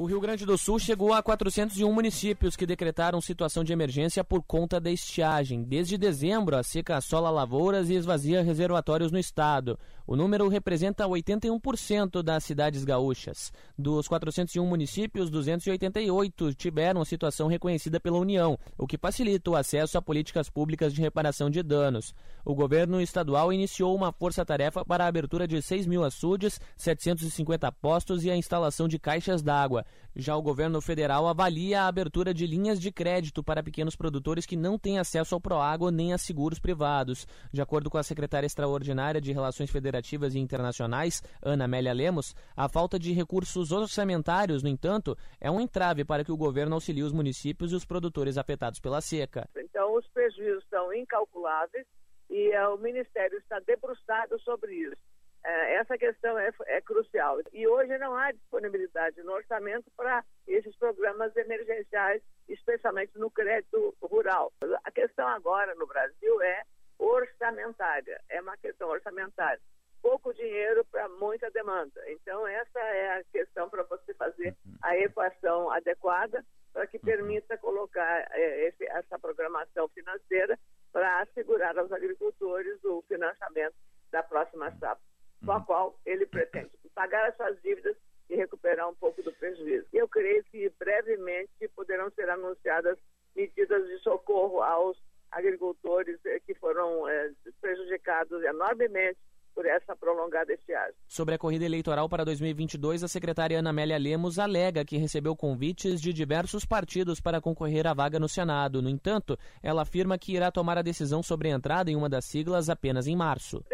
[0.00, 4.44] O Rio Grande do Sul chegou a 401 municípios que decretaram situação de emergência por
[4.44, 5.64] conta da estiagem.
[5.64, 9.76] Desde dezembro, a seca assola lavouras e esvazia reservatórios no estado.
[10.06, 13.52] O número representa 81% das cidades gaúchas.
[13.76, 20.02] Dos 401 municípios, 288 tiveram situação reconhecida pela União, o que facilita o acesso a
[20.02, 22.14] políticas públicas de reparação de danos.
[22.44, 28.24] O governo estadual iniciou uma força-tarefa para a abertura de 6 mil açudes, 750 postos
[28.24, 29.84] e a instalação de caixas d'água.
[30.16, 34.56] Já o governo federal avalia a abertura de linhas de crédito para pequenos produtores que
[34.56, 37.26] não têm acesso ao Proágua nem a seguros privados.
[37.52, 42.68] De acordo com a secretária extraordinária de Relações Federativas e Internacionais, Ana Amélia Lemos, a
[42.68, 47.12] falta de recursos orçamentários, no entanto, é um entrave para que o governo auxilie os
[47.12, 49.48] municípios e os produtores afetados pela seca.
[49.56, 51.86] Então, os prejuízos são incalculáveis
[52.28, 55.07] e uh, o Ministério está debruçado sobre isso.
[55.44, 57.38] É, essa questão é, é, crucial.
[57.52, 64.52] E hoje não há disponibilidade no orçamento para esses programas emergenciais, especialmente no crédito rural.
[64.84, 66.64] A questão agora no Brasil é
[66.98, 69.60] orçamentária, é uma questão orçamentária.
[70.02, 72.00] Pouco dinheiro para muita demanda.
[72.10, 78.28] Então, essa é a questão para você fazer a equação adequada para que permita colocar
[78.32, 80.58] é, esse, essa programação financeira
[80.92, 83.74] para assegurar aos agricultores o financiamento
[84.10, 85.07] da próxima safra
[85.44, 87.96] com a qual ele pretende pagar as suas dívidas
[88.28, 89.86] e recuperar um pouco do prejuízo.
[89.92, 92.98] Eu creio que brevemente poderão ser anunciadas
[93.34, 94.98] medidas de socorro aos
[95.30, 99.18] agricultores eh, que foram é, prejudicados enormemente
[99.54, 100.94] por essa prolongada estiagem.
[101.08, 106.00] Sobre a corrida eleitoral para 2022, a secretária Ana Amélia Lemos alega que recebeu convites
[106.00, 108.80] de diversos partidos para concorrer à vaga no Senado.
[108.80, 112.24] No entanto, ela afirma que irá tomar a decisão sobre a entrada em uma das
[112.24, 113.64] siglas apenas em março.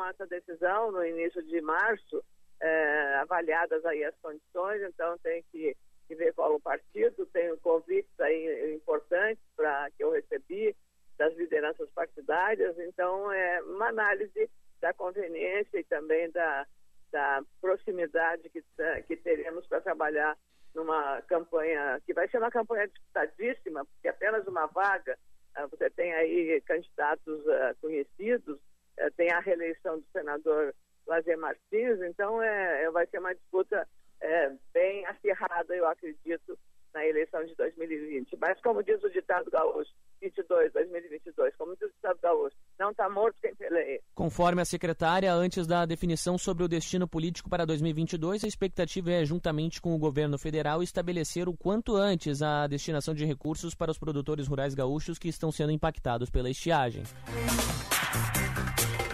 [0.00, 2.24] Tomar essa decisão no início de março,
[2.58, 5.76] é, avaliadas aí as condições, então tem que,
[6.08, 10.74] que ver qual o partido, tem convites aí importantes para que eu recebi
[11.18, 14.50] das lideranças partidárias, então é uma análise
[14.80, 16.66] da conveniência e também da,
[17.12, 18.64] da proximidade que,
[19.06, 20.36] que teremos para trabalhar
[20.74, 25.18] numa campanha que vai ser uma campanha disputadíssima, porque apenas uma vaga,
[25.54, 28.58] ah, você tem aí candidatos uh, conhecidos,
[28.98, 30.74] uh, tem a reeleição do senador
[31.06, 33.86] Lazer Martins, então é, é, vai ser uma disputa
[34.20, 36.58] é, bem acirrada, eu acredito,
[36.94, 38.36] na eleição de 2020.
[38.40, 39.90] Mas, como diz o ditado gaúcho,
[40.20, 44.00] 22, 2022, como diz o ditado gaúcho, não está morto quem peleia.
[44.14, 49.24] Conforme a secretária, antes da definição sobre o destino político para 2022, a expectativa é,
[49.24, 53.98] juntamente com o governo federal, estabelecer o quanto antes a destinação de recursos para os
[53.98, 57.02] produtores rurais gaúchos que estão sendo impactados pela estiagem.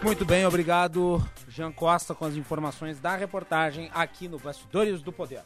[0.06, 5.42] Muito bem, obrigado, Jean Costa, com as informações da reportagem aqui no Bastidores do Poder.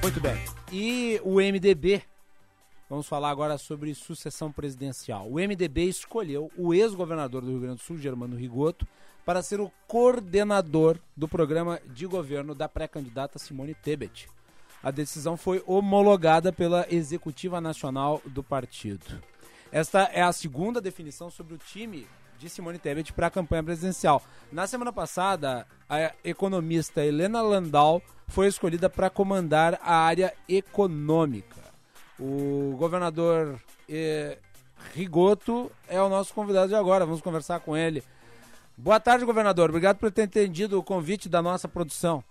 [0.00, 0.36] Muito bem.
[0.70, 2.04] E o MDB,
[2.88, 5.28] vamos falar agora sobre sucessão presidencial.
[5.28, 8.86] O MDB escolheu o ex-governador do Rio Grande do Sul, Germano Rigoto,
[9.26, 14.28] para ser o coordenador do programa de governo da pré-candidata Simone Tebet.
[14.80, 19.20] A decisão foi homologada pela Executiva Nacional do partido.
[19.72, 22.06] Esta é a segunda definição sobre o time
[22.38, 24.22] de Simone Tebet para a campanha presidencial.
[24.52, 31.62] Na semana passada, a economista Helena Landau foi escolhida para comandar a área econômica.
[32.20, 33.58] O governador
[33.88, 34.38] eh,
[34.92, 37.06] Rigoto é o nosso convidado de agora.
[37.06, 38.04] Vamos conversar com ele.
[38.76, 39.70] Boa tarde, governador.
[39.70, 42.22] Obrigado por ter entendido o convite da nossa produção.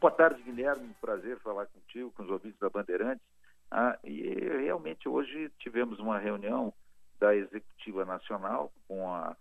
[0.00, 0.90] Boa tarde, Guilherme.
[1.00, 3.31] Prazer falar contigo, com os ouvintes da Bandeirantes.
[3.74, 4.20] Ah, e
[4.60, 6.74] realmente hoje tivemos uma reunião
[7.18, 9.34] da Executiva Nacional com a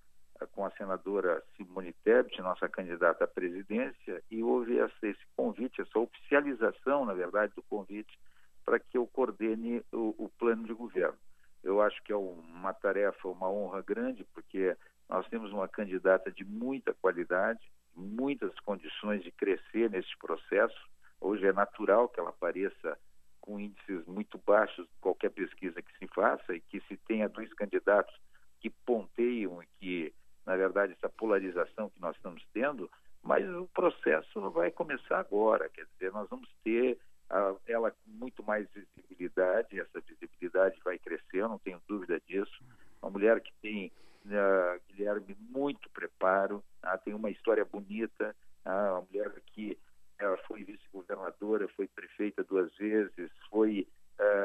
[0.54, 7.06] com a senadora Simone Tebet, nossa candidata à presidência, e houve esse convite, essa oficialização,
[7.06, 8.18] na verdade, do convite
[8.66, 11.18] para que eu coordene o, o, plano de governo.
[11.64, 14.76] Eu acho que é uma tarefa, uma honra grande, porque
[15.08, 17.60] Nós temos uma candidata de muita qualidade,
[17.96, 20.90] muitas condições de crescer neste processo.
[21.20, 22.98] Hoje é natural que ela apareça
[23.42, 27.52] com índices muito baixos de qualquer pesquisa que se faça e que se tenha dois
[27.54, 28.16] candidatos
[28.60, 30.14] que ponteiam e que,
[30.46, 32.90] na verdade, essa polarização que nós estamos tendo,
[33.24, 36.98] mas o processo vai começar agora, quer dizer, nós vamos ter
[37.30, 42.64] a, ela com muito mais visibilidade, essa visibilidade vai crescer, eu não tenho dúvida disso.
[43.02, 43.92] Uma mulher que tem,
[44.26, 48.36] uh, Guilherme, muito preparo, uh, tem uma história bonita,
[48.66, 49.78] uh, uma mulher que
[50.24, 53.88] ela foi vice-governadora, foi prefeita duas vezes, foi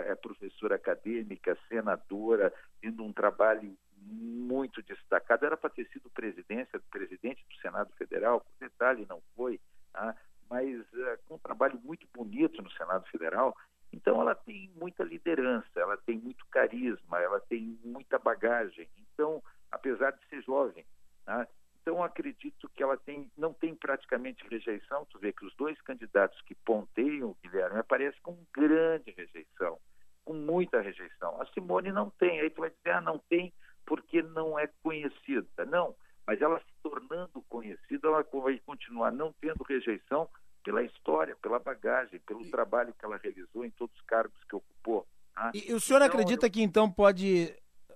[0.07, 5.44] é professora acadêmica, senadora, tendo um trabalho muito destacado.
[5.44, 9.61] Era para ter sido presidência, presidente do Senado Federal, por detalhe não foi,
[9.93, 10.16] tá?
[10.48, 13.55] mas uh, com um trabalho muito bonito no Senado Federal.
[13.93, 18.89] Então ela tem muita liderança, ela tem muito carisma, ela tem muita bagagem.
[18.98, 20.85] Então, apesar de ser jovem,
[21.27, 21.47] né?
[21.87, 25.07] Então, acredito que ela tem, não tem praticamente rejeição.
[25.09, 29.79] Tu vê que os dois candidatos que ponteiam o Guilherme aparecem com grande rejeição,
[30.25, 31.41] com muita rejeição.
[31.41, 32.41] A Simone não tem.
[32.41, 33.53] Aí tu vai dizer, ah, não tem
[33.87, 35.65] porque não é conhecida.
[35.65, 35.95] Não,
[36.27, 40.29] mas ela se tornando conhecida, ela vai continuar não tendo rejeição
[40.65, 45.07] pela história, pela bagagem, pelo trabalho que ela realizou em todos os cargos que ocupou.
[45.37, 46.51] Ah, e, o senhor então, acredita eu...
[46.51, 47.55] que então pode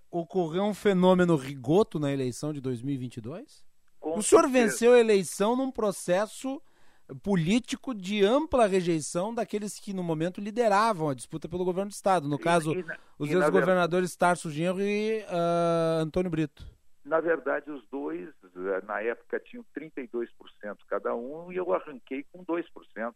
[0.09, 3.69] ocorrer um fenômeno rigoto na eleição de 2022?
[4.01, 4.65] Com o senhor certeza.
[4.65, 6.61] venceu a eleição num processo
[7.23, 12.29] político de ampla rejeição daqueles que no momento lideravam a disputa pelo governo do estado.
[12.29, 12.85] No caso, e, e,
[13.19, 16.65] os ex-governadores Tarso Genro e uh, Antônio Brito.
[17.05, 20.29] Na verdade, os dois, eh, na época, tinham 32%
[20.87, 23.15] cada um e eu arranquei com 2%.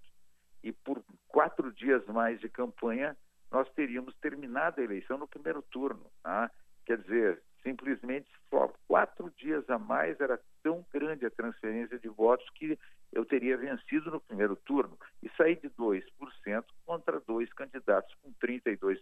[0.63, 3.17] E por quatro dias mais de campanha,
[3.53, 6.07] nós teríamos terminado a eleição no primeiro turno.
[6.23, 6.51] Tá?
[6.87, 12.49] Quer dizer, simplesmente só quatro dias a mais era tão grande a transferência de votos
[12.51, 12.79] que
[13.13, 19.01] eu teria vencido no primeiro turno e saí de 2% contra dois candidatos com 32%,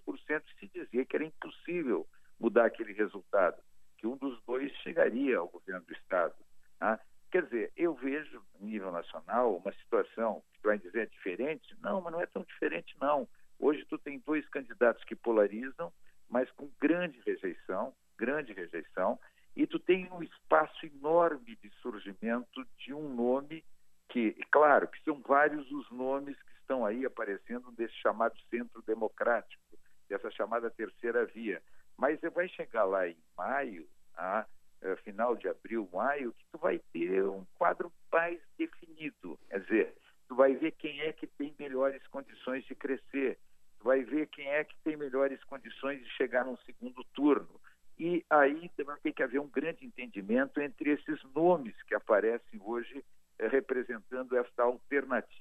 [0.58, 2.06] se dizia que era impossível
[2.40, 3.62] mudar aquele resultado,
[3.98, 6.36] que um dos dois chegaria ao governo do Estado.
[6.78, 6.98] Tá?
[7.30, 11.76] Quer dizer, eu vejo, a nível nacional, uma situação que vai dizer é diferente.
[11.82, 13.28] Não, mas não é tão diferente, não.
[13.60, 15.92] Hoje tu tem dois candidatos que polarizam,
[16.30, 19.18] mas com grande rejeição, grande rejeição,
[19.54, 23.64] e tu tem um espaço enorme de surgimento de um nome
[24.08, 29.60] que, claro, que são vários os nomes que estão aí aparecendo desse chamado centro democrático,
[30.08, 31.60] dessa chamada terceira via.
[31.98, 34.46] Mas vai chegar lá em maio, a,
[34.84, 39.36] a final de abril, maio, que tu vai ter um quadro mais definido.
[39.50, 39.94] Quer dizer,
[40.28, 43.36] tu vai ver quem é que tem melhores condições de crescer,
[43.80, 47.60] tu vai ver quem é que tem melhores condições de chegar num segundo turno.
[47.98, 53.04] E aí também tem que haver um grande entendimento entre esses nomes que aparecem hoje
[53.38, 55.31] eh, representando esta alternativa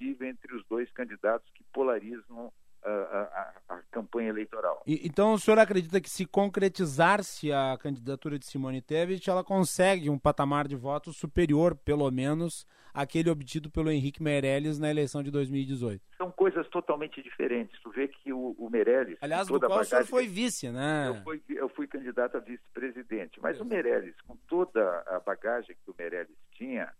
[0.82, 2.52] dois candidatos que polarizam
[2.84, 4.82] a, a, a, campanha eleitoral.
[4.84, 10.10] E, então o senhor acredita que se concretizar-se a candidatura de Simone Tebet, ela consegue
[10.10, 15.30] um patamar de votos superior, pelo menos, àquele obtido pelo Henrique Meirelles na eleição de
[15.30, 16.02] 2018?
[16.18, 17.80] São coisas totalmente diferentes.
[17.80, 19.16] Tu vê que o, o Meirelles...
[19.20, 21.08] Aliás, do qual o senhor foi vice, né?
[21.08, 23.38] Eu fui, eu fui candidato a vice-presidente.
[23.40, 26.92] Mas o Meirelles, com toda a bagagem que o Meirelles tinha,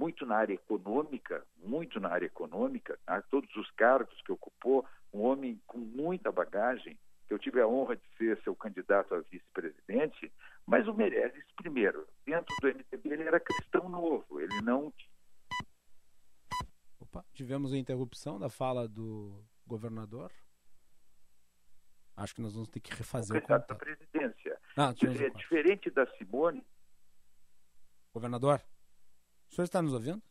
[0.00, 3.20] muito na área econômica, muito na área econômica, tá?
[3.20, 6.98] todos os cargos que ocupou, um homem com muita bagagem,
[7.28, 10.32] que eu tive a honra de ser seu candidato a vice-presidente,
[10.66, 14.90] mas o Meirelles, primeiro, dentro do MTB, ele era cristão novo, ele não.
[16.98, 20.32] Opa, tivemos a interrupção da fala do governador.
[22.16, 24.58] Acho que nós vamos ter que refazer o candidato à presidência.
[24.78, 26.64] Ah, é diferente da Simone.
[28.14, 28.62] Governador,
[29.50, 30.22] o senhor está nos ouvindo?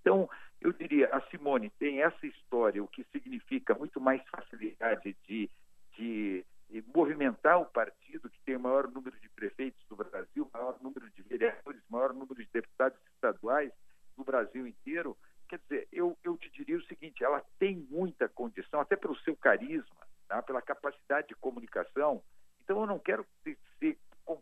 [0.00, 0.28] Então,
[0.60, 5.50] eu diria, a Simone tem essa história, o que significa muito mais facilidade de,
[5.96, 10.78] de, de movimentar o partido, que tem o maior número de prefeitos do Brasil, maior
[10.80, 13.70] número de vereadores, maior número de deputados estaduais
[14.16, 15.16] do Brasil inteiro.
[15.46, 19.36] Quer dizer, eu, eu te diria o seguinte: ela tem muita condição, até pelo seu
[19.36, 20.42] carisma, tá?
[20.42, 22.22] pela capacidade de comunicação.
[22.62, 23.26] Então, eu não quero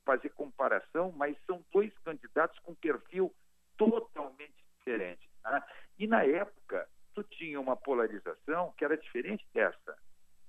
[0.04, 3.34] fazer comparação, mas são dois candidatos com perfil
[3.78, 5.30] totalmente diferente.
[5.42, 5.66] Tá?
[5.98, 9.96] E na época, tu tinha uma polarização que era diferente dessa.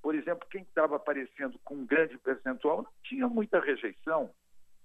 [0.01, 4.33] Por exemplo, quem estava aparecendo com um grande percentual não tinha muita rejeição.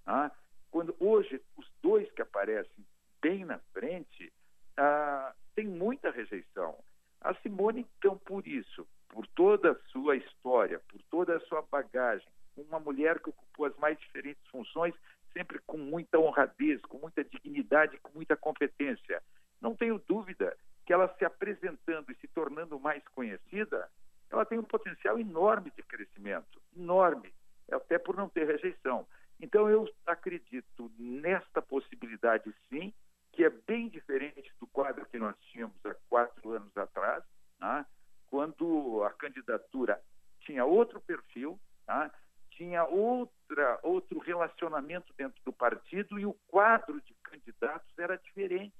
[0.04, 0.30] Tá?
[0.70, 2.84] Quando hoje os dois que aparecem
[3.20, 4.32] bem na frente
[4.76, 6.76] ah, tem muita rejeição.
[7.20, 12.26] A Simone, então, por isso, por toda a sua história, por toda a sua bagagem,
[12.56, 14.94] uma mulher que ocupou as mais diferentes funções,
[15.34, 19.22] sempre com muita honradez, com muita dignidade, com muita competência.
[19.60, 20.56] Não tenho dúvida
[20.86, 23.90] que ela se apresentando e se tornando mais conhecida,
[24.30, 27.32] ela tem um potencial enorme de crescimento, enorme,
[27.70, 29.06] até por não ter rejeição.
[29.40, 32.92] Então eu acredito nesta possibilidade sim,
[33.32, 37.24] que é bem diferente do quadro que nós tínhamos há quatro anos atrás,
[37.58, 37.84] né?
[38.26, 40.00] quando a candidatura
[40.40, 42.10] tinha outro perfil, né?
[42.56, 48.74] Tinha outra, outro relacionamento dentro do partido e o quadro de candidatos era diferente.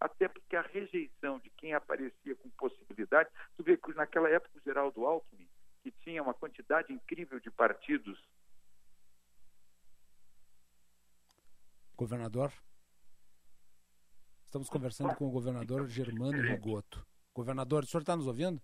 [0.00, 4.60] Até porque a rejeição de quem aparecia com possibilidade, tu vê que naquela época o
[4.60, 5.48] Geraldo Alckmin,
[5.82, 8.18] que tinha uma quantidade incrível de partidos.
[11.96, 12.52] Governador?
[14.46, 17.06] Estamos conversando com o governador Germano Rigoto.
[17.32, 18.60] Governador, o senhor está nos ouvindo?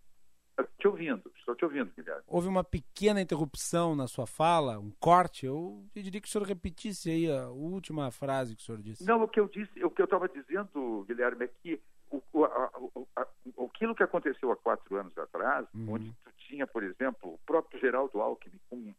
[0.60, 2.22] Estou te ouvindo, estou te ouvindo, Guilherme.
[2.26, 5.46] Houve uma pequena interrupção na sua fala, um corte.
[5.46, 9.04] Eu pediria que o senhor repetisse aí a última frase que o senhor disse.
[9.04, 11.80] Não, o que eu disse, o que eu estava dizendo, Guilherme, é que
[12.10, 15.92] o, o, a, o, aquilo que aconteceu há quatro anos atrás, uhum.
[15.92, 18.94] onde tu tinha, por exemplo, o próprio Geraldo Alckmin com um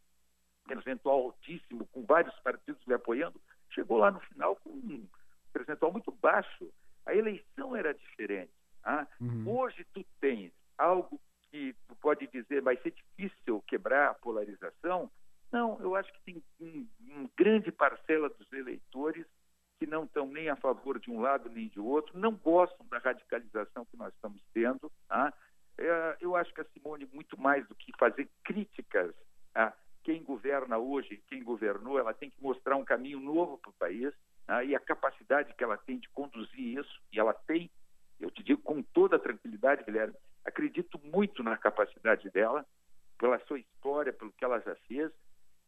[0.68, 3.40] percentual altíssimo, com vários partidos lhe apoiando,
[3.70, 5.06] chegou lá no final com um
[5.52, 6.72] percentual muito baixo.
[7.06, 8.52] A eleição era diferente.
[8.84, 9.06] Ah?
[9.20, 9.60] Uhum.
[9.60, 11.20] Hoje tu tens algo
[11.52, 15.12] que pode dizer vai ser difícil quebrar a polarização.
[15.52, 19.26] Não, eu acho que tem um, um grande parcela dos eleitores
[19.78, 23.00] que não estão nem a favor de um lado nem de outro, não gostam da
[23.00, 24.92] radicalização que nós estamos tendo.
[25.08, 25.34] Tá?
[25.78, 29.14] É, eu acho que a Simone, muito mais do que fazer críticas
[29.54, 29.74] a
[30.04, 34.14] quem governa hoje, quem governou, ela tem que mostrar um caminho novo para o país
[34.46, 34.64] tá?
[34.64, 37.70] e a capacidade que ela tem de conduzir isso, e ela tem,
[38.20, 40.16] eu te digo com toda tranquilidade, Guilherme,
[40.46, 42.66] acredito muito na capacidade dela,
[43.18, 45.12] pela sua história, pelo que ela já fez.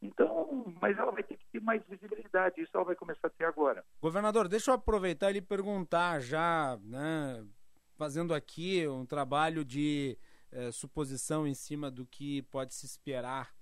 [0.01, 3.45] Então, mas ela vai ter que ter mais visibilidade, isso ela vai começar a ter
[3.45, 3.85] agora.
[4.01, 7.45] Governador, deixa eu aproveitar e lhe perguntar já, né,
[7.95, 10.17] fazendo aqui um trabalho de
[10.51, 13.53] eh, suposição em cima do que pode se esperar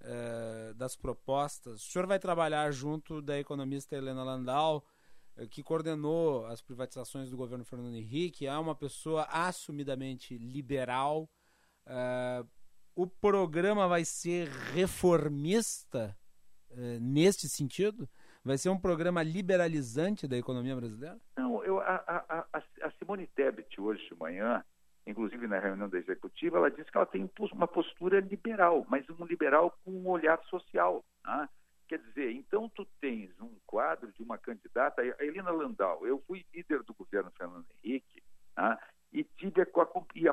[0.00, 1.80] eh, das propostas.
[1.80, 4.84] O senhor vai trabalhar junto da economista Helena Landau,
[5.50, 11.28] que coordenou as privatizações do governo Fernando Henrique, é uma pessoa assumidamente liberal.
[11.86, 12.48] Uh,
[12.94, 16.16] o programa vai ser reformista
[16.70, 18.08] uh, neste sentido?
[18.44, 21.18] Vai ser um programa liberalizante da economia brasileira?
[21.36, 24.62] Não, eu, a, a, a Simone Tebet, hoje de manhã,
[25.06, 29.24] inclusive na reunião da executiva, ela disse que ela tem uma postura liberal, mas um
[29.24, 31.02] liberal com um olhar social.
[31.24, 31.48] Né?
[31.88, 36.44] Quer dizer, então tu tens um quadro de uma candidata, a Helena Landau, eu fui
[36.54, 38.22] líder do governo Fernando Henrique,
[38.54, 38.78] tá?
[39.12, 39.66] e tive a,
[40.14, 40.32] e a,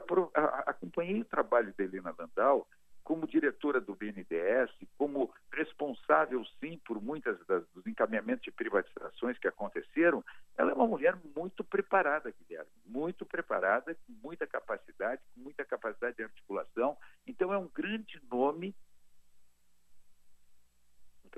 [0.66, 2.68] acompanhei o trabalho da Helena Landau
[3.04, 9.48] como diretora do BNDES, como responsável, sim, por muitas das, dos encaminhamentos de privatizações que
[9.48, 10.24] aconteceram,
[10.58, 16.18] ela é uma mulher muito preparada, Guilherme, muito preparada, com muita capacidade, com muita capacidade
[16.18, 16.96] de articulação.
[17.26, 18.76] Então, é um grande nome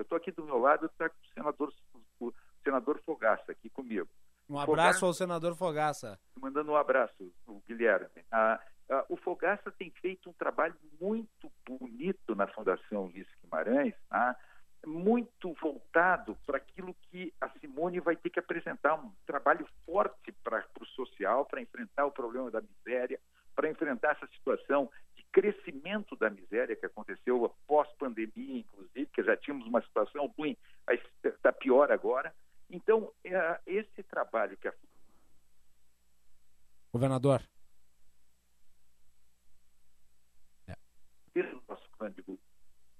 [0.00, 1.72] eu estou aqui do meu lado, está o senador,
[2.20, 4.08] o senador Fogaça aqui comigo.
[4.48, 6.20] Um abraço Fogaça, ao senador Fogaça.
[6.38, 8.24] Mandando um abraço, o Guilherme.
[8.30, 8.60] Ah,
[8.90, 14.36] ah, o Fogaça tem feito um trabalho muito bonito na Fundação Ulisses Guimarães, ah,
[14.86, 20.64] muito voltado para aquilo que a Simone vai ter que apresentar, um trabalho forte para
[20.78, 23.18] o social, para enfrentar o problema da miséria,
[23.54, 24.90] para enfrentar essa situação
[25.34, 30.56] crescimento da miséria que aconteceu pós-pandemia, inclusive, que já tínhamos uma situação ruim,
[30.86, 32.32] mas está pior agora.
[32.70, 34.74] Então, é, esse trabalho que a.
[36.92, 37.42] Governador.
[40.68, 40.76] É.
[41.68, 42.38] nosso cândido.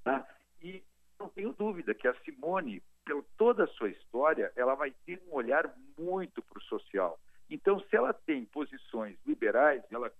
[0.02, 0.26] Tá?
[0.60, 0.82] E
[1.16, 5.34] não tenho dúvida que a Simone, pela toda a sua história, ela vai ter um
[5.34, 7.16] olhar muito para o social.
[7.48, 10.10] Então, se ela tem posições liberais, ela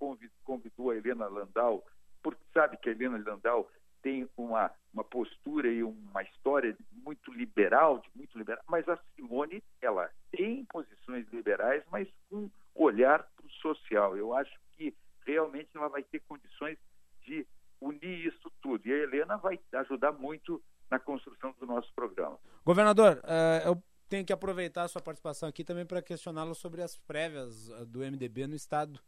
[0.45, 1.85] convidou a Helena Landau
[2.25, 3.71] porque sabe que a Helena Landau
[4.03, 9.63] tem uma, uma postura e uma história muito liberal, de muito liberal, mas a Simone,
[9.81, 14.17] ela tem posições liberais, mas com olhar para o social.
[14.17, 14.95] Eu acho que
[15.27, 16.79] realmente ela vai ter condições
[17.23, 17.47] de
[17.81, 18.87] unir isso tudo.
[18.87, 22.39] E a Helena vai ajudar muito na construção do nosso programa.
[22.65, 26.97] Governador, uh, eu tenho que aproveitar a sua participação aqui também para questioná-lo sobre as
[26.97, 28.99] prévias uh, do MDB no Estado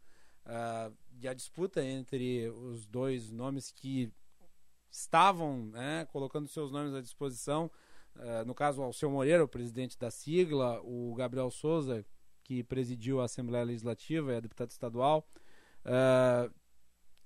[0.47, 4.11] uh, e a disputa entre os dois nomes que
[4.89, 7.69] estavam né, colocando seus nomes à disposição,
[8.15, 12.05] uh, no caso Alceu Moreira, o presidente da sigla, o Gabriel Souza,
[12.43, 15.27] que presidiu a Assembleia Legislativa e é deputado estadual.
[15.85, 16.53] Uh,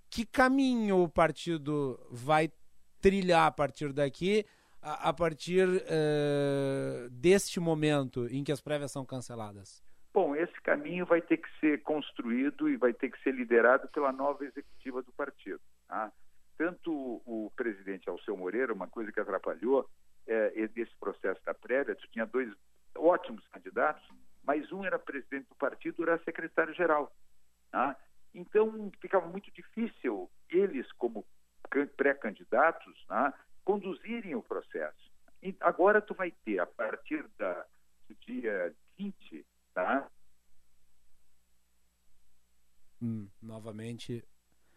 [0.09, 2.51] que caminho o partido vai
[2.99, 4.45] trilhar a partir daqui?
[4.81, 9.83] a, a partir uh, deste momento em que as prévias são canceladas?
[10.13, 14.11] Bom, esse caminho vai ter que ser construído e vai ter que ser liderado pela
[14.11, 15.61] nova executiva do partido.
[15.87, 16.11] Tá?
[16.57, 16.91] Tanto
[17.25, 19.89] o presidente Alceu Moreira, uma coisa que atrapalhou
[20.27, 22.53] é, esse processo da prévia, tinha dois
[22.95, 24.05] ótimos candidatos,
[24.43, 27.11] mas um era presidente do partido, era secretário-geral.
[27.71, 27.95] Tá?
[28.33, 31.25] Então, ficava muito difícil eles, como
[31.95, 33.33] pré-candidatos, tá?
[33.63, 35.09] conduzirem o processo.
[35.41, 37.65] E agora tu vai ter, a partir da,
[38.09, 40.09] do dia 20, tá?
[43.01, 44.23] Hum, novamente.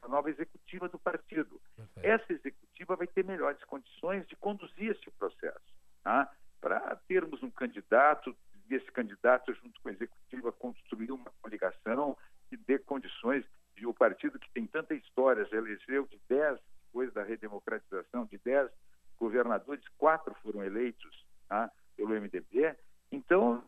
[0.03, 1.61] A nova executiva do partido.
[1.77, 2.07] Perfeito.
[2.07, 5.65] Essa executiva vai ter melhores condições de conduzir esse processo,
[6.03, 6.31] tá?
[6.61, 8.35] Para termos um candidato,
[8.71, 12.17] esse candidato, junto com a executiva, construir uma coligação
[12.49, 13.45] que dê condições
[13.77, 18.39] de o partido que tem tanta história, já elegeu de 10, depois da redemocratização, de
[18.39, 18.71] 10
[19.19, 22.75] governadores, quatro foram eleitos tá, pelo MDB.
[23.11, 23.63] Então.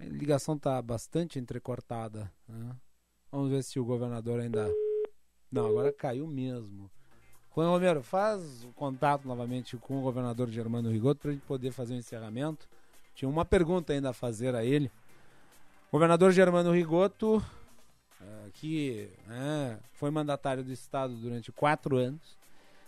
[0.00, 2.32] A ligação está bastante entrecortada.
[2.48, 2.76] Né?
[3.30, 4.72] Vamos ver se o governador ainda.
[5.50, 6.90] Não, agora caiu mesmo.
[7.54, 11.72] Juan Romero, faz o contato novamente com o governador Germano Rigoto para a gente poder
[11.72, 12.68] fazer o um encerramento.
[13.14, 14.90] Tinha uma pergunta ainda a fazer a ele.
[15.90, 22.38] Governador Germano Rigoto uh, que né, foi mandatário do Estado durante quatro anos.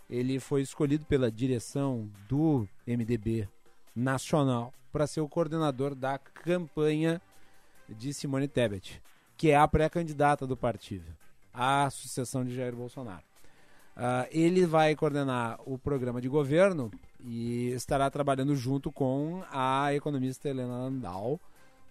[0.09, 3.49] Ele foi escolhido pela direção do MDB
[3.95, 7.21] nacional para ser o coordenador da campanha
[7.89, 9.01] de Simone Tebet,
[9.37, 11.05] que é a pré-candidata do partido
[11.53, 13.23] à sucessão de Jair Bolsonaro.
[13.95, 16.89] Uh, ele vai coordenar o programa de governo
[17.19, 21.39] e estará trabalhando junto com a economista Helena Landau,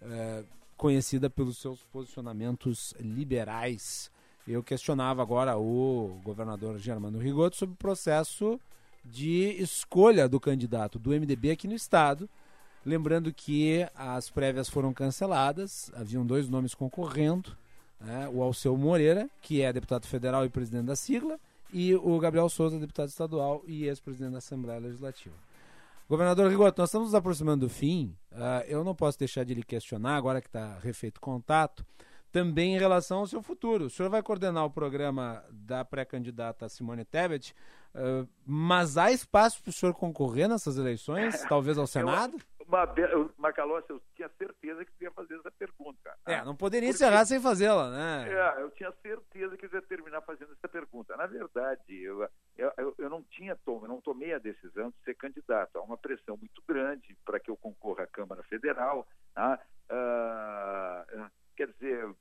[0.02, 0.46] uh,
[0.76, 4.10] conhecida pelos seus posicionamentos liberais.
[4.48, 8.58] Eu questionava agora o governador Germano Rigoto sobre o processo
[9.04, 12.28] de escolha do candidato do MDB aqui no estado.
[12.84, 17.56] Lembrando que as prévias foram canceladas, haviam dois nomes concorrendo:
[18.00, 18.28] né?
[18.32, 21.38] o Alceu Moreira, que é deputado federal e presidente da sigla,
[21.72, 25.34] e o Gabriel Souza, deputado estadual e ex-presidente da Assembleia Legislativa.
[26.08, 28.16] Governador Rigoto, nós estamos nos aproximando do fim.
[28.32, 31.84] Uh, eu não posso deixar de lhe questionar, agora que está refeito contato,
[32.32, 33.86] também em relação ao seu futuro.
[33.86, 37.54] O senhor vai coordenar o programa da pré-candidata Simone Tebet,
[37.94, 42.36] uh, mas há espaço para o senhor concorrer nessas eleições, talvez ao Senado?
[42.96, 46.16] Eu, Macalossi, eu tinha certeza que você ia fazer essa pergunta.
[46.24, 48.28] É, não poderia Porque, encerrar sem fazê-la, né?
[48.30, 51.16] É, eu tinha certeza que você ia terminar fazendo essa pergunta.
[51.16, 55.14] Na verdade, eu, eu, eu não tinha tom, eu não tomei a decisão de ser
[55.14, 55.76] candidato.
[55.76, 59.04] Há uma pressão muito grande para que eu concorra à Câmara Federal.
[59.34, 59.58] Tá?
[59.90, 61.30] Uh,
[61.60, 62.14] quer dizer,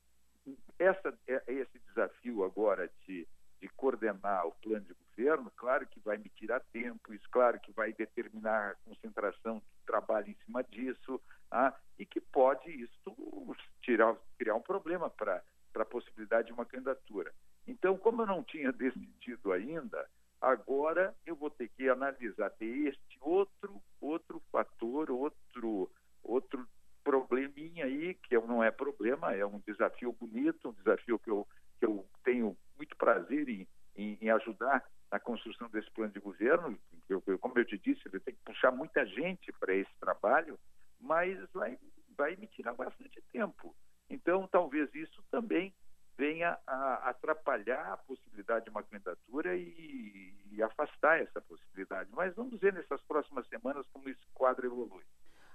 [0.77, 3.25] essa, é, esse desafio agora de,
[3.61, 7.71] de coordenar o plano de governo, claro que vai me tirar tempo, isso claro que
[7.71, 11.73] vai determinar a concentração de trabalho em cima disso, tá?
[11.97, 15.41] e que pode isso tirar, criar um problema para
[15.75, 17.33] a possibilidade de uma candidatura.
[17.65, 20.05] Então, como eu não tinha decidido ainda,
[20.41, 25.89] agora eu vou ter que analisar ter este outro outro fator, outro
[26.23, 26.67] outro
[27.03, 31.47] probleminha aí que não é problema, é um desafio bonito, um desafio que eu
[31.79, 33.65] que eu tenho muito prazer em,
[33.95, 36.77] em, em ajudar na construção desse plano de governo.
[37.07, 40.59] Eu, eu, como eu te disse, eu tenho que puxar muita gente para esse trabalho,
[40.99, 41.77] mas vai
[42.17, 43.73] vai me tirar bastante tempo.
[44.09, 45.73] Então, talvez isso também
[46.17, 52.09] venha a atrapalhar a possibilidade de uma candidatura e, e, afastar essa possibilidade.
[52.11, 55.03] Mas vamos ver nessas próximas semanas como esse quadro evolui.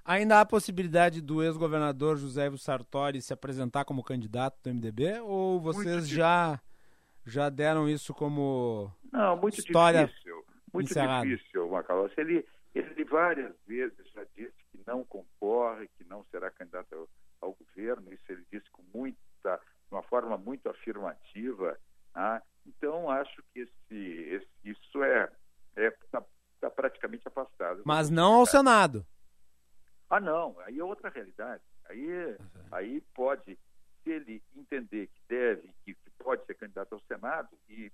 [0.05, 5.59] Ainda há possibilidade do ex-governador José Ivo Sartori se apresentar como candidato do MDB ou
[5.59, 6.61] vocês já
[7.25, 10.45] já deram isso como Não, muito história difícil.
[10.71, 11.27] Muito encerrada.
[11.27, 12.15] difícil, Macalossi.
[12.19, 17.09] Ele, ele várias vezes já disse que não concorre, que não será candidato ao,
[17.41, 18.13] ao governo.
[18.13, 21.79] Isso ele disse com muita de uma forma muito afirmativa.
[22.15, 22.43] Né?
[22.67, 25.31] Então, acho que esse, esse isso é
[25.77, 26.23] está é, tá,
[26.61, 27.83] tá praticamente afastado.
[27.87, 29.07] Mas não ao Senado.
[30.15, 30.55] Ah, não.
[30.61, 31.61] Aí é outra realidade.
[31.89, 32.37] Aí, uhum.
[32.71, 33.59] aí pode,
[34.03, 37.91] se ele entender que deve, que pode ser candidato ao Senado, e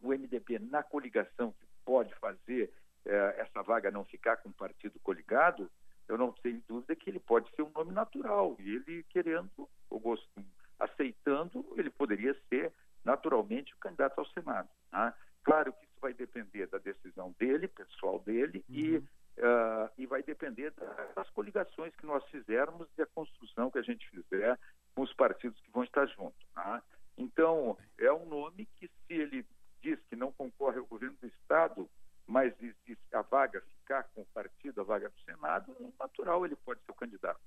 [0.00, 2.72] o MDB, na coligação, que pode fazer
[3.06, 5.70] eh, essa vaga não ficar com o partido coligado,
[6.08, 8.56] eu não tenho dúvida que ele pode ser um nome natural.
[8.58, 10.28] E ele querendo, ou gosto,
[10.76, 12.72] aceitando, ele poderia ser
[13.04, 14.68] naturalmente o candidato ao Senado.
[14.92, 15.14] Né?
[15.44, 18.74] Claro que isso vai depender da decisão dele, pessoal dele, uhum.
[18.74, 19.02] e,
[19.38, 20.72] uh, e vai depender
[21.14, 24.58] das coligações que nós fizermos e a construção que a gente fizer
[24.94, 26.46] com os partidos que vão estar juntos.
[26.56, 26.82] Né?
[27.16, 29.46] Então, é um nome que, se ele
[29.82, 31.88] diz que não concorre ao governo do Estado,
[32.26, 36.56] mas existe a vaga ficar com o partido, a vaga do Senado, é natural, ele
[36.56, 37.40] pode ser o candidato.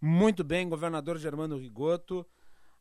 [0.00, 2.26] Muito bem, governador Germano Rigoto,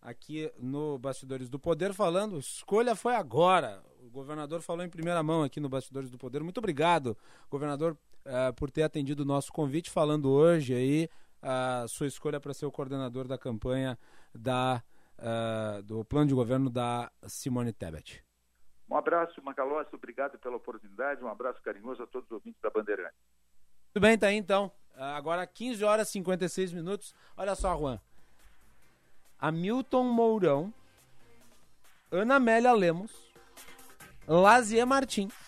[0.01, 3.83] aqui no Bastidores do Poder, falando, escolha foi agora.
[3.99, 6.43] O governador falou em primeira mão aqui no Bastidores do Poder.
[6.43, 7.17] Muito obrigado,
[7.49, 11.09] governador, uh, por ter atendido o nosso convite, falando hoje aí
[11.41, 13.97] a uh, sua escolha para ser o coordenador da campanha
[14.33, 14.81] da,
[15.17, 18.23] uh, do plano de governo da Simone Tebet.
[18.89, 23.15] Um abraço, Macalossi, obrigado pela oportunidade, um abraço carinhoso a todos os ouvintes da Bandeirante.
[23.93, 24.71] Tudo bem, tá aí então.
[24.95, 27.15] Agora 15 horas e 56 minutos.
[27.35, 27.99] Olha só, Juan.
[29.39, 30.73] Hamilton Mourão,
[32.11, 33.11] Ana Amélia Lemos,
[34.27, 35.42] Lazier Martins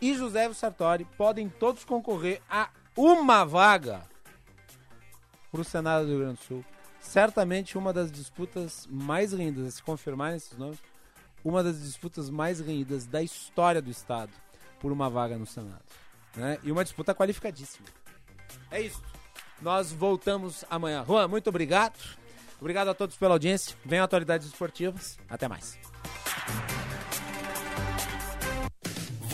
[0.00, 4.02] e José Sartori podem todos concorrer a uma vaga
[5.50, 6.64] para o Senado do Rio Grande do Sul.
[7.00, 10.78] Certamente uma das disputas mais lindas, se confirmarem esses nomes,
[11.44, 14.32] uma das disputas mais renhidas da história do Estado
[14.80, 15.82] por uma vaga no Senado.
[16.36, 16.58] Né?
[16.62, 17.86] E uma disputa qualificadíssima.
[18.70, 19.02] É isso.
[19.60, 21.04] Nós voltamos amanhã.
[21.04, 21.98] Juan, muito obrigado.
[22.60, 23.76] Obrigado a todos pela audiência.
[23.84, 25.18] Venham atualidades esportivas.
[25.28, 25.78] Até mais.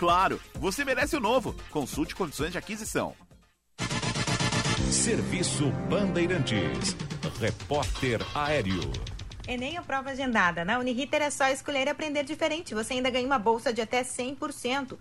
[0.00, 1.54] Claro, você merece o novo.
[1.68, 3.14] Consulte condições de aquisição.
[4.90, 6.96] Serviço Bandeirantes.
[7.38, 8.80] Repórter Aéreo.
[9.46, 10.64] Enem a prova agendada.
[10.64, 12.74] Na Uniriter é só escolher e aprender diferente.
[12.74, 14.96] Você ainda ganha uma bolsa de até 100%.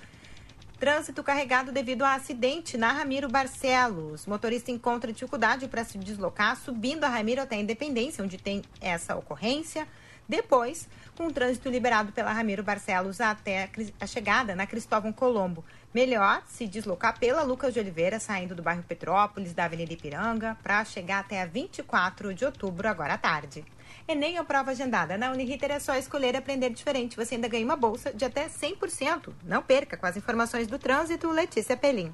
[0.77, 4.25] Trânsito carregado devido a acidente na Ramiro Barcelos.
[4.25, 9.15] Motorista encontra dificuldade para se deslocar, subindo a Ramiro até a Independência, onde tem essa
[9.15, 9.87] ocorrência.
[10.29, 10.87] Depois,
[11.17, 13.67] com o trânsito liberado pela Ramiro Barcelos até
[13.99, 15.65] a chegada na Cristóvão Colombo.
[15.91, 20.85] Melhor se deslocar pela Lucas de Oliveira, saindo do bairro Petrópolis, da Avenida Ipiranga, para
[20.85, 23.65] chegar até a 24 de outubro, agora à tarde.
[24.07, 25.17] Enem ou prova agendada.
[25.17, 27.17] Na Uniriter é só escolher aprender diferente.
[27.17, 29.33] Você ainda ganha uma bolsa de até 100%.
[29.43, 32.13] Não perca com as informações do trânsito, Letícia Pelim.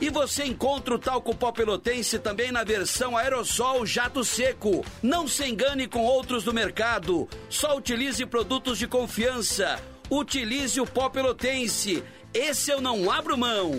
[0.00, 4.84] E você encontra o talco pó pelotense também na versão aerossol jato seco.
[5.02, 7.28] Não se engane com outros do mercado.
[7.48, 9.80] Só utilize produtos de confiança.
[10.08, 12.02] Utilize o pó pelotense.
[12.32, 13.72] Esse eu não abro mão.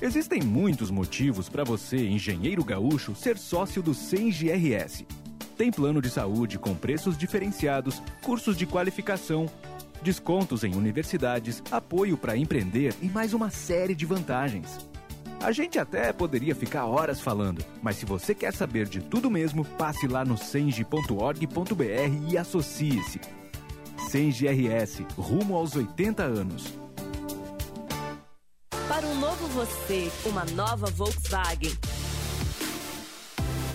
[0.00, 5.06] Existem muitos motivos para você, engenheiro gaúcho, ser sócio do CENGRS.
[5.56, 9.50] Tem plano de saúde com preços diferenciados, cursos de qualificação,
[10.06, 14.78] descontos em universidades, apoio para empreender e mais uma série de vantagens.
[15.42, 19.64] A gente até poderia ficar horas falando, mas se você quer saber de tudo mesmo,
[19.64, 23.20] passe lá no senge.org.br e associe-se.
[24.08, 26.78] Senge RS, rumo aos 80 anos.
[28.88, 31.72] Para um novo você, uma nova Volkswagen.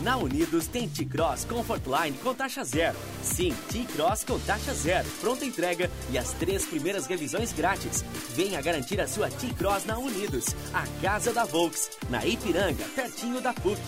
[0.01, 2.97] Na Unidos tem T-Cross Comfortline com taxa zero.
[3.21, 8.03] Sim, T-Cross com taxa zero, pronta entrega e as três primeiras revisões grátis.
[8.35, 13.53] Venha garantir a sua T-Cross na Unidos, a casa da Volks, na Ipiranga, pertinho da
[13.53, 13.79] PUC.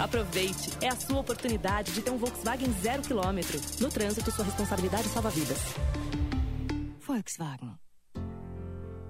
[0.00, 3.60] Aproveite, é a sua oportunidade de ter um Volkswagen zero quilômetro.
[3.78, 5.58] No trânsito, sua responsabilidade salva vidas.
[7.06, 7.89] Volkswagen.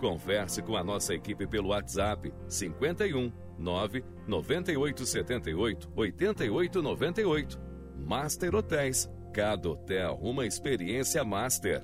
[0.00, 7.60] Converse com a nossa equipe pelo WhatsApp 51 9 98 78 88 98.
[7.98, 9.08] Master Hotéis.
[9.32, 11.82] Cada hotel uma experiência master.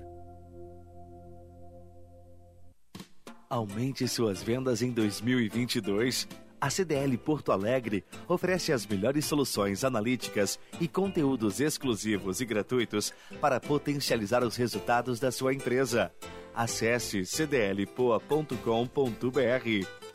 [3.49, 6.27] Aumente suas vendas em 2022.
[6.61, 13.61] A CDL Porto Alegre oferece as melhores soluções analíticas e conteúdos exclusivos e gratuitos para
[13.61, 16.11] potencializar os resultados da sua empresa.
[16.55, 20.06] Acesse cdlpoa.com.br.